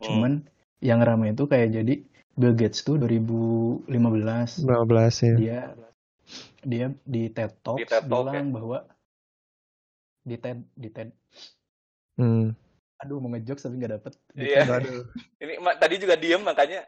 cuman 0.00 0.32
yang 0.78 0.98
ramai 0.98 1.30
itu 1.30 1.44
kayak 1.44 1.72
jadi 1.72 1.94
Bill 2.32 2.52
Gates 2.52 2.80
tuh 2.80 2.96
2015 2.96 3.84
15 4.62 4.62
ya. 4.62 5.34
dia 5.36 5.58
dia 6.60 6.84
di 7.02 7.28
TED 7.28 7.52
Talks 7.60 7.78
Di 7.78 7.84
TED 7.84 8.04
Talk, 8.04 8.24
bilang 8.26 8.50
bahwa 8.50 8.78
di 10.20 10.36
TED 10.36 10.58
di 10.72 10.88
TED 10.88 11.08
Hmm. 12.12 12.52
aduh 12.96 13.18
mau 13.18 13.30
ngejok 13.30 13.56
tapi 13.58 13.74
nggak 13.76 13.92
dapet 13.96 14.12
Di 14.30 14.44
Iya. 14.44 14.60
TED- 14.60 14.72
Aduh. 14.76 15.02
Ini 15.42 15.52
ma- 15.58 15.74
tadi 15.74 15.96
juga 15.96 16.14
diem 16.14 16.38
makanya, 16.38 16.84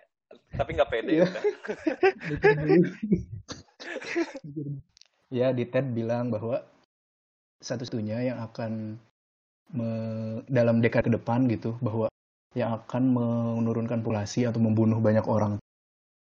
tapi 0.53 0.73
nggak 0.73 0.89
pede. 0.89 1.11
Iya. 1.17 1.27
dulu. 2.55 2.85
ya 5.33 5.51
di 5.51 5.65
TED 5.65 5.91
bilang 5.91 6.29
bahwa 6.29 6.61
satu-satunya 7.59 8.21
yang 8.25 8.39
akan 8.41 8.97
me- 9.75 10.47
dalam 10.47 10.79
dekade 10.79 11.11
ke 11.11 11.13
depan 11.13 11.51
gitu 11.51 11.75
bahwa 11.83 12.07
yang 12.55 12.79
akan 12.79 13.03
menurunkan 13.59 13.99
populasi 14.01 14.47
atau 14.47 14.63
membunuh 14.63 15.03
banyak 15.03 15.27
orang 15.27 15.59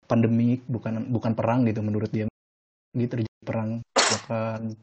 pandemi 0.04 0.60
bukan 0.68 1.08
bukan 1.08 1.32
perang 1.32 1.64
gitu 1.64 1.80
menurut 1.80 2.10
dia 2.12 2.28
ini 2.92 3.06
terjadi 3.08 3.40
perang 3.40 3.80
akan 3.96 4.76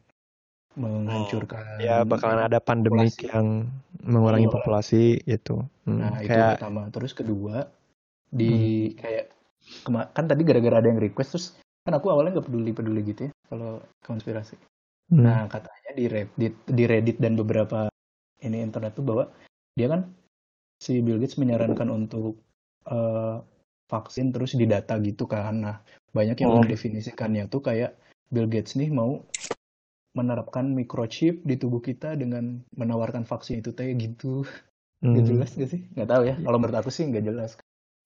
menghancurkan 0.74 1.78
Ya 1.78 2.02
bakalan 2.02 2.46
ada 2.46 2.58
pandemik 2.58 3.14
Populasi. 3.14 3.30
yang 3.30 3.46
mengurangi 4.02 4.48
Oh. 4.50 4.54
populasi 4.58 5.22
gitu. 5.22 5.62
Hmm, 5.86 5.98
Nah, 6.02 6.14
itu 6.22 6.30
kayak 6.30 6.58
pertama. 6.58 6.82
Terus 6.90 7.12
kedua, 7.14 7.66
di 8.28 8.52
kayak 8.94 9.30
kema- 9.86 10.10
kan 10.10 10.26
tadi 10.26 10.42
gara-gara 10.42 10.82
ada 10.82 10.88
yang 10.90 10.98
request 10.98 11.30
terus 11.34 11.46
kan 11.86 11.94
aku 11.94 12.10
awalnya 12.10 12.38
nggak 12.38 12.46
peduli-peduli 12.50 13.00
gitu 13.06 13.20
ya 13.28 13.32
kalau 13.46 13.78
konspirasi. 14.02 14.54
hmm, 15.10 15.22
Nah, 15.22 15.46
katanya 15.46 15.90
di 15.94 16.04
Reddit, 16.06 16.54
di 16.66 16.84
Reddit 16.84 17.16
dan 17.18 17.34
beberapa 17.34 17.86
ini 18.44 18.62
internet 18.62 18.94
tuh 18.94 19.04
bahwa 19.06 19.24
dia 19.74 19.88
kan 19.90 20.10
si 20.78 21.02
Bill 21.02 21.18
Gates 21.18 21.38
menyarankan 21.38 21.88
untuk 21.90 22.38
eh, 22.88 23.36
vaksin 23.88 24.30
terus 24.32 24.54
didata 24.54 24.94
gitu 25.00 25.24
kan. 25.26 25.54
Nah, 25.64 25.76
banyak 26.12 26.36
yang 26.40 26.50
Oh. 26.52 26.60
mendefinisikannya 26.62 27.48
tuh 27.48 27.60
kayak 27.64 27.96
Bill 28.28 28.46
Gates 28.48 28.76
nih 28.76 28.92
mau 28.92 29.24
menerapkan 30.16 30.66
microchip 30.74 31.44
di 31.46 31.54
tubuh 31.54 31.78
kita 31.78 32.18
dengan 32.18 32.64
menawarkan 32.74 33.22
vaksin 33.28 33.60
itu 33.62 33.70
kayak 33.76 33.94
gitu. 34.02 34.42
hmm, 35.04 35.14
Nggak 35.14 35.24
jelas 35.30 35.50
gak 35.54 35.70
sih? 35.70 35.80
Nggak 35.94 36.08
tahu 36.10 36.22
ya. 36.26 36.34
Kalau 36.42 36.58
menurut 36.58 36.76
aku 36.80 36.90
sih 36.90 37.04
nggak 37.06 37.24
jelas. 37.24 37.50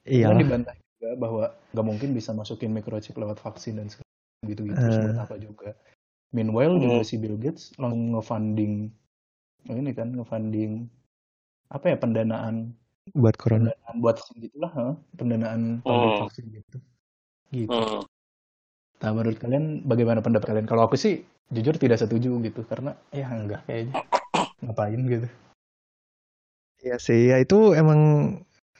Iya. 0.05 0.29
Kan 0.29 0.39
dibantah 0.43 0.75
juga 0.77 1.09
bahwa 1.17 1.45
nggak 1.73 1.87
mungkin 1.87 2.09
bisa 2.13 2.31
masukin 2.37 2.71
microchip 2.75 3.15
lewat 3.17 3.39
vaksin 3.41 3.81
dan 3.81 3.89
segala 3.89 4.09
gitu-gitu. 4.45 4.77
Eh. 4.77 4.99
menurut 4.99 5.19
apa 5.23 5.37
juga. 5.39 5.71
Meanwhile 6.33 6.75
juga 6.81 7.01
Hmm. 7.01 7.09
si 7.09 7.15
Bill 7.21 7.37
Gates 7.39 7.73
langsung 7.81 8.13
nge-funding 8.17 8.73
ini 9.71 9.91
kan 9.95 10.11
nge-funding 10.15 10.89
apa 11.73 11.85
ya 11.93 11.97
pendanaan 11.97 12.75
buat 13.17 13.35
corona. 13.35 13.71
pendanaan 13.71 13.95
buat 13.99 14.17
vaksin 14.19 14.37
gitulah, 14.43 14.73
huh? 14.73 14.95
pendanaan 15.19 15.61
Hmm. 15.83 16.15
vaksin 16.23 16.45
gitu. 16.51 16.77
Gitu. 17.53 17.73
Hmm. 17.73 18.07
Nah, 19.03 19.11
menurut 19.11 19.37
kalian 19.43 19.83
bagaimana 19.83 20.23
pendapat 20.23 20.47
kalian? 20.47 20.67
Kalau 20.71 20.87
aku 20.87 20.95
sih 20.95 21.27
jujur 21.51 21.75
tidak 21.77 21.99
setuju 21.99 22.39
gitu 22.41 22.63
karena 22.65 22.95
ya 23.11 23.27
enggak 23.29 23.67
kayaknya 23.67 23.99
ngapain 24.63 25.01
gitu. 25.11 25.29
Iya 26.83 26.97
sih, 26.99 27.31
ya 27.31 27.39
itu 27.39 27.75
emang 27.79 28.01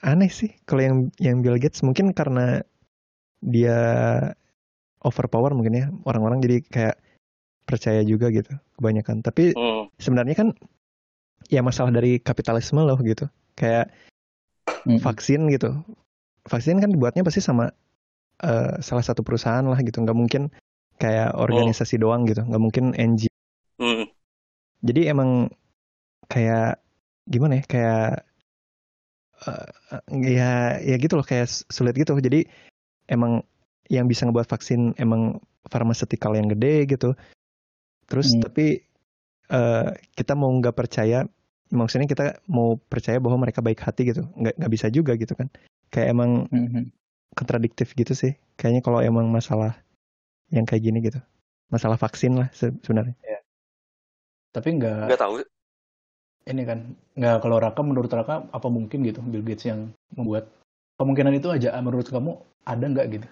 aneh 0.03 0.31
sih 0.31 0.51
kalau 0.67 0.83
yang 0.83 0.97
yang 1.23 1.39
Bill 1.43 1.59
Gates 1.59 1.87
mungkin 1.87 2.11
karena 2.11 2.67
dia 3.43 3.79
overpower 5.03 5.55
mungkin 5.55 5.75
ya 5.75 5.87
orang-orang 6.07 6.43
jadi 6.43 6.57
kayak 6.67 6.97
percaya 7.65 8.03
juga 8.03 8.29
gitu 8.29 8.53
kebanyakan. 8.79 9.23
Tapi 9.23 9.55
Hmm. 9.55 9.89
sebenarnya 9.97 10.35
kan 10.37 10.49
ya 11.49 11.61
masalah 11.65 11.91
dari 11.95 12.19
kapitalisme 12.19 12.83
loh 12.83 12.99
gitu. 13.03 13.27
Kayak 13.59 13.93
Hmm. 14.83 14.99
vaksin 14.99 15.47
gitu. 15.51 15.79
Vaksin 16.47 16.83
kan 16.83 16.91
dibuatnya 16.91 17.23
pasti 17.23 17.39
sama 17.39 17.71
eh, 18.43 18.75
salah 18.83 19.05
satu 19.07 19.23
perusahaan 19.23 19.63
lah 19.63 19.79
gitu. 19.79 20.03
Nggak 20.03 20.19
mungkin 20.19 20.43
kayak 20.99 21.39
organisasi 21.39 22.03
doang 22.03 22.27
gitu. 22.27 22.43
Nggak 22.43 22.63
mungkin 22.63 22.85
NGO. 22.99 23.31
Hmm. 23.79 24.11
Jadi 24.83 25.07
emang 25.07 25.47
kayak 26.27 26.83
gimana 27.31 27.63
ya? 27.63 27.65
Kayak 27.71 28.07
eh, 29.47 29.67
ya 30.35 30.53
ya 30.83 30.97
gitu 30.99 31.15
loh 31.15 31.27
kayak 31.27 31.47
sulit 31.71 31.95
gitu. 31.95 32.19
Jadi 32.19 32.47
emang 33.07 33.47
yang 33.87 34.11
bisa 34.11 34.27
ngebuat 34.27 34.51
vaksin 34.51 34.99
emang 34.99 35.39
farmaseutical 35.71 36.35
yang 36.35 36.51
gede 36.51 36.91
gitu. 36.91 37.15
Terus 38.09 38.35
Hmm. 38.35 38.43
tapi 38.43 38.67
eh, 39.53 39.89
kita 40.17 40.33
mau 40.33 40.49
nggak 40.49 40.73
percaya, 40.73 41.29
maksudnya 41.69 42.09
kita 42.09 42.41
mau 42.49 42.81
percaya 42.81 43.21
bahwa 43.21 43.45
mereka 43.45 43.61
baik 43.61 43.85
hati 43.85 44.09
gitu. 44.09 44.25
Nggak 44.33 44.57
nggak 44.57 44.73
bisa 44.73 44.87
juga 44.89 45.13
gitu 45.13 45.37
kan. 45.37 45.53
Kayak 45.93 46.09
emang 46.17 46.31
Mhm. 46.49 46.89
kontradiktif 47.37 47.93
gitu 47.93 48.17
sih. 48.17 48.33
Kayaknya 48.57 48.81
kalau 48.81 49.05
emang 49.05 49.29
masalah 49.29 49.77
yang 50.49 50.65
kayak 50.65 50.89
gini 50.89 51.05
gitu. 51.05 51.21
Masalah 51.69 52.01
vaksin 52.01 52.33
lah 52.41 52.49
se- 52.57 52.73
sebenarnya. 52.81 53.13
Tapi 54.53 54.69
nggak 54.77 55.09
Nggak 55.13 55.21
tahu. 55.21 55.35
ini 56.43 56.63
kan 56.67 56.79
nggak 57.15 57.37
kalau 57.39 57.57
Raka 57.63 57.81
menurut 57.87 58.11
Raka 58.11 58.49
apa 58.51 58.69
mungkin 58.73 59.05
gitu 59.07 59.23
Bill 59.23 59.45
Gates 59.47 59.69
yang 59.69 59.93
membuat 60.17 60.51
kemungkinan 60.99 61.39
itu 61.39 61.49
aja 61.49 61.77
menurut 61.79 62.09
kamu 62.09 62.35
ada 62.67 62.85
nggak 62.89 63.07
gitu 63.15 63.29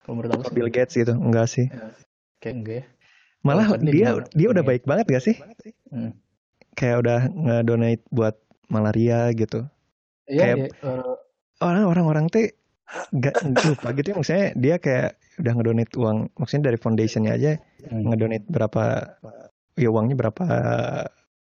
kalau 0.00 0.14
menurut 0.16 0.30
aku 0.38 0.42
sih 0.48 0.56
Bill 0.56 0.70
Gates 0.72 0.94
gitu. 0.96 1.12
Enggak 1.12 1.46
sih. 1.52 1.66
kayak 2.40 2.54
enggak 2.56 2.76
ya 2.80 2.86
Malah 3.40 3.66
tadi 3.72 3.88
dia 3.90 4.08
gimana? 4.12 4.28
dia 4.30 4.48
udah 4.48 4.64
Iya. 4.64 4.70
baik 4.70 4.82
banget 4.84 5.06
gak 5.08 5.24
sih? 5.24 5.36
Hmm. 5.88 6.12
Kayak 6.74 6.96
udah 7.00 7.20
ngedonate 7.28 8.04
buat 8.08 8.36
malaria 8.66 9.32
gitu. 9.32 9.64
Iya, 10.24 10.40
Kayak- 10.44 10.58
iya, 10.58 10.68
eh, 10.86 11.14
Orang 11.60 11.84
orang-orang 11.86 12.26
teh 12.26 12.56
gak 13.12 13.36
lupa 13.62 13.92
gitu 13.92 14.06
ya 14.10 14.16
maksudnya 14.16 14.46
dia 14.56 14.74
kayak 14.76 15.10
udah 15.38 15.52
ngedonate 15.54 15.92
uang 15.94 16.18
maksudnya 16.34 16.72
dari 16.72 16.78
foundationnya 16.80 17.32
aja 17.32 17.52
hmm. 17.86 18.02
ngedonate 18.02 18.46
berapa 18.48 18.82
ya 19.76 19.88
uangnya 19.88 20.16
berapa 20.18 20.44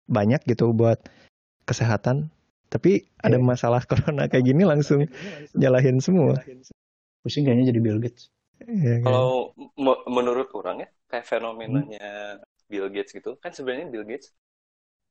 banyak 0.06 0.40
gitu 0.46 0.70
buat 0.70 1.02
kesehatan 1.64 2.30
tapi 2.70 3.04
ada 3.18 3.36
Iya. 3.36 3.44
masalah 3.44 3.82
corona 3.90 4.24
kayak 4.24 4.46
gini 4.46 4.62
langsung 4.62 5.04
nyalahin 5.52 5.98
semua 5.98 6.38
pusing 7.20 7.42
kayaknya 7.42 7.74
jadi 7.74 7.80
Bill 7.82 7.98
Gates 7.98 8.30
Iya 8.62 9.02
kan? 9.02 9.04
Kalau 9.04 9.50
me- 9.74 10.02
menurut 10.06 10.48
orang 10.54 10.80
ya, 10.80 10.88
kayak 11.10 11.26
fenomenanya 11.32 12.04
Bill 12.70 12.88
Gates 12.94 13.12
gitu, 13.18 13.30
kan 13.42 13.52
sebenarnya 13.56 13.86
Bill 13.92 14.04
Gates, 14.10 14.28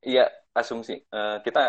iya 0.08 0.24
asumsi, 0.60 0.94
eh, 1.16 1.36
kita 1.46 1.60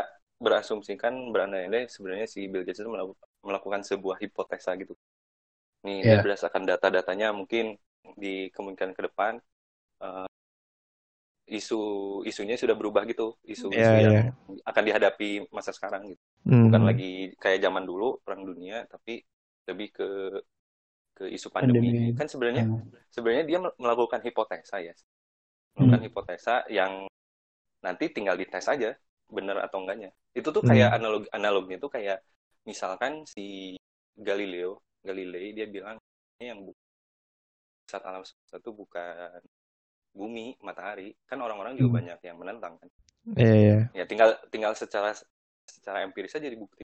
berasumsikan 0.45 1.13
berandai-andai 1.33 1.83
sebenarnya 1.95 2.27
si 2.33 2.39
Bill 2.51 2.63
Gates 2.67 2.81
itu 2.83 2.89
melaku- 2.91 3.17
melakukan 3.47 3.81
sebuah 3.89 4.17
hipotesa 4.23 4.71
gitu. 4.81 4.93
Nih, 5.85 5.99
Iya. 6.03 6.09
dia 6.09 6.17
berdasarkan 6.23 6.63
data-datanya 6.69 7.27
mungkin 7.39 7.65
di 8.23 8.49
kemungkinan 8.55 8.93
ke 8.97 9.03
depan, 9.09 9.33
eh, 10.03 10.27
isu 11.45 11.75
isunya 12.29 12.55
sudah 12.61 12.73
berubah 12.79 13.03
gitu 13.11 13.37
isu-isu 13.53 13.95
Iya, 13.95 14.01
yang 14.05 14.15
iya. 14.15 14.35
akan 14.69 14.83
dihadapi 14.87 15.29
masa 15.53 15.71
sekarang 15.77 16.01
gitu 16.13 16.23
Hmm. 16.45 16.65
bukan 16.65 16.81
lagi 16.89 17.05
kayak 17.37 17.59
zaman 17.65 17.83
dulu 17.85 18.17
perang 18.25 18.41
dunia 18.49 18.75
tapi 18.89 19.21
lebih 19.69 19.87
ke 19.97 20.07
ke 21.15 21.23
isu 21.31 21.47
pandemi, 21.47 21.89
Pandemi. 21.95 22.11
kan 22.19 22.27
sebenarnya 22.27 22.63
Hmm. 22.67 22.83
sebenarnya 23.07 23.43
dia 23.47 23.57
mel- 23.63 23.77
melakukan 23.79 24.19
hipotesa 24.19 24.83
ya 24.83 24.93
melakukan 25.79 25.99
Hmm. 26.03 26.07
hipotesa 26.11 26.55
yang 26.67 27.07
nanti 27.79 28.11
tinggal 28.11 28.35
dites 28.35 28.67
aja 28.67 28.91
benar 29.31 29.63
atau 29.63 29.79
enggaknya 29.81 30.11
itu 30.35 30.45
tuh 30.51 30.59
kayak 30.61 30.91
Hmm. 30.91 30.97
analog 30.99 31.23
analognya 31.31 31.77
tuh 31.79 31.87
kayak 31.89 32.19
misalkan 32.67 33.23
si 33.25 33.73
Galileo 34.19 34.83
Galilei 35.01 35.55
dia 35.55 35.65
bilang 35.71 35.95
ini 36.37 36.45
yang 36.51 36.59
pusat 37.85 38.01
alam 38.03 38.23
semesta 38.25 38.57
itu 38.59 38.71
bukan 38.75 39.39
bumi 40.11 40.55
matahari 40.63 41.15
kan 41.27 41.39
orang-orang 41.39 41.79
juga 41.79 41.95
Hmm. 41.95 41.97
banyak 42.03 42.19
yang 42.27 42.37
menentang 42.39 42.73
kan 42.75 42.89
Iya, 43.35 43.53
iya. 43.57 43.77
ya 43.95 44.03
tinggal 44.05 44.35
tinggal 44.53 44.75
secara 44.75 45.15
secara 45.65 46.03
empiris 46.05 46.35
aja 46.37 46.45
dibukti 46.45 46.83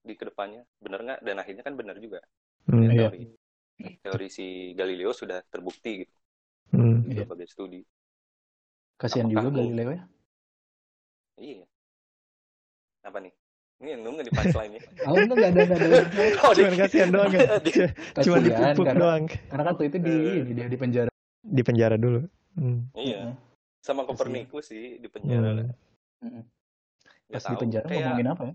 di 0.00 0.14
ke 0.16 0.24
depannya 0.28 0.64
benar 0.80 1.00
nggak 1.06 1.20
dan 1.22 1.36
akhirnya 1.38 1.62
kan 1.62 1.74
benar 1.78 1.96
juga 2.02 2.18
Hmm. 2.68 2.86
Ya, 2.92 3.08
Iya. 3.08 3.24
Teori 3.80 3.98
teori 3.98 4.26
si 4.28 4.46
Galileo 4.72 5.10
sudah 5.10 5.40
terbukti 5.46 6.04
gitu 6.04 6.14
Hmm. 6.70 7.02
di 7.02 7.12
Iya. 7.12 7.24
berbagai 7.24 7.48
studi 7.48 7.82
Kasihan 8.94 9.26
Apakah 9.26 9.42
juga 9.42 9.48
Galileo 9.58 9.90
ya. 9.90 10.02
iya 11.36 11.64
apa 13.00 13.18
nih 13.18 13.32
ini 13.80 13.88
yang 13.90 14.02
nunggu 14.04 14.22
di 14.22 14.30
punchline 14.30 14.72
nya 14.76 14.80
Oh 15.08 15.16
enggak 15.16 15.34
enggak 15.34 15.50
ada 15.50 15.60
enggak 15.64 15.80
ada. 15.80 15.98
oh, 16.44 16.52
Cuman 16.52 16.70
di- 16.70 16.78
kasihan 16.78 17.08
doang 17.08 17.30
kan. 17.32 17.40
di- 17.58 17.74
Cuma 18.20 18.36
dipupuk 18.38 18.84
karena, 18.84 19.00
doang. 19.00 19.24
karena 19.48 19.62
kan 19.64 19.72
tuh 19.74 19.84
itu 19.88 19.96
di 19.98 20.14
Eh. 20.14 20.36
ini 20.38 20.52
dia 20.52 20.66
di 20.68 20.78
penjara. 20.78 21.10
Di 21.40 21.62
penjara 21.64 21.96
dulu. 21.96 22.20
Hmm. 22.60 22.78
iya 22.92 23.32
sama. 23.80 24.04
Kopernikus 24.04 24.68
sih 24.68 25.00
di 25.00 25.08
penjara 25.08 25.64
Hmm. 26.20 26.44
Pas 27.26 27.40
di 27.42 27.56
penjara 27.56 27.86
kayak 27.88 28.04
ngomongin 28.04 28.28
apa 28.28 28.42
ya? 28.44 28.54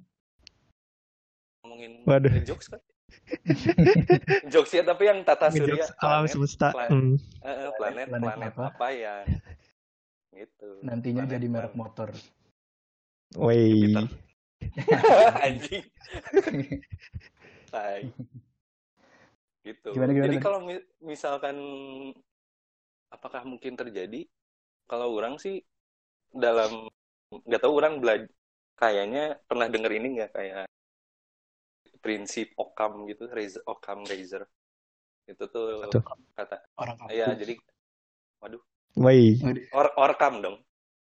ngomongin 1.60 1.92
Waduh. 2.06 2.32
jokes 2.46 2.70
kan 2.70 2.80
jokes 4.54 4.72
ya 4.74 4.84
tapi 4.84 5.04
yang 5.10 5.20
tata 5.26 5.50
surya 5.54 5.86
Ngejokes 5.86 5.90
alam 6.02 6.24
planet, 6.26 6.32
semesta. 6.34 6.68
planet, 6.74 6.92
Hmm. 6.92 7.16
eh, 7.42 7.50
eh, 7.50 7.70
planet, 7.78 8.08
Planet 8.10 8.26
planet 8.26 8.54
apa? 8.54 8.66
apa 8.74 8.88
yang 8.92 9.26
gitu 10.36 10.70
Nantinya 10.84 11.24
Planet 11.24 11.34
jadi 11.38 11.48
merek 11.48 11.74
planet. 11.74 11.80
motor. 11.80 12.10
Wey. 13.36 13.72
Jupiter. 13.72 14.06
anjing 15.46 15.84
Tai. 17.70 18.02
gitu 19.66 19.90
Gimana, 19.98 20.12
gimana 20.14 20.26
jadi 20.30 20.38
kalau 20.40 20.60
mi- 20.62 20.88
misalkan 21.02 21.58
apakah 23.10 23.42
mungkin 23.44 23.74
terjadi 23.74 24.26
kalau 24.86 25.18
orang 25.18 25.42
sih 25.42 25.62
dalam 26.30 26.86
nggak 27.32 27.62
tahu 27.62 27.74
orang 27.82 27.98
belajar 27.98 28.30
kayaknya 28.78 29.40
pernah 29.50 29.68
denger 29.72 29.92
ini 29.98 30.08
nggak 30.20 30.32
kayak 30.36 30.66
prinsip 32.06 32.48
Occam 32.64 32.92
gitu 33.12 33.24
razor, 33.38 33.62
Occam 33.74 34.00
razor 34.12 34.44
itu 35.32 35.44
tuh 35.54 35.66
Apa 35.74 35.86
tuh? 35.94 36.02
kata 36.38 36.58
Orang 36.82 36.96
kampung. 37.00 37.18
ya 37.20 37.28
jadi 37.42 37.54
Wey. 38.96 39.38
or 39.72 39.86
Orcam 39.98 40.42
dong 40.42 40.58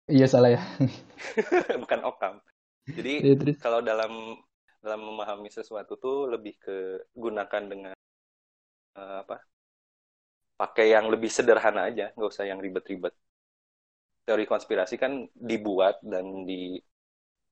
Iya 0.07 0.27
salah 0.31 0.51
ya. 0.55 0.61
bukan 1.83 2.01
Occam 2.07 2.35
jadi 2.97 3.15
Iya, 3.23 3.35
kalau 3.63 3.81
dalam 3.85 4.37
dalam 4.85 5.01
memahami 5.03 5.51
sesuatu 5.51 5.99
tuh 5.99 6.31
lebih 6.31 6.55
ke 6.63 6.77
gunakan 7.17 7.63
dengan 7.67 7.95
eh, 8.97 9.19
apa 9.23 9.37
pakai 10.61 10.87
yang 10.95 11.07
lebih 11.13 11.31
sederhana 11.37 11.81
aja 11.89 12.05
nggak 12.17 12.31
usah 12.33 12.45
yang 12.51 12.61
ribet-ribet 12.65 13.15
teori 14.27 14.45
konspirasi 14.53 14.95
kan 15.03 15.13
dibuat 15.51 15.95
dan 16.13 16.27
di 16.49 16.77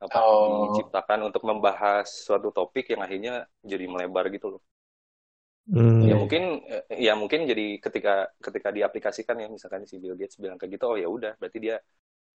apa 0.05 0.19
Oh. 0.21 0.69
diciptakan 0.71 1.21
untuk 1.29 1.43
membahas 1.49 2.07
suatu 2.07 2.49
topik 2.53 2.93
yang 2.93 3.01
akhirnya 3.07 3.49
jadi 3.65 3.85
melebar 3.89 4.29
gitu 4.31 4.59
loh 4.59 4.63
Hmm. 5.65 6.05
ya 6.05 6.13
mungkin 6.13 6.61
ya 6.93 7.17
mungkin 7.17 7.49
jadi 7.49 7.81
ketika 7.81 8.29
ketika 8.37 8.69
diaplikasikan 8.69 9.37
ya 9.41 9.49
misalkan 9.49 9.89
si 9.89 9.97
Bill 9.97 10.13
Gates 10.13 10.37
bilang 10.37 10.61
kayak 10.61 10.77
gitu 10.77 10.85
oh 10.93 10.99
ya 11.01 11.09
udah 11.09 11.33
berarti 11.41 11.57
dia 11.57 11.81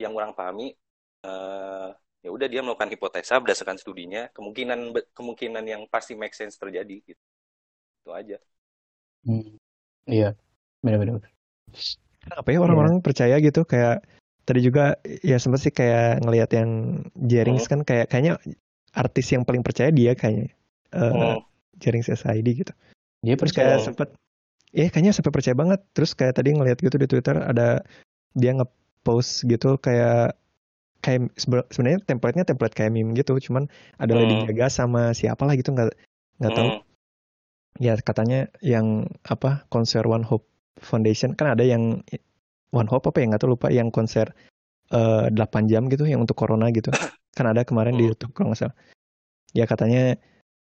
yang 0.01 0.17
orang 0.17 0.34
pahami 0.34 0.74
eh, 1.22 1.89
ya 2.26 2.30
udah 2.34 2.47
dia 2.49 2.65
melakukan 2.65 2.89
hipotesa 2.89 3.38
berdasarkan 3.38 3.78
studinya 3.78 4.34
kemungkinan 4.34 4.97
kemungkinan 5.13 5.61
yang 5.61 5.82
pasti 5.93 6.17
make 6.17 6.34
sense 6.34 6.57
terjadi 6.57 7.05
gitu 7.05 7.22
itu 8.01 8.09
aja 8.09 8.38
Hmm. 9.20 9.59
Iya. 10.09 10.32
Benar-benar. 10.82 11.22
Apa 12.34 12.49
ya 12.49 12.59
orang-orang 12.65 13.03
percaya 13.03 13.36
gitu 13.43 13.61
kayak 13.67 14.01
tadi 14.50 14.66
juga 14.66 14.97
ya 15.22 15.38
sempat 15.38 15.62
sih 15.62 15.70
kayak 15.70 16.26
ngelihat 16.26 16.50
yang 16.58 16.70
Jerings 17.14 17.70
kan 17.70 17.86
kayak 17.86 18.10
kayaknya 18.10 18.41
artis 18.97 19.30
yang 19.30 19.45
paling 19.45 19.62
percaya 19.62 19.93
dia 19.93 20.18
kayaknya. 20.18 20.50
Eh, 20.89 21.14
Hmm. 21.14 21.45
Jerings 21.78 22.10
SID 22.10 22.66
gitu. 22.66 22.74
Dia 23.22 23.38
Terus 23.38 23.54
percaya 23.54 23.78
kayak 23.78 23.86
sempet 23.86 24.10
ya 24.74 24.89
kayaknya 24.89 25.14
sampai 25.14 25.32
percaya 25.32 25.54
banget. 25.54 25.80
Terus 25.93 26.18
kayak 26.18 26.41
tadi 26.41 26.58
ngelihat 26.58 26.82
gitu 26.82 26.97
di 26.97 27.06
Twitter 27.06 27.38
ada 27.38 27.86
dia 28.34 28.52
nge-post 28.58 29.45
gitu 29.45 29.78
kayak 29.78 30.34
kayak 31.00 31.32
sebe- 31.39 31.70
sebenarnya 31.72 32.04
template-nya 32.04 32.43
template 32.43 32.76
kayak 32.76 32.91
meme 32.91 33.16
gitu, 33.16 33.39
cuman 33.39 33.72
ada 33.95 34.12
Lady 34.18 34.36
Hmm. 34.43 34.52
Gaga 34.52 34.68
sama 34.68 35.16
siapa 35.16 35.47
lah 35.47 35.56
gitu 35.56 35.72
nggak 35.72 35.95
nggak 36.43 36.54
tahu. 36.58 36.70
Hmm. 36.74 36.82
Ya 37.80 37.95
katanya 37.95 38.52
yang 38.60 39.08
apa 39.24 39.64
konser 39.72 40.04
One 40.04 40.28
Hope 40.28 40.43
Foundation 40.84 41.38
kan 41.38 41.56
ada 41.56 41.64
yang 41.64 42.04
One 42.72 42.89
Hope 42.89 43.09
apa 43.09 43.17
ya 43.22 43.26
nggak 43.34 43.41
tahu 43.41 43.55
lupa 43.57 43.67
yang 43.74 43.89
konser 43.89 44.34
eh 44.89 45.26
8 45.30 45.70
jam 45.70 45.86
gitu 45.89 46.05
yang 46.05 46.22
untuk 46.26 46.38
corona 46.38 46.70
gitu. 46.74 46.89
Kan 47.38 47.45
ada 47.49 47.61
kemarin 47.65 47.97
di 47.97 48.05
Hmm. 48.05 48.11
YouTube 48.13 48.32
kalau 48.34 48.53
nggak 48.53 48.61
salah. 48.65 48.76
Ya 49.53 49.65
katanya 49.65 50.17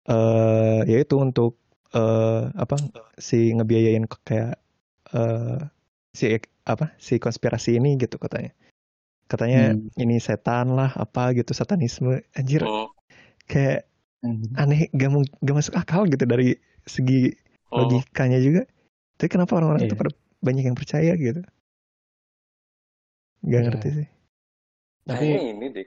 eh 0.08 0.80
ya 0.84 0.96
itu 1.00 1.16
untuk 1.16 1.56
eh 1.94 2.42
apa 2.52 2.76
si 3.16 3.52
ngebiayain 3.56 4.04
kayak 4.24 4.60
eh 5.16 5.60
si 6.12 6.36
apa 6.64 6.92
si 7.00 7.16
konspirasi 7.20 7.76
ini 7.80 7.96
gitu 8.00 8.16
katanya. 8.20 8.52
Katanya 9.24 9.72
Hmm. 9.72 9.88
ini 9.96 10.20
setan 10.20 10.76
lah 10.76 10.92
apa 10.96 11.32
gitu 11.32 11.56
satanisme 11.56 12.20
anjir 12.36 12.64
Hmm. 12.64 12.92
kayak 13.48 13.88
Hmm. 14.24 14.40
aneh 14.56 14.88
gak, 14.96 15.10
mau- 15.12 15.32
gak 15.44 15.56
masuk 15.56 15.76
akal 15.76 16.08
gitu 16.08 16.24
dari 16.24 16.56
segi 16.88 17.32
Hmm. 17.72 17.76
logikanya 17.84 18.40
juga. 18.40 18.64
Tapi 19.20 19.28
kenapa 19.28 19.56
orang-orang 19.60 19.84
itu 19.84 19.96
Iya. 19.96 20.00
pada 20.00 20.12
banyak 20.44 20.64
yang 20.68 20.76
percaya 20.76 21.12
gitu? 21.16 21.40
Gak 23.44 23.60
Iya. 23.60 23.66
ngerti 23.66 23.88
sih. 23.98 24.06
Tapi 25.08 25.24
ini 25.52 25.66
deh 25.76 25.86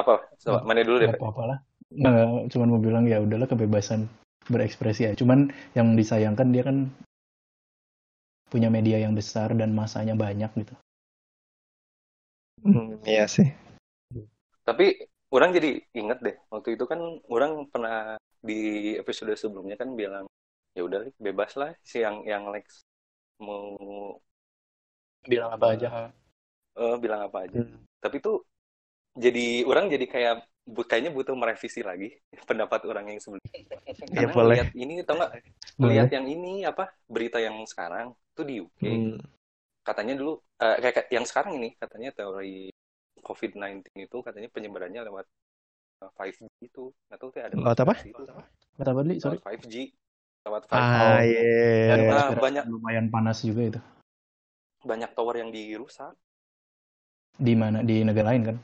apa 0.00 0.14
coba 0.42 0.58
mana 0.68 0.80
dulu 0.86 0.96
deh 1.02 1.08
nggak 1.08 1.16
Pak? 1.16 1.20
apa-apa 1.20 1.42
lah. 1.50 1.58
Nggak, 1.88 2.26
cuma 2.52 2.64
mau 2.68 2.80
bilang 2.80 3.04
ya 3.08 3.18
udahlah 3.24 3.48
kebebasan 3.48 4.00
berekspresi 4.52 5.02
ya. 5.08 5.12
Cuman 5.20 5.52
yang 5.76 5.96
disayangkan 5.96 6.48
dia 6.54 6.62
kan 6.68 6.76
punya 8.48 8.68
media 8.72 8.96
yang 9.04 9.12
besar 9.12 9.52
dan 9.52 9.76
masanya 9.76 10.16
banyak 10.16 10.48
gitu. 10.56 10.74
Hmm, 12.64 12.98
iya 13.06 13.24
sih. 13.28 13.48
tapi 14.68 14.86
orang 15.32 15.50
jadi 15.56 15.70
inget 15.96 16.18
deh 16.26 16.36
waktu 16.52 16.76
itu 16.76 16.84
kan 16.84 17.00
orang 17.32 17.52
pernah 17.72 18.20
di 18.48 18.58
episode 19.00 19.32
sebelumnya 19.34 19.76
kan 19.80 19.96
bilang 19.96 20.24
ya 20.76 20.82
udah 20.84 21.08
bebas 21.18 21.56
lah 21.60 21.70
si 21.82 22.04
yang 22.04 22.22
yang 22.28 22.52
Lex 22.52 22.84
mau 23.40 23.64
Bilang 25.28 25.50
apa 25.54 25.66
aja. 25.76 25.88
Eh, 26.82 26.96
bilang 27.02 27.20
apa 27.28 27.38
aja 27.46 27.60
Hmm. 27.60 27.88
tapi 28.02 28.16
tuh 28.24 28.36
jadi 29.24 29.66
orang 29.70 29.86
jadi 29.94 30.06
kayak 30.14 30.34
bu- 30.74 30.86
kayaknya 30.88 31.12
butuh 31.16 31.34
merevisi 31.38 31.80
lagi 31.82 32.08
pendapat 32.48 32.80
orang 32.90 33.06
yang 33.14 33.20
sebelumnya 33.22 33.52
Ya 34.20 34.26
karena 34.26 34.34
boleh. 34.34 34.58
ngeliat 34.58 34.68
ini 34.76 34.92
tau 35.06 35.16
nggak 35.20 35.32
lihat 35.90 36.08
yang 36.16 36.26
ini 36.26 36.66
apa 36.70 36.90
berita 37.08 37.38
yang 37.42 37.56
sekarang 37.68 38.14
tuh 38.36 38.44
di 38.48 38.54
UK 38.62 38.82
Hmm. 38.82 39.18
katanya 39.86 40.14
dulu 40.20 40.32
eh, 40.62 40.76
kayak 40.82 40.94
kayak 40.96 41.08
yang 41.16 41.26
sekarang 41.28 41.52
ini 41.60 41.68
katanya 41.82 42.10
teori 42.16 42.70
COVID-19 43.26 43.94
itu 44.08 44.18
katanya 44.26 44.48
penyebarannya 44.54 45.02
lewat 45.08 45.26
eh, 46.04 46.10
5G 46.18 46.46
itu 46.70 46.84
nggak 47.08 47.18
tahu 47.20 47.30
ada 47.38 47.56
Lewat 47.58 47.78
apa? 47.82 47.92
Kata 48.78 48.90
apa, 48.94 49.02
Li? 49.08 49.16
Sorry. 49.18 49.38
lewat 49.38 49.40
5G 49.44 49.74
lewat 50.46 50.64
5G 50.70 51.02
Ah, 51.02 51.18
iya. 51.24 51.40
Dan 51.88 52.00
konspirasi 52.08 52.44
banyak. 52.44 52.66
lumayan 52.72 53.06
panas 53.14 53.38
juga 53.48 53.62
itu. 53.70 53.80
banyak 54.90 55.10
tower 55.16 55.36
yang 55.42 55.50
dirusak 55.56 56.12
Di 57.38 57.54
mana? 57.54 57.86
Di 57.86 58.02
negara 58.02 58.34
lain 58.34 58.42
kan? 58.44 58.56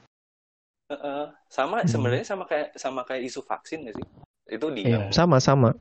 Eh, 0.92 1.26
sama 1.48 1.80
Hmm. 1.80 1.88
sebenarnya 1.88 2.26
sama 2.28 2.44
kayak 2.44 2.76
sama 2.76 3.00
kayak 3.08 3.22
isu 3.24 3.40
vaksin 3.40 3.88
nggak 3.88 3.96
sih 3.96 4.06
itu 4.52 4.66
di 4.76 4.82
Iya. 4.84 5.08
Sama-sama. 5.14 5.72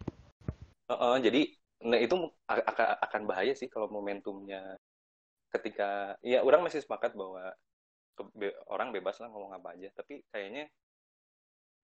Eh, 0.87 0.93
eh, 0.95 1.15
jadi 1.19 1.41
nah 1.83 1.99
itu 1.99 2.15
akan 2.47 2.87
akan 3.03 3.21
bahaya 3.27 3.51
sih 3.51 3.67
kalau 3.67 3.91
momentumnya 3.91 4.79
ketika 5.51 6.15
ya 6.23 6.39
orang 6.39 6.63
masih 6.63 6.79
sepakat 6.79 7.11
bahwa 7.19 7.51
ke- 8.15 8.31
be- 8.39 8.57
orang 8.71 8.95
bebas 8.95 9.19
lah 9.19 9.27
ngomong 9.27 9.51
apa 9.51 9.75
aja 9.75 9.91
tapi 9.91 10.23
kayaknya 10.31 10.71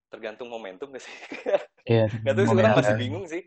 tergantung 0.10 0.48
momentum 0.50 0.90
gak 0.96 1.04
sih 1.04 1.12
Iya. 1.92 2.06
Gak 2.24 2.34
tahu 2.38 2.46
sih 2.48 2.56
orang 2.56 2.78
masih 2.78 2.96
bingung 3.02 3.26
sih. 3.28 3.44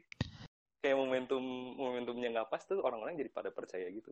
Kayak 0.83 0.99
momentum 0.99 1.43
momentumnya 1.79 2.29
nggak 2.35 2.49
pas 2.51 2.63
tuh 2.67 2.83
orang-orang 2.83 3.15
jadi 3.15 3.31
pada 3.31 3.55
percaya 3.55 3.87
gitu. 3.89 4.11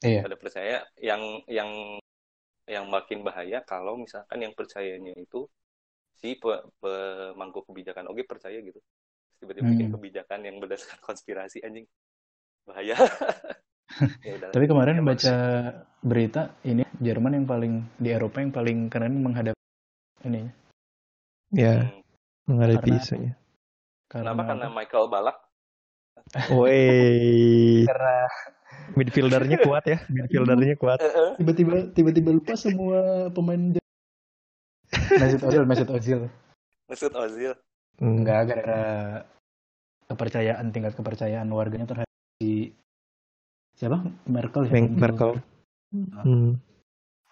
Iya. 0.00 0.24
pada 0.24 0.36
percaya 0.40 0.76
yang 0.96 1.20
yang 1.44 1.68
yang 2.70 2.86
makin 2.86 3.26
bahaya 3.26 3.58
kalau 3.66 3.98
misalkan 3.98 4.38
yang 4.38 4.54
percayanya 4.54 5.10
itu 5.18 5.50
si 6.14 6.38
pe- 6.38 6.62
pemangku 6.78 7.66
kebijakan. 7.66 8.06
Oke 8.06 8.22
percaya 8.22 8.62
gitu. 8.62 8.78
Tiba-tiba 9.42 9.66
bikin 9.66 9.88
Hmm. 9.90 9.94
kebijakan 9.98 10.40
yang 10.46 10.56
berdasarkan 10.62 11.00
konspirasi 11.10 11.60
anjing. 11.60 11.84
Bahaya. 12.64 12.94
Ya 14.22 14.38
Tapi 14.54 14.70
kemarin 14.70 15.02
Emang 15.02 15.18
baca 15.18 15.34
berita 15.98 16.54
ini 16.62 16.86
Jerman 17.02 17.42
yang 17.42 17.46
paling 17.50 17.82
di 17.98 18.14
Eropa 18.14 18.38
yang 18.38 18.54
paling 18.54 18.86
keren 18.86 19.18
menghadapi 19.18 19.58
ini 20.30 20.46
Ya, 21.50 21.90
Hmm. 21.90 21.98
menghadapi 22.46 22.86
Karena- 22.86 23.02
isunya. 23.02 23.32
karena 24.06 24.30
kenapa? 24.30 24.42
Karena 24.46 24.68
Michael 24.70 25.06
Balak 25.10 25.36
Woi, 26.54 27.84
karena 27.90 28.16
midfieldernya 28.94 29.58
kuat 29.66 29.84
ya, 29.86 29.98
midfieldernya 30.06 30.78
kuat. 30.78 31.02
tiba-tiba 31.42 31.90
tiba-tiba 31.90 32.30
lupa 32.30 32.54
semua 32.54 33.30
pemain. 33.34 33.74
Mesut 35.10 35.42
Ozil, 35.42 35.62
Mesut 35.66 35.90
Ozil. 35.90 36.20
Mesut 36.86 37.14
Ozil 37.18 37.54
Hmm. 38.00 38.24
Enggak 38.24 38.40
gara-gara 38.48 38.84
kepercayaan 40.08 40.72
tingkat 40.72 40.96
kepercayaan 40.96 41.46
warganya 41.52 41.86
terhadap 41.86 42.16
si 42.40 42.72
siapa 43.76 44.00
Merkel 44.24 44.66
ya 44.66 44.72
Merkel. 44.88 45.30
Hmm. 45.92 46.56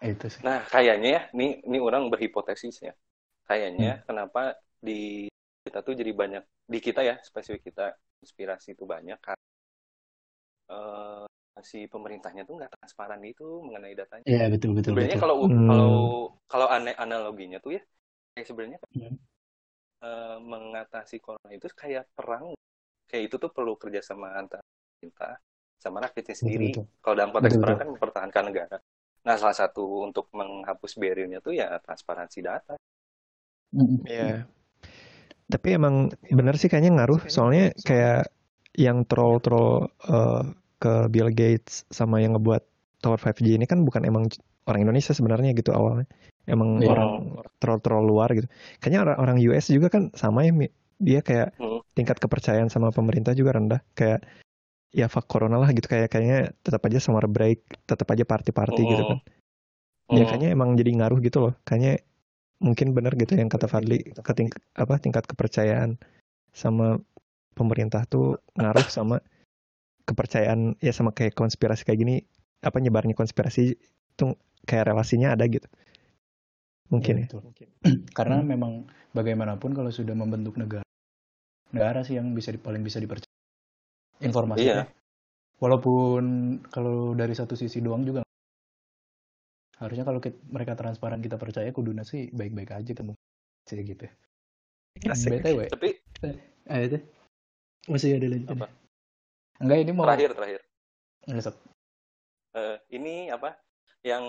Eh, 0.04 0.14
itu 0.14 0.28
sih 0.30 0.44
Nah, 0.44 0.62
kayaknya 0.68 1.08
ya, 1.08 1.22
nih, 1.34 1.64
nih 1.64 1.80
orang 1.82 2.12
berhipotesis 2.12 2.84
ya. 2.84 2.92
Hmm. 2.92 3.48
Kayaknya 3.48 3.92
kenapa 4.04 4.60
di 4.78 5.26
kita 5.64 5.80
tuh 5.80 5.96
jadi 5.96 6.12
banyak 6.12 6.44
di 6.68 6.78
kita 6.84 7.00
ya, 7.00 7.16
spesifik 7.24 7.72
kita 7.72 7.96
inspirasi 8.24 8.68
itu 8.76 8.84
banyak 8.94 9.18
karena 9.26 9.44
eh, 10.72 11.62
si 11.70 11.78
pemerintahnya 11.92 12.42
tuh 12.48 12.54
nggak 12.58 12.72
transparan 12.78 13.22
itu 13.30 13.44
mengenai 13.66 13.94
datanya. 14.00 14.28
iya 14.28 14.42
betul 14.52 14.70
betul 14.78 14.94
Sebenarnya 14.94 15.16
betul 15.22 15.22
kalau 15.22 15.36
Hmm. 15.42 15.68
kalau 15.68 15.92
kalau 16.52 16.66
aneh 16.76 16.94
analoginya 17.04 17.58
tuh 17.64 17.72
ya, 17.78 17.82
kayak 18.34 18.46
sebenarnya 18.50 18.78
Hmm. 18.94 19.18
eh, 20.08 20.36
mengatasi 20.52 21.16
corona 21.24 21.50
itu 21.58 21.66
kayak 21.82 22.04
perang. 22.16 22.46
Kayak 23.10 23.24
itu 23.28 23.36
tuh 23.44 23.50
perlu 23.56 23.74
kerjasama 23.82 24.28
antara 24.40 24.62
pemerintah 24.64 25.34
sama 25.84 25.98
rakyatnya 26.06 26.36
sendiri. 26.42 26.70
betul. 26.72 26.86
Kalau 27.02 27.14
dalam 27.18 27.32
konteks 27.36 27.56
Betul, 27.56 27.60
perang 27.62 27.76
betul. 27.76 27.80
kan 27.80 27.88
mempertahankan 27.94 28.44
negara. 28.50 28.76
Nah, 29.26 29.36
salah 29.42 29.56
satu 29.62 29.84
untuk 30.08 30.26
menghapus 30.38 30.92
barriernya 31.02 31.40
tuh 31.46 31.54
ya 31.60 31.68
transparansi 31.84 32.40
data. 32.48 32.74
Mm-mm. 33.74 34.08
Iya. 34.08 34.48
Tapi 35.48 35.68
emang 35.80 36.12
bener 36.28 36.54
sih 36.60 36.68
kayaknya 36.68 37.02
ngaruh. 37.02 37.24
Soalnya 37.26 37.72
kayak 37.82 38.28
yang 38.76 39.02
troll-troll 39.08 39.88
eh, 40.06 40.42
ke 40.78 41.08
Bill 41.10 41.32
Gates 41.34 41.88
sama 41.90 42.22
yang 42.22 42.38
ngebuat 42.38 42.62
Tower 43.02 43.18
5G 43.18 43.58
ini 43.58 43.66
kan 43.66 43.82
bukan 43.82 44.04
emang 44.06 44.30
orang 44.68 44.84
Indonesia 44.84 45.16
sebenarnya 45.16 45.56
gitu 45.56 45.72
awalnya. 45.72 46.06
Emang 46.48 46.80
Iya. 46.80 46.92
orang 46.92 47.10
troll-troll 47.60 48.04
luar 48.04 48.28
gitu. 48.36 48.48
Kayaknya 48.80 49.00
orang, 49.04 49.16
orang 49.20 49.36
US 49.48 49.68
juga 49.72 49.88
kan 49.88 50.12
sama 50.14 50.44
ya. 50.46 50.52
Dia 50.98 51.20
kayak 51.24 51.56
Hmm. 51.56 51.80
tingkat 51.96 52.18
kepercayaan 52.20 52.68
sama 52.68 52.92
pemerintah 52.92 53.32
juga 53.32 53.56
rendah. 53.56 53.80
Kayak 53.96 54.24
ya 54.88 55.04
fuck 55.08 55.28
corona 55.28 55.60
lah 55.60 55.68
gitu 55.76 55.84
kayak 55.84 56.08
kayaknya 56.08 56.52
tetap 56.64 56.80
aja 56.88 56.98
summer 57.00 57.28
break, 57.28 57.60
tetap 57.84 58.08
aja 58.08 58.24
party-party 58.24 58.82
gitu 58.84 59.02
kan. 59.04 59.18
Ya 60.08 60.24
Hmm. 60.24 60.28
kayaknya 60.28 60.48
emang 60.56 60.72
jadi 60.76 60.90
ngaruh 60.96 61.20
gitu 61.20 61.38
loh. 61.44 61.52
Kayaknya 61.68 62.00
mungkin 62.58 62.90
benar 62.90 63.14
gitu 63.14 63.38
yang 63.38 63.46
kata 63.46 63.70
Fadli 63.70 64.02
ke 64.02 64.32
ting- 64.34 64.54
apa 64.74 64.98
tingkat 64.98 65.24
kepercayaan 65.30 65.94
sama 66.50 66.98
pemerintah 67.54 68.02
tuh 68.06 68.42
ngaruh 68.58 68.86
sama 68.90 69.22
kepercayaan 70.06 70.74
ya 70.82 70.90
sama 70.90 71.14
kayak 71.14 71.36
konspirasi 71.38 71.86
kayak 71.86 72.00
gini 72.02 72.16
apa 72.64 72.82
nyebarnya 72.82 73.14
konspirasi 73.14 73.78
tuh 74.18 74.34
kayak 74.66 74.90
relasinya 74.90 75.38
ada 75.38 75.46
gitu. 75.46 75.68
Mungkin 76.88 77.22
Iya, 77.22 77.24
ya. 77.24 77.26
betul. 77.28 77.42
Karena 78.16 78.40
Hmm. 78.42 78.48
memang 78.48 78.72
bagaimanapun 79.12 79.76
kalau 79.76 79.92
sudah 79.92 80.16
membentuk 80.16 80.56
negara, 80.56 80.86
negara 81.70 82.00
sih 82.02 82.16
yang 82.16 82.32
bisa 82.32 82.50
di- 82.50 82.58
paling 82.58 82.80
bisa 82.82 82.98
dipercaya 82.98 83.28
informasinya. 84.24 84.82
Iya. 84.82 84.90
Walaupun 85.60 86.22
kalau 86.72 87.12
dari 87.14 87.34
satu 87.36 87.54
sisi 87.54 87.82
doang 87.84 88.02
juga 88.06 88.24
harusnya 89.82 90.04
kalau 90.08 90.20
kit- 90.24 90.42
mereka 90.50 90.74
transparan 90.74 91.20
kita 91.22 91.36
percaya 91.38 91.70
kuduna 91.70 92.02
sih 92.02 92.30
baik-baik 92.34 92.70
aja 92.78 92.92
kan 92.98 93.14
sih 93.68 93.80
gitu. 93.84 94.06
Asik. 95.06 95.30
BTW, 95.32 95.58
Tapi 95.70 95.88
ah 96.72 96.80
itu 96.82 96.98
masih 97.88 98.10
ada 98.18 98.26
lanjut. 98.28 98.48
Apa? 98.58 98.66
Enggak 99.62 99.78
ini 99.82 99.92
mau 99.94 100.06
terakhir 100.06 100.30
terakhir. 100.34 100.60
Eh, 102.58 102.76
ini 102.96 103.28
apa? 103.30 103.50
Yang 104.02 104.24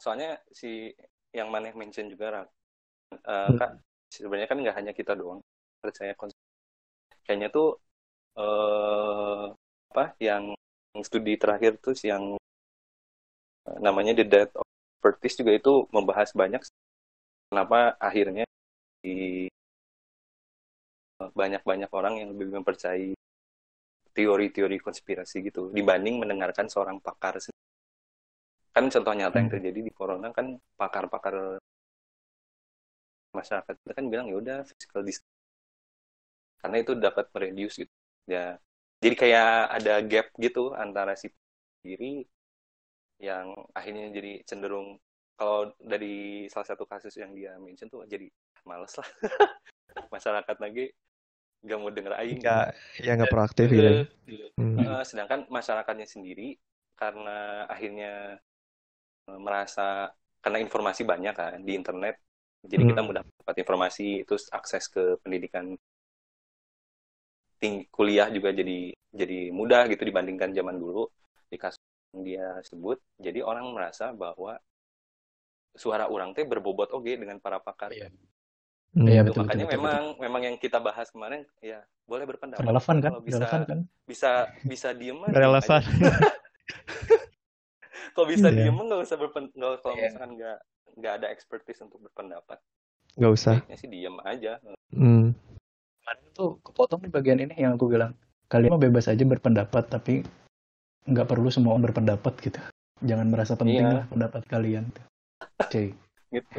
soalnya 0.00 0.30
si 0.52 0.92
yang 1.34 1.48
maneh 1.52 1.72
mention 1.76 2.08
juga. 2.08 2.46
Eh, 3.12 3.50
Hmm. 3.50 3.58
Kak, 3.58 3.70
sebenarnya 4.12 4.48
kan 4.50 4.58
nggak 4.62 4.76
hanya 4.78 4.92
kita 4.96 5.12
doang 5.18 5.40
percaya 5.82 6.12
konsep. 6.18 6.38
Kayaknya 7.26 7.48
tuh 7.52 7.68
eh 8.38 9.44
apa 9.92 10.04
yang 10.20 10.44
studi 11.04 11.34
terakhir 11.40 11.72
tuh 11.84 11.94
yang 12.04 12.36
eh, 13.68 13.78
namanya 13.84 14.12
The 14.18 14.24
Death 14.26 14.52
of 14.60 14.66
Socrates 15.00 15.34
juga 15.40 15.52
itu 15.56 15.72
membahas 15.94 16.30
banyak 16.40 16.62
kenapa 17.50 17.96
akhirnya 18.00 18.44
di 19.04 19.48
eh, 21.22 21.30
banyak-banyak 21.40 21.90
orang 21.98 22.14
yang 22.20 22.28
lebih 22.32 22.48
mempercayai 22.56 23.12
teori-teori 24.16 24.78
konspirasi 24.86 25.36
gitu 25.48 25.62
dibanding 25.76 26.14
mendengarkan 26.22 26.66
seorang 26.72 26.98
pakar 27.06 27.34
sendiri. 27.44 27.62
kan 28.74 28.84
contoh 28.92 29.14
nyata 29.18 29.36
yang 29.42 29.50
Hmm. 29.50 29.54
terjadi 29.54 29.80
di 29.86 29.92
corona 29.98 30.28
kan 30.36 30.46
pakar-pakar 30.78 31.34
masyarakat 33.38 33.74
kita 33.82 33.92
kan 33.98 34.06
bilang 34.12 34.26
ya 34.30 34.36
udah 34.42 34.58
physical 34.68 35.02
distance 35.06 35.34
karena 36.60 36.76
itu 36.82 36.92
dapat 36.96 37.24
mereduce 37.34 37.74
gitu 37.84 37.94
ya 38.28 38.58
jadi 39.02 39.14
kayak 39.22 39.48
ada 39.76 39.92
gap 40.10 40.26
gitu 40.44 40.62
antara 40.74 41.12
si 41.20 41.26
sendiri 41.80 42.26
yang 43.20 43.52
akhirnya 43.72 44.12
jadi 44.12 44.32
cenderung 44.48 45.00
kalau 45.36 45.72
dari 45.80 46.46
salah 46.52 46.68
satu 46.68 46.84
kasus 46.88 47.14
yang 47.20 47.32
dia 47.36 47.56
mention 47.60 47.88
tuh 47.92 48.04
jadi 48.08 48.28
males 48.68 48.92
lah 48.96 49.08
masyarakat 50.14 50.56
lagi 50.64 50.84
nggak 51.64 51.78
mau 51.80 51.92
denger 51.92 52.14
aing 52.22 52.42
Nggak, 52.42 52.64
ya 53.04 53.10
nggak 53.16 53.32
proaktif 53.34 53.68
gitu. 53.70 53.82
ya. 53.82 53.92
Hmm. 54.58 54.86
Eh, 54.86 55.02
sedangkan 55.08 55.48
masyarakatnya 55.48 56.06
sendiri 56.08 56.56
karena 57.00 57.64
akhirnya 57.72 58.36
eh, 59.30 59.38
merasa 59.46 60.10
karena 60.42 60.58
informasi 60.62 61.02
banyak 61.12 61.34
kan 61.40 61.58
di 61.66 61.72
internet, 61.74 62.14
jadi 62.72 62.82
kita 62.86 63.00
Hmm. 63.00 63.08
mudah 63.08 63.22
dapat 63.42 63.56
informasi, 63.62 64.22
terus 64.26 64.46
akses 64.54 64.84
ke 64.94 65.18
pendidikan 65.22 65.74
tinggi 67.60 67.82
kuliah 67.96 68.28
juga 68.36 68.50
jadi 68.52 68.78
jadi 69.20 69.38
mudah 69.58 69.82
gitu 69.92 70.02
dibandingkan 70.08 70.50
zaman 70.58 70.76
dulu 70.82 71.08
di 71.50 71.56
kasus 71.62 71.80
dia 72.22 72.60
sebut. 72.62 72.96
Jadi 73.18 73.40
orang 73.40 73.72
merasa 73.72 74.12
bahwa 74.12 74.56
suara 75.76 76.08
orang 76.08 76.32
teh 76.32 76.44
berbobot 76.44 76.88
oke 76.88 77.08
dengan 77.08 77.36
para 77.36 77.60
pakar. 77.60 77.92
Iya. 77.92 78.08
Itu 78.96 79.28
betul, 79.28 79.44
makanya 79.44 79.68
betul, 79.68 79.68
betul, 79.68 79.68
memang 79.76 80.02
memang 80.16 80.42
yang 80.48 80.56
kita 80.56 80.80
bahas 80.80 81.12
kemarin 81.12 81.44
ya 81.60 81.84
boleh 82.08 82.24
berpendapat. 82.24 82.64
Relevan 82.64 82.96
kan? 83.04 83.10
Kalau 83.12 83.24
bisa 83.24 83.36
Relevan 83.36 83.62
kan? 83.68 83.78
bisa 84.08 84.30
bisa 84.64 84.88
diem 84.96 85.18
Relevan. 85.26 85.82
Kalau 88.16 88.26
bisa 88.32 88.48
Iya. 88.48 88.56
diem 88.64 88.76
nggak 88.78 89.00
usah 89.04 89.16
berpen 89.20 89.52
nggak 89.52 89.72
kalau 89.84 89.94
Iya. 89.94 90.02
misalkan 90.08 90.30
nggak 90.40 90.58
nggak 90.96 91.12
ada 91.20 91.26
expertise 91.28 91.84
untuk 91.84 92.00
berpendapat, 92.00 92.56
Nggak 93.20 93.32
usah. 93.36 93.60
baiknya 93.60 93.76
sih 93.76 93.88
diem 93.92 94.16
aja. 94.24 94.52
Hmm. 94.96 95.36
Kemarin 96.00 96.24
tuh 96.32 96.56
kepotong 96.64 97.04
di 97.04 97.10
bagian 97.12 97.36
ini 97.36 97.52
yang 97.52 97.76
aku 97.76 97.92
bilang. 97.92 98.16
Kalian 98.46 98.78
mah 98.78 98.80
bebas 98.80 99.10
aja 99.10 99.20
berpendapat, 99.20 99.90
tapi 99.90 100.22
nggak 101.06 101.26
perlu 101.26 101.48
semua 101.48 101.74
orang 101.74 101.90
berpendapat 101.90 102.34
gitu. 102.42 102.58
Jangan 103.02 103.26
merasa 103.28 103.54
penting 103.54 103.84
Iya. 103.84 103.94
lah 104.02 104.04
pendapat 104.08 104.42
kalian. 104.46 104.84
Oke. 105.60 105.92
Gitu. 106.34 106.58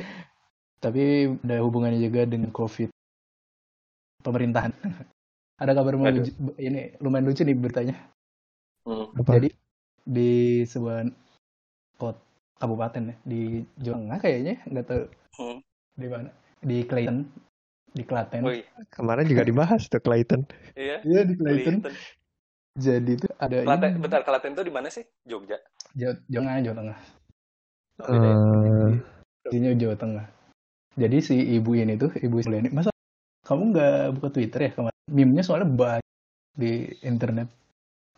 Tapi 0.79 1.27
ada 1.43 1.59
hubungannya 1.59 1.99
juga 1.99 2.23
dengan 2.23 2.49
COVID 2.55 2.87
pemerintahan. 4.23 4.71
ada 5.61 5.71
kabar 5.73 5.97
mau 5.97 6.07
lucu, 6.07 6.31
ini 6.55 6.95
lumayan 7.03 7.27
lucu 7.27 7.41
nih 7.43 7.57
beritanya. 7.57 7.95
Hmm. 8.87 9.11
Apa? 9.17 9.37
Jadi 9.37 9.49
di 10.07 10.31
sebuah 10.63 11.03
kota 11.99 12.21
kabupaten 12.57 13.11
ya 13.11 13.15
di 13.21 13.41
Jawa 13.77 13.97
Tengah 14.01 14.19
kayaknya 14.23 14.55
nggak 14.65 14.85
tahu 14.87 15.03
Hmm. 15.37 15.59
di 15.93 16.07
mana 16.09 16.29
di 16.63 16.77
Clayton 16.87 17.17
di 17.91 18.03
Klaten. 18.07 18.41
Woi, 18.41 18.61
Kemarin 18.89 19.25
juga 19.27 19.43
dibahas 19.43 19.85
tuh 19.85 20.01
Clayton. 20.01 20.41
iya. 20.73 21.01
Iya 21.03 21.21
di 21.27 21.33
Clayton. 21.35 21.75
Clayton. 21.83 21.93
Jadi 22.77 23.11
tuh 23.23 23.31
ada 23.41 23.59
Klaten, 23.63 23.91
ini 23.91 23.97
bentar, 24.03 24.21
Klaten 24.27 24.51
itu 24.57 24.63
di 24.67 24.73
mana 24.77 24.89
sih? 24.95 25.05
Jogja. 25.29 25.57
Jawa, 25.99 26.13
Jawa 26.31 26.43
Tengah, 26.45 26.63
Jawa 26.63 26.75
Tengah. 26.79 26.97
Oh, 27.99 28.97
Provinsinya 29.43 29.71
Jawa 29.81 29.95
Tengah. 29.97 30.25
Jadi 31.01 31.17
si 31.27 31.35
ibu 31.57 31.71
ini 31.77 31.93
tuh, 32.01 32.11
ibu 32.25 32.37
ini, 32.43 32.69
masa 32.73 32.91
kamu 33.47 33.63
nggak 33.73 33.95
buka 34.17 34.29
Twitter 34.35 34.61
ya 34.67 34.71
kemarin? 34.75 34.99
Meme-nya 35.11 35.43
soalnya 35.45 35.69
banyak 35.69 36.07
di 36.57 36.71
internet. 37.05 37.47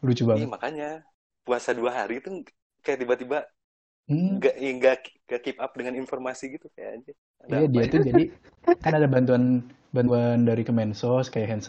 Lucu 0.05 0.25
Iya, 0.35 0.43
banget. 0.43 0.51
makanya 0.53 0.85
puasa 1.45 1.69
dua 1.79 1.91
hari 1.99 2.13
itu 2.21 2.29
kayak 2.83 2.99
tiba-tiba 3.01 3.37
Hmm, 4.07 4.39
nggak 4.39 4.53
ya 4.63 4.69
nggak 4.77 4.95
nggak 5.25 5.41
keep 5.45 5.57
up 5.65 5.71
dengan 5.79 5.95
informasi 6.01 6.43
gitu 6.55 6.67
kayak 6.75 6.91
aja 6.97 7.13
iya 7.53 7.65
dia 7.73 7.85
ya? 7.85 7.91
tuh 7.91 7.99
jadi 8.07 8.23
kan 8.83 8.91
ada 8.97 9.07
bantuan 9.13 9.43
bantuan 9.95 10.37
dari 10.49 10.61
Kemensos 10.67 11.25
kayak 11.33 11.47
hand 11.49 11.63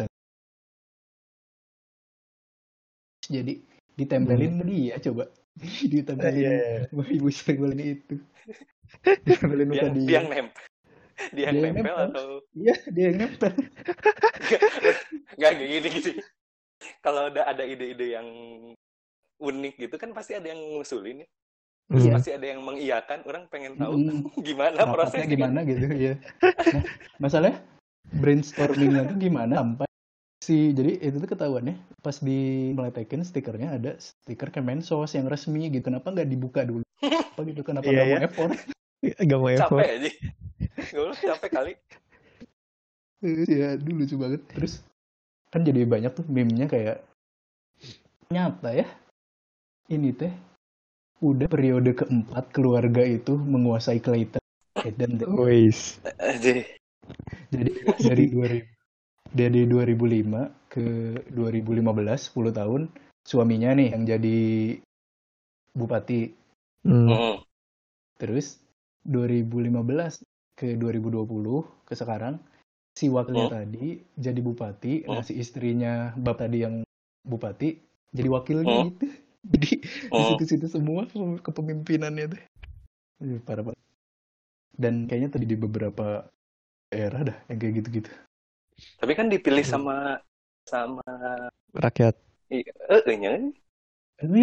Jadi 3.30 3.62
ditempelin 3.94 4.52
ke 4.60 4.64
dia 4.66 4.96
coba. 4.98 5.24
ditempelin 5.94 6.34
Iya. 6.42 6.58
sama 6.90 7.04
ibu 7.06 7.28
sering 7.30 7.78
itu. 7.78 8.16
Ditempelin 9.26 9.70
dia 9.70 9.82
muka 9.82 9.88
dia 9.88 10.02
dia. 10.02 10.16
yang 10.18 10.26
nempel 10.28 10.66
dia 11.30 11.44
yang 11.46 11.56
nempel 11.60 11.76
nempel. 11.84 11.96
atau 12.10 12.26
Iya, 12.56 12.74
dia 12.90 13.04
yang 13.12 13.16
nempel. 13.22 13.52
nggak 15.38 15.50
kayak 15.52 15.68
gini 15.70 15.88
gitu 15.94 16.10
kalau 17.04 17.28
ada 17.28 17.44
ada 17.44 17.60
ide-ide 17.60 18.16
yang 18.16 18.28
unik 19.36 19.74
gitu 19.78 19.96
kan 19.96 20.10
pasti 20.12 20.32
ada 20.32 20.48
yang 20.48 20.60
ngusulin 20.74 21.24
ya 21.24 21.28
terus 21.86 22.04
Iya. 22.06 22.12
pasti 22.16 22.30
ada 22.32 22.46
yang 22.46 22.60
mengiyakan 22.62 23.18
orang 23.26 23.44
pengen 23.50 23.74
tahu 23.76 23.92
Mm, 23.98 24.22
gimana 24.40 24.78
prosesnya 24.86 25.26
gimana 25.26 25.58
gitu 25.66 25.86
ya. 25.90 26.14
Nah, 26.70 26.82
masalahnya 27.18 27.58
brainstormingnya 28.14 29.10
tuh 29.10 29.18
gimana 29.18 29.54
sampai 29.58 29.89
si 30.50 30.74
jadi 30.74 30.98
itu 30.98 31.22
tuh 31.22 31.30
ketahuannya 31.30 31.78
pas 32.02 32.18
di 32.18 32.74
meletekin 32.74 33.22
stikernya 33.22 33.78
ada 33.78 33.94
stiker 34.02 34.50
Kemensos 34.50 35.14
yang 35.14 35.30
resmi 35.30 35.70
gitu. 35.70 35.86
Kenapa 35.86 36.10
nggak 36.10 36.26
dibuka 36.26 36.66
dulu? 36.66 36.82
Apa 37.38 37.46
gitu? 37.46 37.62
Kenapa 37.62 37.86
Iya, 37.86 37.94
nggak 37.94 38.06
iya. 38.10 38.16
mau 38.18 38.26
effort? 38.26 38.52
Gak 39.00 39.38
mau 39.38 39.50
effort. 39.54 39.78
capek 39.78 39.88
aja. 39.94 40.10
Gue 40.90 41.02
bilang 41.06 41.20
capek 41.22 41.50
kali. 41.54 41.72
Ya 43.46 43.68
dulu 43.78 44.02
lucu 44.02 44.16
banget. 44.18 44.42
Terus 44.50 44.72
kan 45.54 45.62
jadi 45.62 45.86
banyak 45.86 46.10
tuh 46.18 46.26
meme-nya 46.26 46.66
kayak 46.66 47.06
nyata 48.30 48.70
ya 48.74 48.86
ini 49.90 50.14
teh 50.14 50.30
udah 51.18 51.50
periode 51.50 51.94
keempat 51.94 52.50
keluarga 52.50 53.02
itu 53.06 53.38
menguasai 53.38 54.02
Clayton. 54.02 54.42
Eden 54.88 55.18
jadi 57.50 57.70
dari 58.02 58.24
2000 58.30 58.79
dari 59.30 59.66
2005 59.66 60.70
ke 60.70 60.86
2015 61.30 62.30
10 62.30 62.50
tahun 62.54 62.82
suaminya 63.26 63.70
nih 63.78 63.88
yang 63.94 64.04
jadi 64.06 64.40
bupati 65.74 66.34
Hmm. 66.80 67.44
terus 68.16 68.56
2015 69.04 70.24
ke 70.56 70.74
2020 70.76 71.64
ke 71.84 71.92
sekarang 71.92 72.40
si 72.96 73.12
wakilnya 73.12 73.46
Hmm. 73.46 73.56
tadi 73.60 73.86
jadi 74.16 74.40
bupati 74.40 75.04
nah 75.06 75.20
Hmm. 75.20 75.28
si 75.28 75.36
istrinya 75.36 76.16
bap 76.16 76.40
tadi 76.40 76.64
yang 76.64 76.82
bupati 77.24 77.76
jadi 78.16 78.28
wakilnya 78.32 78.76
Hmm. 78.80 78.86
gitu 78.92 79.06
jadi 79.52 79.70
di 79.84 80.08
Hmm. 80.10 80.26
situ-situ 80.26 80.66
semua 80.72 81.04
kepemimpinannya 81.44 82.34
tuh 82.34 82.42
parah 83.44 83.62
banget 83.68 83.80
dan 84.80 85.04
kayaknya 85.04 85.28
tadi 85.28 85.44
di 85.44 85.56
beberapa 85.60 86.24
daerah 86.88 87.20
dah 87.28 87.38
yang 87.52 87.58
kayak 87.60 87.74
gitu-gitu 87.84 88.10
tapi 89.00 89.12
kan 89.18 89.26
dipilih 89.32 89.64
Iya. 89.64 89.72
sama 89.72 89.94
sama 90.66 91.04
Rakyat. 91.74 92.14
eh 92.50 92.64
eh 92.88 93.02
ya 93.18 93.32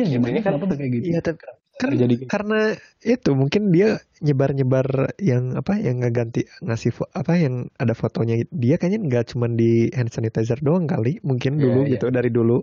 gimana 0.10 0.34
Intinya 0.34 0.42
kan- 0.42 0.58
kenapa 0.58 0.74
kayak 0.74 0.92
gitu 0.98 1.06
Iya, 1.14 1.20
tapi 1.22 1.94
kan 1.94 2.10
kayak 2.10 2.30
karena 2.34 2.60
itu 3.06 3.30
mungkin 3.38 3.64
dia 3.70 4.02
nyebar-nyebar 4.26 5.14
yang 5.22 5.54
apa 5.54 5.78
yang 5.78 6.02
ngeganti 6.02 6.50
ngasih 6.66 6.90
fo- 6.90 7.12
apa 7.14 7.38
yang 7.38 7.70
ada 7.78 7.94
fotonya 7.94 8.42
dia 8.50 8.82
kayaknya 8.82 9.06
nggak 9.06 9.26
cuma 9.38 9.46
di 9.46 9.94
hand 9.94 10.10
sanitizer 10.10 10.58
doang 10.66 10.90
kali 10.90 11.22
mungkin 11.22 11.62
Iya, 11.62 11.64
dulu 11.70 11.80
iya. 11.86 11.92
gitu 11.94 12.06
dari 12.10 12.30
dulu 12.34 12.58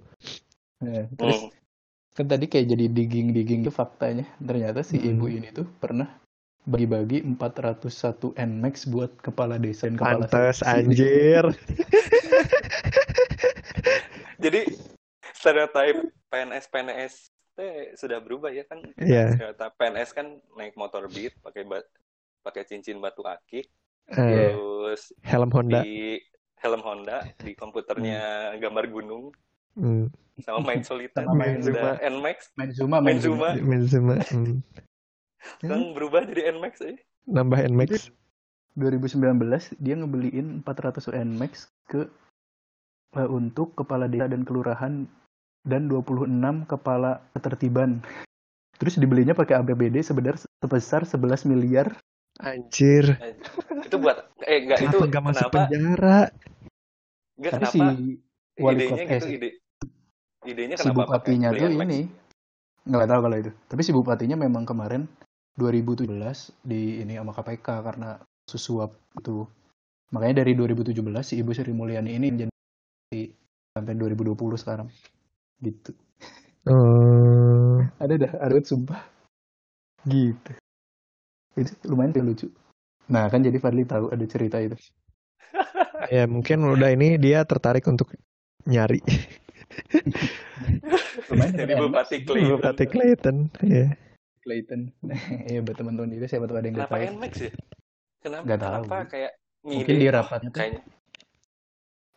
Ya, 0.82 1.06
terus 1.16 1.38
Hmm. 1.46 1.50
kan 2.18 2.26
tadi 2.28 2.44
kayak 2.50 2.66
jadi 2.74 2.84
digging-digging 2.90 3.60
tuh 3.64 3.74
faktanya 3.74 4.26
ternyata 4.42 4.82
si 4.82 4.98
Hmm. 4.98 5.14
ibu 5.14 5.26
ini 5.30 5.48
tuh 5.54 5.66
pernah 5.78 6.10
bagi-bagi 6.64 7.20
401 7.22 8.32
Nmax 8.34 8.74
buat 8.88 9.12
kepala 9.20 9.56
desa 9.56 9.84
dan 9.84 9.96
kepala 9.96 10.24
pantes 10.24 10.60
anjir. 10.60 11.44
Jadi 14.40 14.60
stereotip 15.32 15.96
PNS 16.28 16.64
PNS 16.68 17.14
sudah 17.94 18.18
berubah 18.18 18.50
ya 18.50 18.64
kan? 18.66 18.80
Iya. 18.96 19.36
stereotip 19.36 19.72
PNS 19.76 20.10
kan 20.10 20.26
naik 20.54 20.74
motor 20.74 21.06
beat 21.06 21.36
pakai 21.40 21.64
ba- 21.64 21.86
pakai 22.40 22.64
cincin 22.64 22.98
batu 22.98 23.22
akik 23.22 23.68
Eh, 24.04 24.52
terus 24.52 25.16
helm 25.24 25.48
Honda. 25.48 25.80
di 25.80 26.20
helm 26.60 26.84
Honda 26.84 27.24
di 27.40 27.56
komputernya 27.56 28.52
gambar 28.60 28.92
gunung. 28.92 29.32
Hmm, 29.80 30.12
sama 30.44 30.60
main 30.60 30.84
solitaire 30.84 31.24
Sama 31.24 31.32
main 31.34 31.56
Zuma. 31.64 31.96
Nmax 31.98 32.38
main 32.52 32.70
Zuma 32.70 32.96
main 33.00 33.16
main 33.16 33.18
Zuma, 33.20 33.48
Zuma. 33.48 33.64
Main 33.64 33.82
Zuma, 33.88 34.14
hmm. 35.62 35.70
kan 35.70 35.80
berubah 35.96 36.22
jadi 36.28 36.54
Nmax 36.56 36.74
aja 36.84 37.00
nambah 37.28 37.58
Nmax 37.72 38.12
2019 38.74 39.78
dia 39.78 39.94
ngebeliin 39.94 40.66
400 40.66 41.14
Nmax 41.14 41.70
ke 41.86 42.10
eh, 43.14 43.28
untuk 43.30 43.78
kepala 43.78 44.10
desa 44.10 44.26
dan 44.26 44.42
kelurahan 44.42 45.06
dan 45.64 45.88
26 45.88 46.28
kepala 46.68 47.24
ketertiban. 47.32 48.04
Terus 48.76 49.00
dibelinya 49.00 49.32
pakai 49.32 49.62
APBD 49.62 50.02
sebesar 50.04 50.36
sebesar 50.60 51.00
11 51.06 51.48
miliar. 51.48 51.94
Anjir. 52.42 53.14
Itu 53.86 53.96
buat 54.02 54.34
eh 54.42 54.66
enggak 54.66 54.78
itu 54.82 54.98
kenapa 54.98 55.06
nggak 55.06 55.24
masuk 55.24 55.48
kenapa? 55.48 55.54
penjara? 55.54 56.20
Enggak 57.38 57.52
tapi 57.54 57.64
kenapa? 57.64 57.72
si 57.72 57.80
wali 58.54 58.76
idenya 58.84 58.90
kota 58.90 59.02
eh, 59.02 59.18
gitu 59.18 59.28
ide 59.30 59.50
idenya 60.44 60.74
si 60.76 60.82
kenapa 60.82 60.98
pakai 60.98 61.06
bupatinya 61.08 61.48
tuh 61.54 61.68
ini. 61.70 62.00
Nggak 62.84 63.06
tahu 63.06 63.20
kalau 63.22 63.36
itu. 63.38 63.50
Tapi 63.70 63.80
si 63.86 63.90
bupatinya 63.94 64.36
memang 64.36 64.66
kemarin 64.66 65.06
2017 65.54 66.10
di 66.66 66.98
ini 67.06 67.14
sama 67.14 67.30
KPK 67.30 67.66
karena 67.86 68.18
susuap 68.46 68.90
itu. 69.14 69.46
Makanya 70.10 70.42
dari 70.42 70.58
2017 70.58 70.98
si 71.22 71.34
Ibu 71.38 71.50
Sri 71.54 71.74
Mulyani 71.74 72.14
ini 72.14 72.28
jadi 72.34 73.20
sampai 73.74 73.94
2020 73.94 74.34
sekarang. 74.58 74.88
Gitu. 75.62 75.94
Oh 76.66 77.78
ada 78.02 78.14
dah 78.18 78.32
ada 78.42 78.58
sumpah. 78.62 79.02
Gitu. 80.10 80.52
Itu 81.54 81.72
lumayan 81.86 82.26
lucu. 82.26 82.50
Nah 83.06 83.30
kan 83.30 83.46
jadi 83.46 83.58
Fadli 83.62 83.86
tahu 83.86 84.10
ada 84.10 84.24
cerita 84.26 84.58
itu. 84.58 84.76
Ya 86.12 86.28
mungkin 86.28 86.60
udah 86.68 86.92
ini 86.92 87.16
dia 87.16 87.48
tertarik 87.48 87.88
untuk 87.88 88.12
nyari. 88.68 89.00
Lumayan 91.32 91.56
jadi 91.56 91.80
bupati 91.80 92.28
Clayton. 92.28 92.60
Bupati 92.60 92.84
Clayton 92.84 93.36
ya 93.64 93.88
Clayton. 94.44 94.92
Iya 95.50 95.60
buat 95.64 95.76
teman-teman 95.76 96.12
itu 96.12 96.26
siapa 96.28 96.44
tahu 96.44 96.56
ada 96.60 96.66
yang 96.68 96.76
kenapa 96.78 96.96
Nmax 97.00 97.32
ya? 97.40 97.52
Kenapa 98.20 98.42
Nggak 98.44 98.60
tahu. 98.60 98.82
kenapa 98.84 98.96
kayak 99.10 99.32
mungkin 99.64 99.94
di 99.96 100.06
oh, 100.06 100.12
rapatnya 100.12 100.50
tuh. 100.52 100.58
kayaknya? 100.60 100.82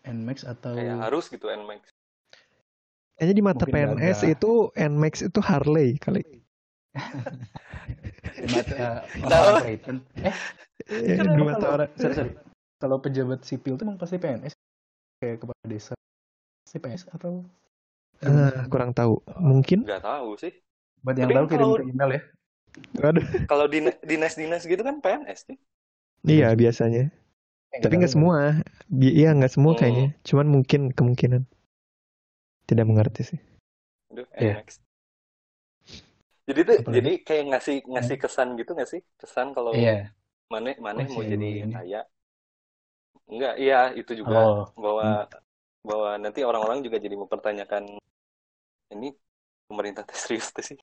Nmax 0.08 0.38
atau 0.44 0.72
kayak 0.76 0.98
harus 1.04 1.26
gitu 1.28 1.46
Nmax 1.48 1.82
kayaknya 3.18 3.34
di 3.34 3.44
mata 3.44 3.64
Mungkin 3.66 3.98
PNS 3.98 4.20
gagah. 4.22 4.34
itu 4.38 4.52
Nmax 4.78 5.14
itu 5.26 5.40
Harley 5.42 5.90
kali. 5.98 6.22
Di 8.38 8.48
mata 8.54 9.02
orang 9.26 9.56
Clayton. 9.66 9.98
Eh 10.22 10.36
Ya, 10.88 11.20
di 11.20 11.42
mata 11.44 11.58
kalau- 11.58 11.74
orang 11.76 11.90
sorry, 11.98 12.14
sorry. 12.16 12.32
Kalau 12.78 12.98
pejabat 13.02 13.42
sipil 13.42 13.74
tuh 13.76 13.84
emang 13.90 13.98
pasti 13.98 14.22
PNS 14.22 14.54
kayak 15.18 15.42
kepala 15.42 15.66
desa. 15.66 15.94
PNS 16.70 17.10
atau? 17.10 17.42
Ah, 18.22 18.70
kurang 18.70 18.94
tahu. 18.94 19.18
Mungkin? 19.42 19.84
Nggak 19.84 20.06
tahu 20.06 20.38
sih 20.38 20.54
buat 21.08 21.16
yang 21.16 21.32
Tapi 21.32 21.38
tahu 21.39 21.47
kirim 21.47 21.64
kalau- 21.64 21.80
ke 21.80 21.86
email 21.88 22.12
ya. 22.12 22.22
Waduh. 22.99 23.24
kalau 23.51 23.66
dina- 23.72 23.99
dinas-dinas 24.05 24.64
gitu 24.68 24.82
kan 24.84 24.99
PNS 24.99 25.47
nih 25.49 25.58
iya 26.28 26.51
biasanya 26.53 27.08
Eh, 27.74 27.80
tapi 27.84 27.99
nggak 27.99 28.12
semua 28.12 28.60
Bi- 28.91 29.16
iya 29.16 29.32
nggak 29.34 29.49
semua 29.55 29.74
Hmm. 29.74 29.80
kayaknya 29.82 30.08
cuman 30.28 30.47
mungkin 30.51 30.82
kemungkinan 30.91 31.41
tidak 32.68 32.86
mengerti 32.86 33.22
sih 33.34 33.39
Aduh. 34.12 34.28
Nmax. 34.36 34.84
Jadi 36.47 36.60
tuh, 36.64 36.76
Apalagi? 36.80 36.95
jadi 36.95 37.12
kayak 37.28 37.43
ngasih 37.51 37.78
ngasih 37.91 38.16
kesan 38.24 38.55
gitu 38.55 38.72
nggak 38.72 38.88
sih? 38.88 39.01
Kesan 39.20 39.51
kalau 39.51 39.76
Iya. 39.76 40.16
mana 40.47 40.72
mana 40.80 41.03
Oh, 41.03 41.20
mau 41.20 41.24
jadi 41.28 41.47
ini. 41.68 41.74
kaya. 41.76 42.01
Enggak, 43.28 43.53
iya 43.60 43.91
itu 43.99 44.12
juga 44.16 44.38
Oh, 44.39 44.64
bahwa 44.80 45.28
bahwa 45.84 46.10
nanti 46.24 46.39
orang-orang 46.47 46.80
juga 46.88 47.03
jadi 47.03 47.20
mempertanyakan 47.20 47.99
ini 48.95 49.12
pemerintah 49.68 50.08
serius 50.16 50.47
sih 50.64 50.80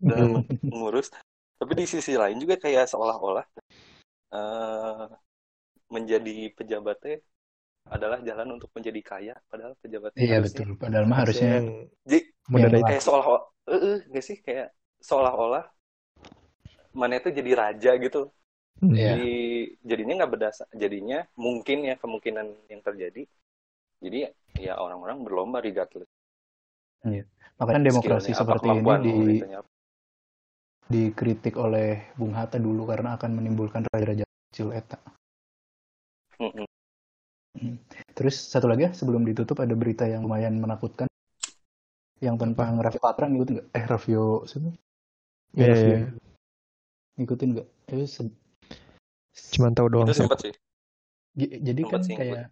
dalam 0.00 0.30
mengurus. 0.70 1.08
Tapi 1.58 1.72
di 1.74 1.86
sisi 1.90 2.14
lain 2.14 2.38
juga 2.38 2.54
kayak 2.60 2.86
seolah-olah 2.90 3.46
eh, 4.34 5.06
menjadi 5.88 6.36
pejabatnya 6.58 7.16
adalah 7.88 8.18
jalan 8.20 8.48
untuk 8.60 8.70
menjadi 8.76 9.00
kaya, 9.00 9.34
padahal 9.48 9.72
pejabat 9.80 10.12
iya 10.20 10.36
harusnya 10.38 10.60
betul. 10.62 10.76
Padahal 10.76 11.04
mah 11.08 11.18
harusnya 11.24 11.48
yang 11.60 11.68
Jadi 12.04 12.20
Yang 12.48 12.72
kayak 12.88 13.02
seolah-olah 13.04 13.44
eh 13.68 13.80
eh, 13.84 13.98
nggak 14.08 14.24
sih 14.24 14.36
kayak 14.40 14.68
seolah-olah 15.04 15.64
mana 16.96 17.14
itu 17.20 17.28
jadi 17.32 17.50
raja 17.54 17.92
gitu 18.00 18.28
Hmm. 18.78 18.94
Iya. 18.94 19.18
jadi 19.18 19.30
jadinya 19.82 20.14
nggak 20.22 20.32
berdasar 20.38 20.66
jadinya 20.70 21.18
mungkin 21.34 21.82
ya 21.82 21.98
kemungkinan 21.98 22.46
yang 22.70 22.82
terjadi 22.86 23.22
jadi 23.98 24.18
ya 24.54 24.78
orang-orang 24.78 25.18
berlomba 25.26 25.58
regardless 25.58 26.06
makanya 27.58 27.82
demokrasi 27.90 28.30
skillnya 28.30 28.38
seperti 28.38 28.68
ini 28.78 28.94
di. 29.02 29.14
Dikritik 30.88 31.54
oleh 31.60 32.08
Bung 32.16 32.32
Hatta 32.32 32.56
dulu 32.56 32.88
karena 32.88 33.20
akan 33.20 33.30
menimbulkan 33.36 33.84
raja-raja 33.92 34.24
kecil 34.50 34.72
eta. 34.72 34.96
Mm-mm. 36.40 36.64
Terus 38.16 38.36
satu 38.38 38.66
lagi 38.70 38.88
ya, 38.88 38.92
sebelum 38.96 39.22
ditutup 39.28 39.60
ada 39.60 39.74
berita 39.76 40.08
yang 40.08 40.24
lumayan 40.24 40.56
menakutkan 40.56 41.06
yang 42.18 42.34
tentang 42.34 42.80
Raffi 42.82 42.98
Patra 42.98 43.30
ngikutin 43.30 43.52
nggak? 43.58 43.68
Eh 43.76 43.84
Raffio 43.86 44.42
siapa? 44.48 44.74
Iya, 45.54 45.66
Raffio. 45.70 45.92
iya. 45.92 45.98
Ngikutin 47.18 47.48
nggak? 47.54 47.68
Eh, 47.94 48.06
se- 48.08 48.36
Cuman 49.54 49.70
tahu 49.76 49.86
doang 49.92 50.08
Itu 50.10 50.18
sih. 50.18 50.26
sempat 50.26 50.40
jadi 51.38 51.82
Sempet 51.86 51.90
kan 51.94 52.00
sih 52.02 52.14
kayak 52.18 52.50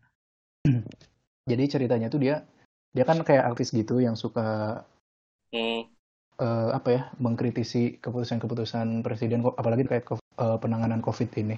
jadi 1.50 1.64
ceritanya 1.66 2.06
tuh 2.06 2.22
dia 2.22 2.46
dia 2.94 3.02
kan 3.02 3.18
kayak 3.26 3.50
artis 3.50 3.74
gitu 3.74 3.98
yang 3.98 4.14
suka 4.14 4.82
Hmm. 5.50 5.90
Eh, 6.40 6.70
apa 6.72 6.88
ya 6.92 7.02
mengkritisi 7.20 8.00
keputusan-keputusan 8.00 9.02
presiden 9.02 9.44
kok 9.44 9.56
apalagi 9.58 9.84
terkait 9.86 10.06
eh, 10.06 10.58
penanganan 10.60 11.00
covid 11.00 11.30
ini 11.36 11.56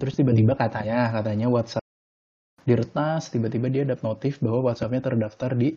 terus 0.00 0.18
tiba-tiba 0.18 0.56
katanya 0.58 1.12
katanya 1.14 1.46
WhatsApp 1.48 1.86
diretas 2.64 3.28
tiba-tiba 3.28 3.68
dia 3.68 3.82
dapat 3.84 4.04
notif 4.04 4.40
bahwa 4.40 4.72
WhatsAppnya 4.72 5.04
terdaftar 5.04 5.52
di 5.54 5.76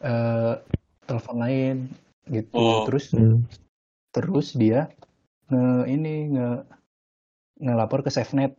eh, 0.00 0.54
telepon 1.04 1.36
lain 1.38 1.76
gitu 2.32 2.56
Oh. 2.56 2.88
terus 2.88 3.12
Hmm. 3.12 3.44
terus 4.10 4.56
dia 4.56 4.88
nge 5.52 5.84
ini 5.92 6.32
nge 6.32 6.48
ngelapor 7.60 8.00
ke 8.00 8.10
SafeNet 8.10 8.56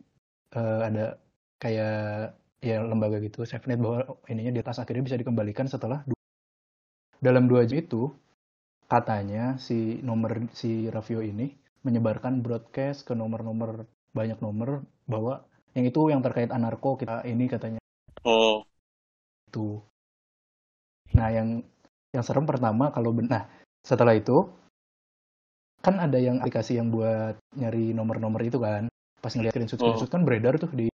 Eh, 0.56 0.80
ada 0.88 1.18
kayak 1.60 2.32
ya 2.64 2.80
lembaga 2.80 3.20
gitu 3.20 3.44
SafeNet 3.44 3.76
bahwa 3.76 4.16
ininya 4.30 4.56
di 4.56 4.60
atas 4.64 4.80
akhirnya 4.80 5.04
bisa 5.04 5.20
dikembalikan 5.20 5.68
setelah 5.68 6.00
dalam 7.20 7.44
dua 7.44 7.68
jam 7.68 7.82
itu 7.82 8.08
katanya 8.86 9.58
si 9.66 9.98
nomor 10.08 10.46
si 10.54 10.86
Raffio 10.94 11.20
ini 11.22 11.46
menyebarkan 11.86 12.42
broadcast 12.44 13.06
ke 13.06 13.14
nomor-nomor 13.14 13.86
banyak 14.14 14.38
nomor 14.42 14.82
bahwa 15.06 15.44
yang 15.76 15.84
itu 15.90 16.00
yang 16.12 16.22
terkait 16.24 16.50
anarko 16.50 16.96
kita 16.98 17.22
ini 17.28 17.46
katanya 17.50 17.80
Hmm. 18.26 18.66
itu. 19.50 19.82
Nah, 21.14 21.28
yang 21.30 21.48
yang 22.14 22.24
serem 22.26 22.46
pertama 22.48 22.90
kalau 22.94 23.10
ben- 23.14 23.28
nah 23.30 23.44
setelah 23.84 24.14
itu 24.16 24.50
kan 25.84 26.02
ada 26.02 26.18
yang 26.18 26.42
aplikasi 26.42 26.78
yang 26.80 26.88
buat 26.90 27.38
nyari 27.54 27.94
nomor-nomor 27.94 28.42
itu 28.42 28.58
kan. 28.58 28.90
Pas 29.22 29.32
ngeliat 29.34 29.54
screenshot 29.54 29.78
screenshot 29.78 30.10
kan 30.10 30.22
beredar 30.26 30.54
tuh 30.62 30.70
di 30.70 30.86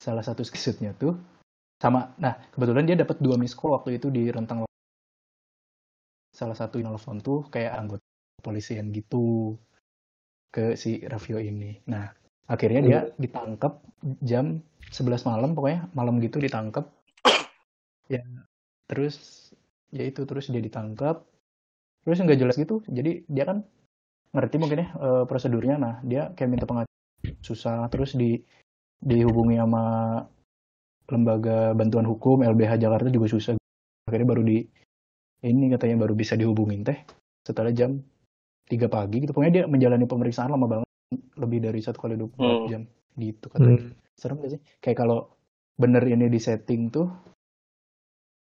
salah 0.00 0.24
satu 0.24 0.44
screenshotnya 0.44 0.92
tuh 0.96 1.16
sama. 1.80 2.12
Nah, 2.20 2.36
kebetulan 2.52 2.84
dia 2.88 2.96
dapat 2.96 3.16
dua 3.20 3.36
miss 3.40 3.56
call 3.56 3.76
waktu 3.76 4.00
itu 4.00 4.08
di 4.12 4.28
rentang. 4.30 4.65
Salah 6.36 6.52
satu 6.52 6.76
nelfon 6.84 7.24
tuh 7.24 7.48
kayak 7.48 7.72
anggota 7.72 8.04
kepolisian 8.36 8.92
gitu 8.92 9.56
ke 10.52 10.76
si 10.76 11.00
Raffio 11.08 11.40
ini. 11.40 11.80
Nah, 11.88 12.04
akhirnya 12.44 12.80
dia 12.84 13.00
ditangkap 13.16 13.80
jam 14.20 14.60
11 14.92 15.24
malam 15.24 15.56
pokoknya 15.56 15.88
malam 15.96 16.20
gitu 16.22 16.38
ditangkap 16.38 16.86
ya 18.14 18.22
terus 18.86 19.50
ya 19.90 20.06
itu 20.06 20.22
terus 20.28 20.46
dia 20.52 20.62
ditangkap 20.62 21.26
terus 22.06 22.22
nggak 22.22 22.38
jelas 22.38 22.54
gitu 22.54 22.86
jadi 22.86 23.26
dia 23.26 23.44
kan 23.50 23.66
ngerti 24.36 24.56
mungkin 24.60 24.78
ya 24.84 24.88
eh, 24.92 25.24
prosedurnya. 25.24 25.76
Nah 25.80 25.94
dia 26.04 26.30
kayak 26.36 26.50
minta 26.52 26.68
pengacara 26.68 26.92
susah 27.40 27.88
terus 27.88 28.12
di 28.12 28.36
dihubungi 29.00 29.56
sama 29.56 29.84
lembaga 31.06 31.72
bantuan 31.72 32.06
hukum 32.06 32.44
LBH 32.44 32.76
Jakarta 32.76 33.08
juga 33.08 33.26
susah. 33.32 33.54
Akhirnya 34.06 34.28
baru 34.28 34.42
di 34.44 34.62
ini 35.46 35.70
katanya 35.70 36.02
baru 36.02 36.14
bisa 36.18 36.34
dihubungin 36.34 36.82
teh 36.82 36.98
setelah 37.46 37.70
jam 37.70 38.02
3 38.66 38.90
pagi 38.90 39.22
gitu 39.22 39.30
pokoknya 39.30 39.52
dia 39.54 39.64
menjalani 39.70 40.04
pemeriksaan 40.04 40.50
lama 40.50 40.66
banget 40.66 40.88
lebih 41.38 41.58
dari 41.62 41.78
satu 41.78 42.02
kali 42.02 42.18
24 42.18 42.34
Hmm. 42.34 42.66
jam 42.66 42.82
gitu 43.14 43.46
katanya 43.48 43.78
Hmm. 43.78 43.92
serem 44.18 44.36
gak 44.42 44.50
sih 44.52 44.60
kayak 44.82 44.98
kalau 44.98 45.18
bener 45.76 46.02
ini 46.02 46.26
di 46.26 46.40
setting 46.42 46.90
tuh 46.90 47.06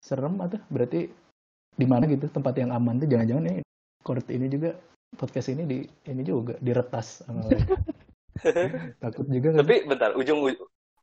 serem 0.02 0.36
atau 0.42 0.60
berarti 0.68 1.08
di 1.72 1.86
mana 1.88 2.04
gitu 2.06 2.28
tempat 2.28 2.58
yang 2.58 2.74
aman 2.74 3.00
tuh 3.00 3.08
jangan-jangan 3.08 3.46
ini 3.48 3.62
court 4.02 4.28
ini 4.28 4.50
juga 4.50 4.76
podcast 5.16 5.54
ini 5.54 5.64
di 5.64 5.78
ini 6.10 6.22
juga 6.26 6.58
diretas 6.60 7.22
sama 7.24 7.48
takut 9.04 9.28
juga 9.30 9.54
sih? 9.54 9.60
Tapi 9.62 9.76
bentar, 9.86 10.18
ujung 10.18 10.42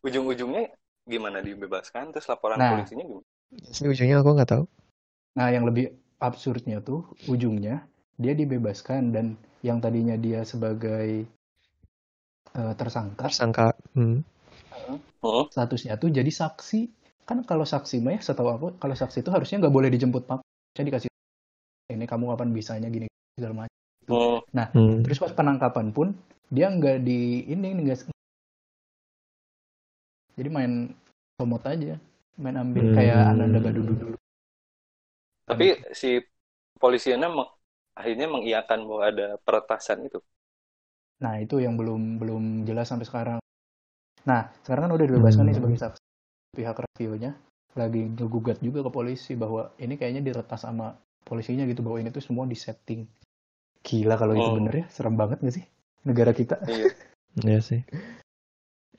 ujung-ujungnya 0.02 0.74
gimana 1.06 1.38
dibebaskan 1.38 2.10
terus 2.10 2.26
laporan 2.26 2.58
Nah. 2.58 2.74
polisinya 2.74 3.04
gimana? 3.06 3.26
Sih 3.70 3.86
ujungnya 3.86 4.20
aku 4.20 4.34
nggak 4.34 4.50
tahu. 4.50 4.64
Nah 5.38 5.48
yang 5.54 5.64
lebih 5.68 5.94
absurdnya 6.18 6.82
tuh 6.82 7.06
ujungnya 7.30 7.86
dia 8.18 8.34
dibebaskan 8.34 9.14
dan 9.14 9.26
yang 9.62 9.78
tadinya 9.78 10.18
dia 10.18 10.42
sebagai 10.42 11.08
eh, 12.58 12.72
tersangka 12.78 13.26
Tersangka. 13.30 13.66
Hmm. 13.94 14.18
Hmm. 15.22 15.46
statusnya 15.52 15.94
tuh 16.02 16.10
jadi 16.10 16.30
saksi 16.30 16.80
kan 17.28 17.44
kalau 17.44 17.64
saksi 17.68 18.00
mah 18.00 18.16
ya 18.16 18.20
setahu 18.24 18.48
aku 18.48 18.66
kalau 18.82 18.94
saksi 18.96 19.20
itu 19.22 19.30
harusnya 19.34 19.56
nggak 19.62 19.74
boleh 19.74 19.90
dijemput 19.92 20.22
pak 20.24 20.40
jadi 20.74 20.86
dikasih 20.92 21.08
ini 21.92 22.06
kamu 22.08 22.24
kapan 22.34 22.48
bisanya 22.56 22.88
gini 22.92 23.06
segala 23.36 23.54
macam 23.64 23.76
Hmm. 24.08 24.40
Hmm. 24.72 25.04
terus 25.04 25.20
pas 25.20 25.32
penangkapan 25.36 25.92
pun 25.92 26.16
dia 26.48 26.72
nggak 26.72 27.04
di 27.04 27.44
ini 27.44 27.68
nggak 27.84 28.08
jadi 30.40 30.48
main 30.48 30.72
komot 31.36 31.62
aja 31.68 32.00
main 32.40 32.56
ambil 32.56 32.88
Hmm. 32.88 32.96
kayak 32.96 33.20
Ananda 33.36 33.58
Badudu 33.60 33.92
dulu 34.00 34.16
Tapi 35.48 35.66
si 36.00 36.08
polisinya 36.82 37.28
meng- 37.36 37.54
akhirnya 37.98 38.26
mengiyakan 38.34 38.80
bahwa 38.88 39.02
ada 39.10 39.26
peretasan 39.46 39.98
itu. 40.08 40.18
nah 41.18 41.34
itu 41.42 41.58
yang 41.58 41.74
belum 41.80 42.22
belum 42.22 42.42
jelas 42.68 42.86
sampai 42.90 43.06
sekarang 43.06 43.38
nah 44.28 44.42
sekarang 44.64 44.88
kan 44.90 44.92
udah 44.98 45.06
dibebaskan 45.10 45.44
nih 45.50 45.56
Hmm. 45.56 45.58
sebagai 45.58 45.78
saksi 45.80 46.02
pihak 46.58 46.76
Raffio-nya 46.78 47.32
lagi 47.78 48.02
ngegugat 48.14 48.58
juga 48.66 48.80
ke 48.86 48.90
polisi 48.92 49.32
bahwa 49.38 49.72
ini 49.82 49.94
kayaknya 50.00 50.22
diretas 50.24 50.62
sama 50.66 50.94
polisinya 51.26 51.64
gitu 51.70 51.82
bahwa 51.86 51.98
ini 52.02 52.10
tuh 52.14 52.24
semua 52.24 52.44
disetting 52.48 53.06
gila 53.86 54.16
kalau 54.20 54.34
itu 54.38 54.48
Oh. 54.48 54.56
bener 54.56 54.74
ya 54.84 54.86
serem 54.92 55.14
banget 55.20 55.38
gak 55.44 55.54
sih 55.58 55.66
negara 56.08 56.32
kita 56.36 56.56
Iya. 56.66 56.88
Iya 57.46 57.60
sih. 57.62 57.80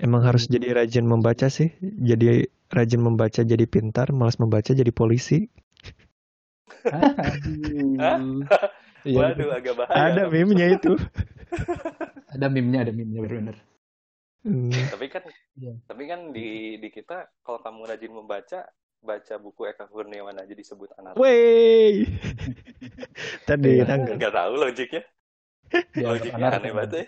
Emang 0.05 0.21
harus 0.27 0.43
jadi 0.53 0.67
rajin 0.77 1.05
membaca 1.13 1.47
sih. 1.57 1.69
Jadi 2.09 2.47
rajin 2.75 3.01
membaca 3.07 3.41
jadi 3.51 3.65
pintar, 3.75 4.07
malas 4.19 4.37
membaca 4.43 4.71
jadi 4.79 4.91
polisi. 4.99 5.39
Aduh. 6.85 8.43
Iya, 8.99 9.15
Waduh, 9.31 9.49
agak 9.55 9.73
bahaya. 9.79 10.11
Ada 10.11 10.23
meme-nya 10.27 10.67
itu. 10.75 10.91
ada 12.35 12.45
meme-nya, 12.47 12.83
ada 12.83 12.91
meme-nya 12.91 13.23
bener-bener. 13.23 13.57
Hmm. 14.39 14.71
Tapi 14.71 15.07
kan 15.07 15.23
Iya. 15.55 15.73
tapi 15.83 16.03
kan 16.07 16.31
di 16.31 16.47
di 16.77 16.87
kita 16.87 17.27
kalau 17.39 17.59
kamu 17.59 17.87
rajin 17.87 18.11
membaca, 18.11 18.67
baca 18.99 19.33
buku 19.35 19.67
Eka 19.67 19.87
Kurniawan 19.87 20.35
aja 20.35 20.51
disebut 20.51 20.91
anak. 20.95 21.15
Wey. 21.15 22.07
Tadi 23.47 23.79
Iya. 23.79 23.87
tanggal. 23.87 24.15
Nggak 24.15 24.33
tahu 24.35 24.53
logiknya. 24.57 25.03
Dianggap 25.69 26.03
Logiknya 26.03 26.35
anarko. 26.39 26.57
aneh 26.59 26.71
banget 26.73 26.91
ya. 26.91 27.05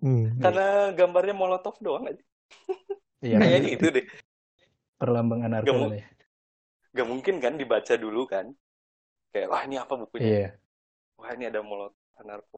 Hmm. 0.00 0.26
Karena 0.40 0.66
gambarnya 0.92 1.34
Molotov 1.34 1.76
doang 1.80 2.04
aja. 2.08 2.24
Iya, 3.20 3.36
Kayak 3.36 3.52
kan? 3.54 3.68
gitu 3.68 3.86
deh. 3.90 4.06
perlambang 4.94 5.40
anarko 5.44 5.68
Gak 5.68 5.92
ya. 5.92 6.04
Gak 6.94 7.08
mungkin 7.10 7.34
kan 7.36 7.54
dibaca 7.56 7.94
dulu 7.96 8.24
kan. 8.24 8.48
Kayak, 9.34 9.48
wah 9.50 9.62
ini 9.66 9.76
apa 9.76 9.94
bukunya? 9.98 10.22
Iya, 10.24 10.48
Wah 11.18 11.30
ini 11.34 11.44
ada 11.46 11.58
Molotov 11.58 11.98
anarko. 12.14 12.56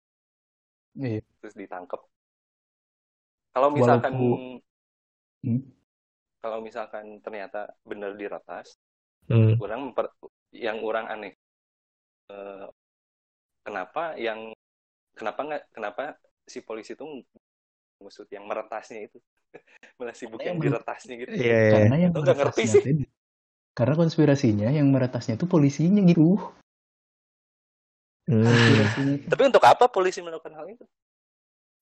iya. 0.94 1.24
Terus 1.40 1.54
ditangkap. 1.56 2.00
Kalau 3.50 3.68
misalkan 3.72 4.12
Walaupun- 4.12 4.60
Hmm? 5.40 5.62
kalau 6.38 6.58
misalkan 6.60 7.20
ternyata 7.20 7.72
benar 7.80 8.12
diretas, 8.12 8.76
Hmm. 9.26 9.56
orang 9.56 9.80
memper- 9.88 10.12
yang 10.52 10.78
orang 10.80 11.08
aneh 11.08 11.32
eh, 12.26 12.66
kenapa 13.62 14.18
yang 14.18 14.50
kenapa 15.12 15.40
nggak 15.42 15.62
kenapa 15.70 16.02
si 16.42 16.58
polisi 16.60 16.92
itu 16.92 17.06
ngusut 17.96 18.26
yang 18.28 18.44
meretasnya 18.44 19.06
itu 19.06 19.18
malah 19.98 20.10
sibuk 20.10 20.42
yang 20.42 20.58
yang 20.58 20.74
diretasnya 20.74 21.14
gitu 21.16 21.30
Iya. 21.32 21.40
iya. 21.40 21.70
Karena 21.72 21.96
yang 21.96 22.10
nggak 22.12 22.26
ngerti 22.26 22.62
meretasnya 22.66 22.82
sih. 22.82 23.06
karena 23.72 23.94
konspirasinya 23.94 24.68
yang 24.70 24.90
meretasnya 24.90 25.34
tuh 25.36 25.46
polisinya 25.46 26.02
gitu. 26.02 26.34
Hmm. 28.26 28.42
Konspirasinya 28.42 29.14
tuh. 29.16 29.28
tapi 29.30 29.42
untuk 29.46 29.62
apa 29.62 29.84
polisi 29.86 30.18
melakukan 30.18 30.54
hal 30.54 30.66
itu 30.68 30.84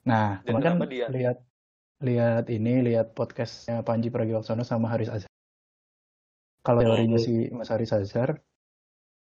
Nah, 0.04 0.44
Dan 0.44 0.60
kan 0.60 0.76
dia- 0.84 1.08
lihat 1.08 1.40
lihat 2.04 2.44
ini, 2.52 2.84
lihat 2.84 3.16
podcastnya 3.16 3.80
Panji 3.80 4.12
Pragiwaksono 4.12 4.60
sama 4.60 4.92
Haris 4.92 5.08
Azhar. 5.08 5.32
Kalau 6.60 6.84
teorinya 6.84 7.16
Hmm. 7.16 7.24
si 7.24 7.48
Mas 7.48 7.72
Haris 7.72 7.88
Azhar, 7.88 8.36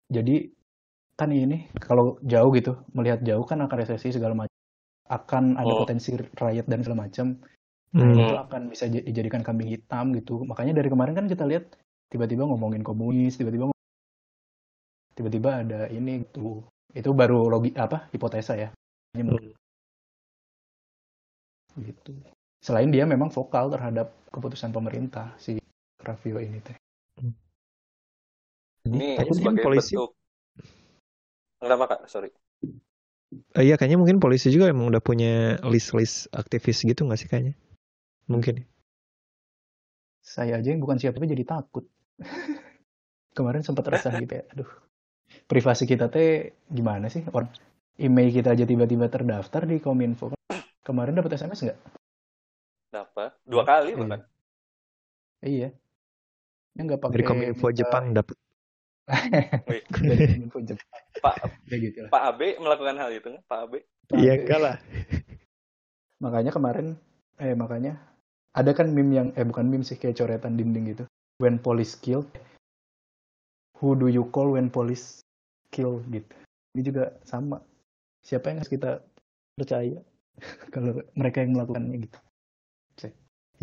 jadi 0.09 0.49
kan 1.13 1.29
ini 1.29 1.69
kalau 1.77 2.17
jauh 2.25 2.49
gitu, 2.51 2.73
melihat 2.89 3.21
jauh 3.21 3.45
kan 3.45 3.61
akan 3.61 3.77
resesi 3.77 4.09
segala 4.09 4.33
macam, 4.33 4.57
akan 5.05 5.61
ada 5.61 5.69
Oh. 5.69 5.85
potensi 5.85 6.17
riot 6.17 6.65
dan 6.65 6.81
segala 6.81 7.05
macam. 7.05 7.37
Hmm. 7.93 8.09
itu 8.09 8.25
akan 8.25 8.61
bisa 8.73 8.89
dijadikan 8.89 9.45
kambing 9.45 9.69
hitam 9.69 10.17
gitu. 10.17 10.41
Makanya 10.41 10.73
dari 10.73 10.89
kemarin 10.89 11.13
kan 11.13 11.29
kita 11.29 11.45
lihat 11.45 11.77
tiba-tiba 12.09 12.41
ngomongin 12.41 12.81
komunis, 12.81 13.37
tiba-tiba 13.37 13.69
tiba-tiba 15.13 15.61
ada 15.61 15.85
ini 15.87 16.25
gitu. 16.25 16.65
Itu 16.93 17.11
baru 17.17 17.49
logi 17.49 17.73
apa 17.73 18.07
hipotesa 18.13 18.53
ya. 18.57 18.69
mungkin. 19.17 19.53
gitu 21.73 22.13
selain 22.61 22.93
dia 22.93 23.03
memang 23.03 23.33
vokal 23.33 23.73
terhadap 23.73 24.13
keputusan 24.29 24.69
pemerintah 24.69 25.33
si 25.41 25.57
Raffio 25.99 26.37
ini 26.37 26.61
teh 26.61 26.77
Ini 28.83 29.17
Kayaknya 29.17 29.25
mungkin 29.25 29.39
sebagai 29.41 29.63
polisi 29.65 29.93
bentuk 29.97 30.11
Kenapa 31.63 31.95
kak? 31.95 32.11
Sorry. 32.11 32.27
Eh, 33.55 33.63
iya 33.63 33.79
kayaknya 33.79 33.95
mungkin 33.95 34.19
polisi 34.19 34.51
juga 34.51 34.67
emang 34.67 34.91
udah 34.91 34.99
punya 34.99 35.55
list-list 35.63 36.27
aktivis 36.35 36.83
gitu 36.83 37.07
nggak 37.07 37.19
sih 37.23 37.31
kayaknya 37.31 37.55
mungkin 38.27 38.67
saya 40.19 40.59
aja 40.59 40.69
yang 40.75 40.83
bukan 40.83 40.99
siapa 40.99 41.23
jadi 41.23 41.47
takut 41.47 41.87
kemarin 43.37 43.63
sempat 43.63 43.87
resah 43.89 44.11
gitu 44.19 44.33
ya 44.37 44.43
aduh 44.51 44.69
privasi 45.43 45.83
kita 45.83 46.07
teh 46.07 46.29
gimana 46.65 47.07
sih? 47.07 47.23
Orang 47.27 47.49
email 47.95 48.29
kita 48.29 48.51
aja 48.51 48.63
tiba-tiba 48.63 49.07
terdaftar 49.07 49.63
di 49.63 49.77
kominfo. 49.77 50.33
Kemarin 50.81 51.15
dapat 51.15 51.35
sms 51.35 51.61
nggak? 51.63 51.79
Dapat 52.89 53.31
dua 53.43 53.63
kali 53.63 53.89
Iya. 53.89 53.99
bahkan. 53.99 54.21
iya. 55.41 55.69
Ya 56.73 56.81
nggak 56.81 56.99
pakai 56.99 57.13
dari 57.13 57.25
kominfo 57.25 57.65
minta- 57.65 57.77
Jepang 57.77 58.05
dapat 58.11 58.35
dari 59.67 59.81
kominfo 60.27 60.59
Jepang. 60.61 60.89
Pak 61.19 61.35
ya 61.65 61.75
gitu 61.77 61.97
lah. 62.01 62.09
Pak 62.09 62.23
Abe 62.27 62.47
melakukan 62.57 62.95
hal 62.97 63.09
itu 63.11 63.27
nggak? 63.29 63.45
Pak 63.45 63.59
Abe. 63.61 63.79
iya 64.13 64.33
enggak 64.35 64.59
lah. 64.59 64.75
Makanya 66.19 66.51
kemarin 66.51 66.95
eh 67.37 67.53
makanya 67.53 67.97
ada 68.51 68.71
kan 68.71 68.87
meme 68.87 69.13
yang 69.13 69.27
eh 69.33 69.43
bukan 69.43 69.65
meme 69.65 69.81
sih 69.81 69.95
kayak 69.95 70.15
coretan 70.15 70.53
dinding 70.53 70.89
gitu. 70.89 71.03
When 71.37 71.57
police 71.57 71.95
kill 71.95 72.25
who 73.83 73.99
do 73.99 74.07
you 74.07 74.23
call 74.31 74.55
when 74.55 74.71
police 74.71 75.19
kill 75.67 75.99
gitu. 76.07 76.31
Ini 76.79 76.81
juga 76.87 77.11
sama. 77.27 77.59
Siapa 78.23 78.47
yang 78.47 78.63
harus 78.63 78.71
kita 78.71 79.03
percaya 79.59 79.99
kalau 80.73 81.03
mereka 81.19 81.43
yang 81.43 81.59
melakukannya 81.59 82.07
gitu. 82.07 82.19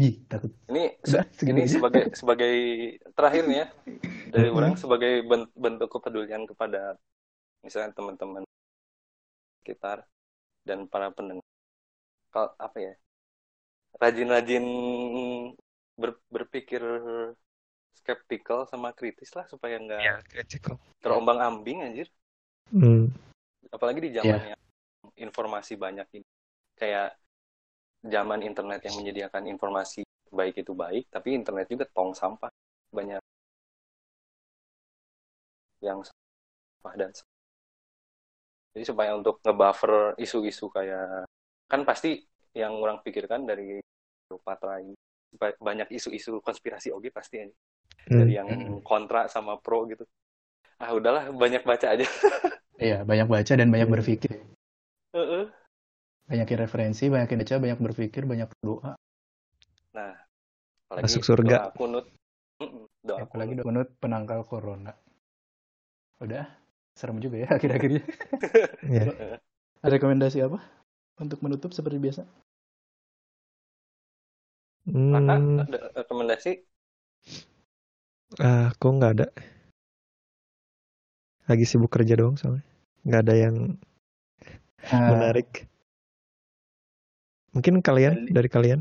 Ih, 0.00 0.16
takut. 0.28 0.52
Ini 0.72 0.96
udah 1.04 1.24
ini 1.44 1.60
aja. 1.66 1.76
sebagai 1.76 2.02
sebagai 2.16 2.54
terakhir 3.12 3.42
nih 3.48 3.58
ya. 3.60 3.66
Dari 4.32 4.48
orang 4.48 4.76
sebagai 4.80 5.24
ben- 5.28 5.52
bentuk 5.52 5.92
kepedulian 5.92 6.48
kepada 6.48 6.96
misalnya 7.60 7.92
teman-teman 7.92 8.46
sekitar 9.60 10.08
dan 10.64 10.88
para 10.88 11.12
pendengar. 11.12 11.44
Kalau 12.32 12.54
apa 12.56 12.78
ya? 12.80 12.94
Rajin-rajin 14.00 14.64
ber- 15.98 16.24
berpikir 16.30 16.80
skeptikal 17.96 18.64
sama 18.66 18.94
kritis 18.94 19.30
lah 19.36 19.44
supaya 19.46 19.76
nggak 19.78 20.00
ya 20.00 20.16
terombang 21.00 21.38
ambing 21.40 21.84
anjir. 21.84 22.08
Hmm. 22.70 23.10
apalagi 23.70 23.98
di 23.98 24.10
zaman 24.14 24.54
yang 24.54 24.62
informasi 25.18 25.74
banyak 25.74 26.06
ini. 26.22 26.28
Kayak 26.78 27.18
zaman 28.02 28.46
internet 28.46 28.82
yang 28.86 28.94
menyediakan 28.98 29.46
informasi 29.50 30.02
baik 30.30 30.62
itu 30.62 30.72
baik 30.74 31.10
tapi 31.10 31.34
internet 31.34 31.66
juga 31.66 31.86
tong 31.90 32.14
sampah. 32.14 32.50
Banyak. 32.94 33.22
Yang 35.82 36.10
sampah 36.10 36.94
dan 36.94 37.10
jadi 38.70 38.84
supaya 38.86 39.18
untuk 39.18 39.42
ngebuffer 39.42 40.14
isu-isu 40.14 40.70
kayak 40.70 41.26
kan 41.66 41.82
pasti 41.82 42.22
yang 42.54 42.78
orang 42.78 43.02
pikirkan 43.02 43.46
dari 43.46 43.82
Patra 44.46 44.78
ini 44.78 44.94
ba- 45.34 45.58
banyak 45.58 45.90
isu-isu 45.90 46.38
konspirasi 46.38 46.94
oke 46.94 47.10
pasti 47.10 47.42
ini 47.42 47.54
dari 48.08 48.32
yang 48.38 48.80
kontra 48.86 49.26
sama 49.34 49.58
pro 49.64 49.84
gitu. 49.92 50.04
Ah 50.80 50.90
udahlah 50.96 51.30
banyak 51.32 51.62
baca 51.66 51.86
aja. 51.94 52.06
Iya 52.86 52.98
banyak 53.08 53.28
baca 53.34 53.52
dan 53.60 53.68
banyak 53.72 53.88
berpikir. 53.94 54.32
Heeh. 55.12 55.50
banyakin 56.30 56.58
referensi 56.64 57.04
banyakin 57.12 57.38
baca 57.44 57.54
banyak 57.64 57.78
berpikir 57.86 58.22
banyak 58.30 58.48
doa 58.64 58.92
Nah, 59.96 60.14
apalagi 60.86 61.06
Masuk 61.06 61.22
surga. 61.26 61.56
Doa 61.58 61.70
kunut. 61.78 62.06
Doa 63.08 63.22
apalagi 63.24 63.52
kunut. 63.54 63.64
donut 63.66 63.88
penangkal 64.02 64.40
corona. 64.50 64.92
Udah 66.20 66.44
serem 66.98 67.18
juga 67.24 67.36
ya 67.42 67.48
akhir-akhirnya. 67.56 68.02
Ya. 68.90 69.06
ada 69.84 69.92
rekomendasi 69.96 70.38
apa? 70.44 70.58
Untuk 71.20 71.38
menutup 71.44 71.70
seperti 71.76 71.98
biasa? 72.00 72.22
Maka 75.12 75.34
Hmm, 75.36 75.60
ada 75.62 75.78
rekomendasi 75.98 76.50
ah, 78.38 78.70
kok 78.78 78.90
nggak 78.94 79.12
ada 79.18 79.26
lagi 81.50 81.66
sibuk 81.66 81.90
kerja 81.90 82.14
doang 82.14 82.38
soalnya 82.38 82.62
nggak 83.02 83.22
ada 83.26 83.34
yang 83.34 83.56
Ah, 84.80 85.12
menarik 85.12 85.68
mungkin 87.52 87.82
kalian 87.84 88.24
Bali. 88.24 88.32
dari 88.32 88.48
kalian 88.48 88.80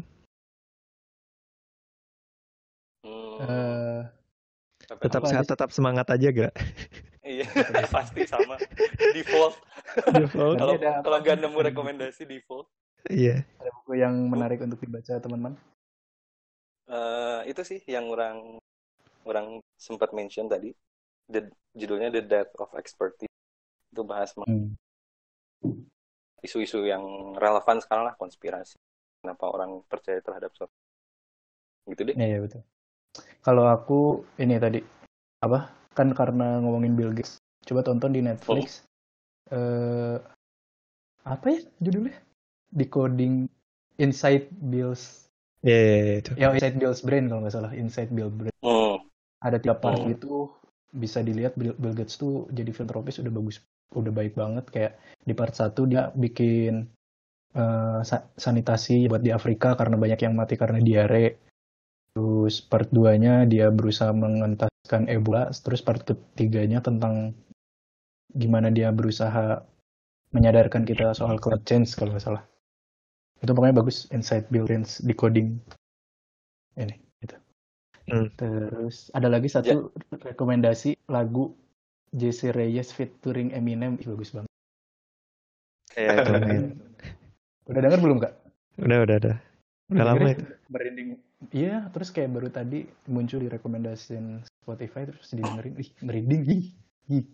apa 4.90 5.02
tetap 5.06 5.22
sehat 5.30 5.46
aja? 5.46 5.52
tetap 5.56 5.70
semangat 5.72 6.08
aja 6.12 6.28
gak 6.30 6.54
Iya, 7.20 7.46
pasti 7.94 8.26
sama. 8.26 8.58
Default. 9.14 9.54
default 10.18 10.56
Kalau 10.58 10.76
kalau 11.06 11.18
nggak 11.22 11.38
nemu 11.38 11.60
rekomendasi 11.72 12.26
default. 12.26 12.66
iya 13.08 13.44
ada 13.60 13.72
buku 13.80 13.96
yang 13.96 14.14
menarik 14.28 14.60
untuk 14.60 14.80
dibaca 14.84 15.20
teman-teman 15.20 15.56
Eh, 16.90 17.42
itu 17.54 17.62
sih 17.62 17.80
yang 17.86 18.10
orang 18.10 18.59
orang 19.30 19.62
sempat 19.78 20.12
mention 20.12 20.50
tadi. 20.50 20.74
The, 21.30 21.46
judulnya 21.78 22.10
The 22.10 22.24
Death 22.26 22.52
of 22.58 22.74
Expertise. 22.74 23.30
Itu 23.94 24.02
bahas 24.02 24.34
Hmm. 24.34 24.74
isu-isu 26.40 26.88
yang 26.88 27.36
relevan 27.36 27.84
sekarang 27.84 28.10
lah 28.10 28.16
konspirasi. 28.16 28.80
Kenapa 29.22 29.52
orang 29.52 29.84
percaya 29.86 30.24
terhadap 30.24 30.56
suatu. 30.56 30.72
Gitu 31.86 32.02
deh. 32.10 32.16
Iya, 32.16 32.28
iya 32.38 32.40
betul. 32.40 32.62
Kalau 33.44 33.68
aku 33.68 34.24
ini 34.40 34.56
tadi 34.58 34.80
apa? 35.44 35.70
Kan 35.94 36.16
karena 36.16 36.64
ngomongin 36.64 36.96
Bill 36.96 37.12
Gates. 37.12 37.44
Coba 37.68 37.84
tonton 37.84 38.16
di 38.16 38.24
Netflix. 38.24 38.88
Eh 39.52 40.18
apa 41.28 41.46
ya 41.52 41.60
judulnya? 41.84 42.16
Decoding 42.72 43.50
Inside 44.00 44.48
Bill's 44.54 45.28
Iya, 45.60 45.76
iya, 45.76 45.92
iya, 45.92 46.16
itu 46.24 46.32
ya 46.40 46.48
Inside 46.56 46.78
Bill's 46.80 47.02
Brain 47.04 47.28
kalau 47.28 47.44
nggak 47.44 47.56
salah. 47.56 47.72
Inside 47.76 48.16
Bill 48.16 48.32
Brain. 48.32 48.56
Hmm. 48.64 49.09
Ada 49.40 49.58
tiga 49.60 49.76
part 49.80 50.04
Hmm. 50.04 50.12
gitu. 50.14 50.52
Bisa 50.90 51.22
dilihat 51.22 51.54
Bill, 51.54 51.78
Gates 51.94 52.18
tuh 52.18 52.50
jadi 52.50 52.74
filantropis 52.74 53.22
udah 53.22 53.30
bagus, 53.30 53.62
udah 53.94 54.12
baik 54.12 54.34
banget. 54.34 54.66
Kayak 54.74 54.94
di 55.22 55.34
part 55.38 55.54
satu 55.54 55.86
dia 55.86 56.10
bikin 56.14 56.90
sa- 58.06 58.30
sanitasi 58.38 59.10
buat 59.10 59.26
di 59.26 59.34
Afrika 59.34 59.74
karena 59.74 59.98
banyak 59.98 60.20
yang 60.22 60.34
mati 60.38 60.54
karena 60.58 60.80
diare. 60.82 61.38
Terus 62.14 62.62
part 62.62 62.90
2-nya 62.90 63.46
dia 63.46 63.70
berusaha 63.70 64.10
mengentaskan 64.14 65.10
Ebola. 65.10 65.50
Terus 65.54 65.82
part 65.82 66.02
ketiganya 66.06 66.82
tentang 66.82 67.34
gimana 68.34 68.70
dia 68.70 68.94
berusaha 68.94 69.66
menyadarkan 70.30 70.86
kita 70.86 71.18
soal 71.18 71.42
climate 71.42 71.66
change 71.66 71.98
kalau 71.98 72.14
nggak 72.14 72.26
salah. 72.26 72.44
Itu 73.42 73.56
pokoknya 73.56 73.82
bagus 73.82 74.06
Inside 74.14 74.52
Bill 74.54 74.70
Gates 74.70 75.02
Decoding 75.02 75.58
ini. 76.78 77.09
Hmm. 78.10 78.28
Terus 78.34 79.14
ada 79.14 79.30
lagi 79.30 79.48
satu 79.48 79.94
rekomendasi 80.12 80.98
lagu 81.06 81.54
Jesse 82.10 82.50
Reyes 82.50 82.90
featuring 82.90 83.54
Eminem 83.54 83.96
Ih, 83.96 84.10
bagus 84.10 84.34
banget. 84.34 84.50
kayak 85.90 86.16
itu 86.18 86.32
main. 86.36 86.64
Udah 87.66 87.82
denger 87.82 88.00
belum 88.00 88.18
kak? 88.20 88.34
udah 88.78 88.98
udah 89.04 89.16
udah 89.20 89.36
udah 89.90 90.04
lama 90.06 90.28
itu 90.32 90.44
Merinding. 90.68 91.08
Iya, 91.50 91.88
terus 91.90 92.10
kayak 92.10 92.30
baru 92.32 92.50
tadi 92.50 92.84
muncul 93.06 93.40
di 93.40 93.48
rekomendasi 93.48 94.18
Spotify 94.60 95.06
terus 95.06 95.30
didengerin. 95.30 95.74
Ih, 95.78 95.90
merinding. 96.00 96.42
Ih, 96.46 96.66
ih. 97.10 97.26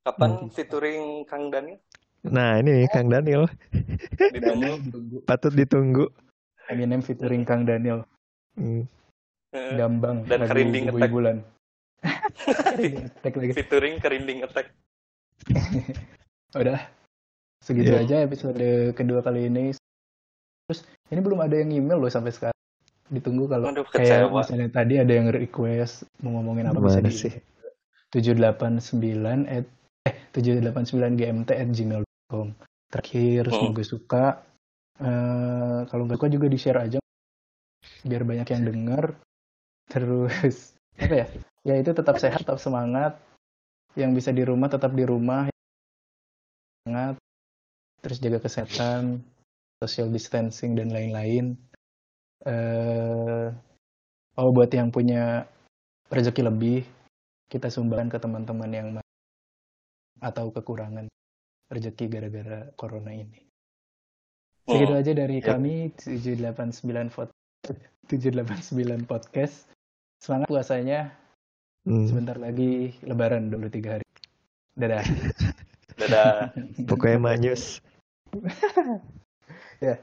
Kapan 0.00 0.30
Hmm. 0.38 0.48
featuring 0.48 1.02
Kang 1.24 1.48
Daniel? 1.48 1.80
nah 2.18 2.58
ini 2.58 2.82
nih 2.82 2.88
Kang 2.90 3.06
Daniel 3.06 3.46
Ditunggu. 4.18 4.74
Ditunggu. 4.84 5.16
patut 5.22 5.54
ditunggu 5.54 6.06
Eminem 6.66 6.98
featuring 6.98 7.46
Kang 7.46 7.62
Daniel. 7.62 8.02
Hmm. 8.52 8.84
Eh, 9.50 9.74
Gambang. 9.74 10.24
Dan 10.24 10.38
lagu 10.40 10.50
Kerinding 10.50 10.84
Attack. 10.84 10.94
ibu-ibulan. 10.94 11.36
Attack 13.16 13.34
lagi. 13.34 13.52
featuring 13.54 13.94
Kerinding 13.98 14.40
Attack. 14.42 14.66
Udah. 16.54 16.80
Segitu 17.58 17.90
Iya. 17.90 18.02
aja 18.02 18.16
episode 18.22 18.60
kedua 18.92 19.20
kali 19.20 19.48
ini. 19.48 19.74
Terus 20.64 20.80
ini 21.08 21.20
belum 21.20 21.40
ada 21.40 21.54
yang 21.54 21.70
email 21.70 21.98
loh 21.98 22.08
sampai 22.08 22.30
sekarang. 22.30 22.56
Ditunggu 23.08 23.48
kalau 23.48 23.72
Aduh, 23.72 23.88
kayak 23.88 24.28
kecewa. 24.28 24.38
misalnya 24.38 24.68
tadi 24.70 24.94
ada 24.96 25.08
yang 25.10 25.28
request 25.28 26.04
mau 26.20 26.36
ngomongin 26.36 26.68
apa 26.68 26.76
bisa 26.78 27.00
Gimana 27.00 27.08
di 27.08 27.16
sih? 27.16 27.32
789 28.10 29.48
at 29.48 29.64
eh 30.04 30.16
789 30.30 31.16
gmt 31.16 31.50
at 31.50 31.68
gmail.com 31.68 32.46
terakhir 32.86 33.42
Hmm. 33.44 33.54
semoga 33.54 33.82
suka 33.82 34.24
Eh, 34.98 35.80
kalau 35.86 36.04
nggak 36.04 36.18
suka 36.18 36.26
juga 36.26 36.50
di 36.50 36.58
share 36.58 36.82
aja 36.82 36.98
biar 38.02 38.26
banyak 38.26 38.50
yang 38.50 38.66
dengar 38.66 39.14
terus 39.88 40.76
apa 41.02 41.14
ya 41.24 41.26
ya 41.64 41.74
itu 41.80 41.90
tetap 41.92 42.16
sehat 42.20 42.44
tetap 42.44 42.60
semangat 42.60 43.18
yang 43.98 44.14
bisa 44.14 44.30
di 44.30 44.44
rumah 44.46 44.68
tetap 44.70 44.94
di 44.94 45.02
rumah 45.02 45.48
semangat 46.84 47.16
terus 47.98 48.22
jaga 48.22 48.38
kesehatan, 48.38 49.20
social 49.82 50.08
distancing 50.08 50.78
dan 50.78 50.94
lain-lain. 50.94 51.58
Eh, 52.46 53.46
oh 54.38 54.50
buat 54.54 54.70
yang 54.70 54.94
punya 54.94 55.44
rezeki 56.08 56.46
lebih, 56.46 56.86
kita 57.50 57.68
sumbangkan 57.68 58.14
ke 58.14 58.18
teman-teman 58.22 58.70
yang 58.70 58.88
atau 60.22 60.50
kekurangan 60.54 61.10
rezeki 61.68 62.04
gara-gara 62.06 62.70
corona 62.78 63.12
ini. 63.12 63.44
Segitu 64.64 64.92
Hmm. 64.94 65.00
aja 65.02 65.12
dari 65.12 65.36
Yap. 65.42 65.46
kami 65.58 65.74
789 65.98 67.10
pod 67.10 67.28
789 68.08 69.04
podcast. 69.10 69.66
Semangat 70.18 70.46
puasanya. 70.50 71.14
Hmm, 71.86 72.06
Sebentar 72.10 72.36
lagi 72.36 72.94
lebaran 73.06 73.48
23 73.54 73.94
hari. 73.98 74.06
Dadah. 74.74 75.04
Dadah. 75.98 76.32
pokoknya 76.90 77.18
manyus. 77.18 77.80
Ya. 79.78 80.02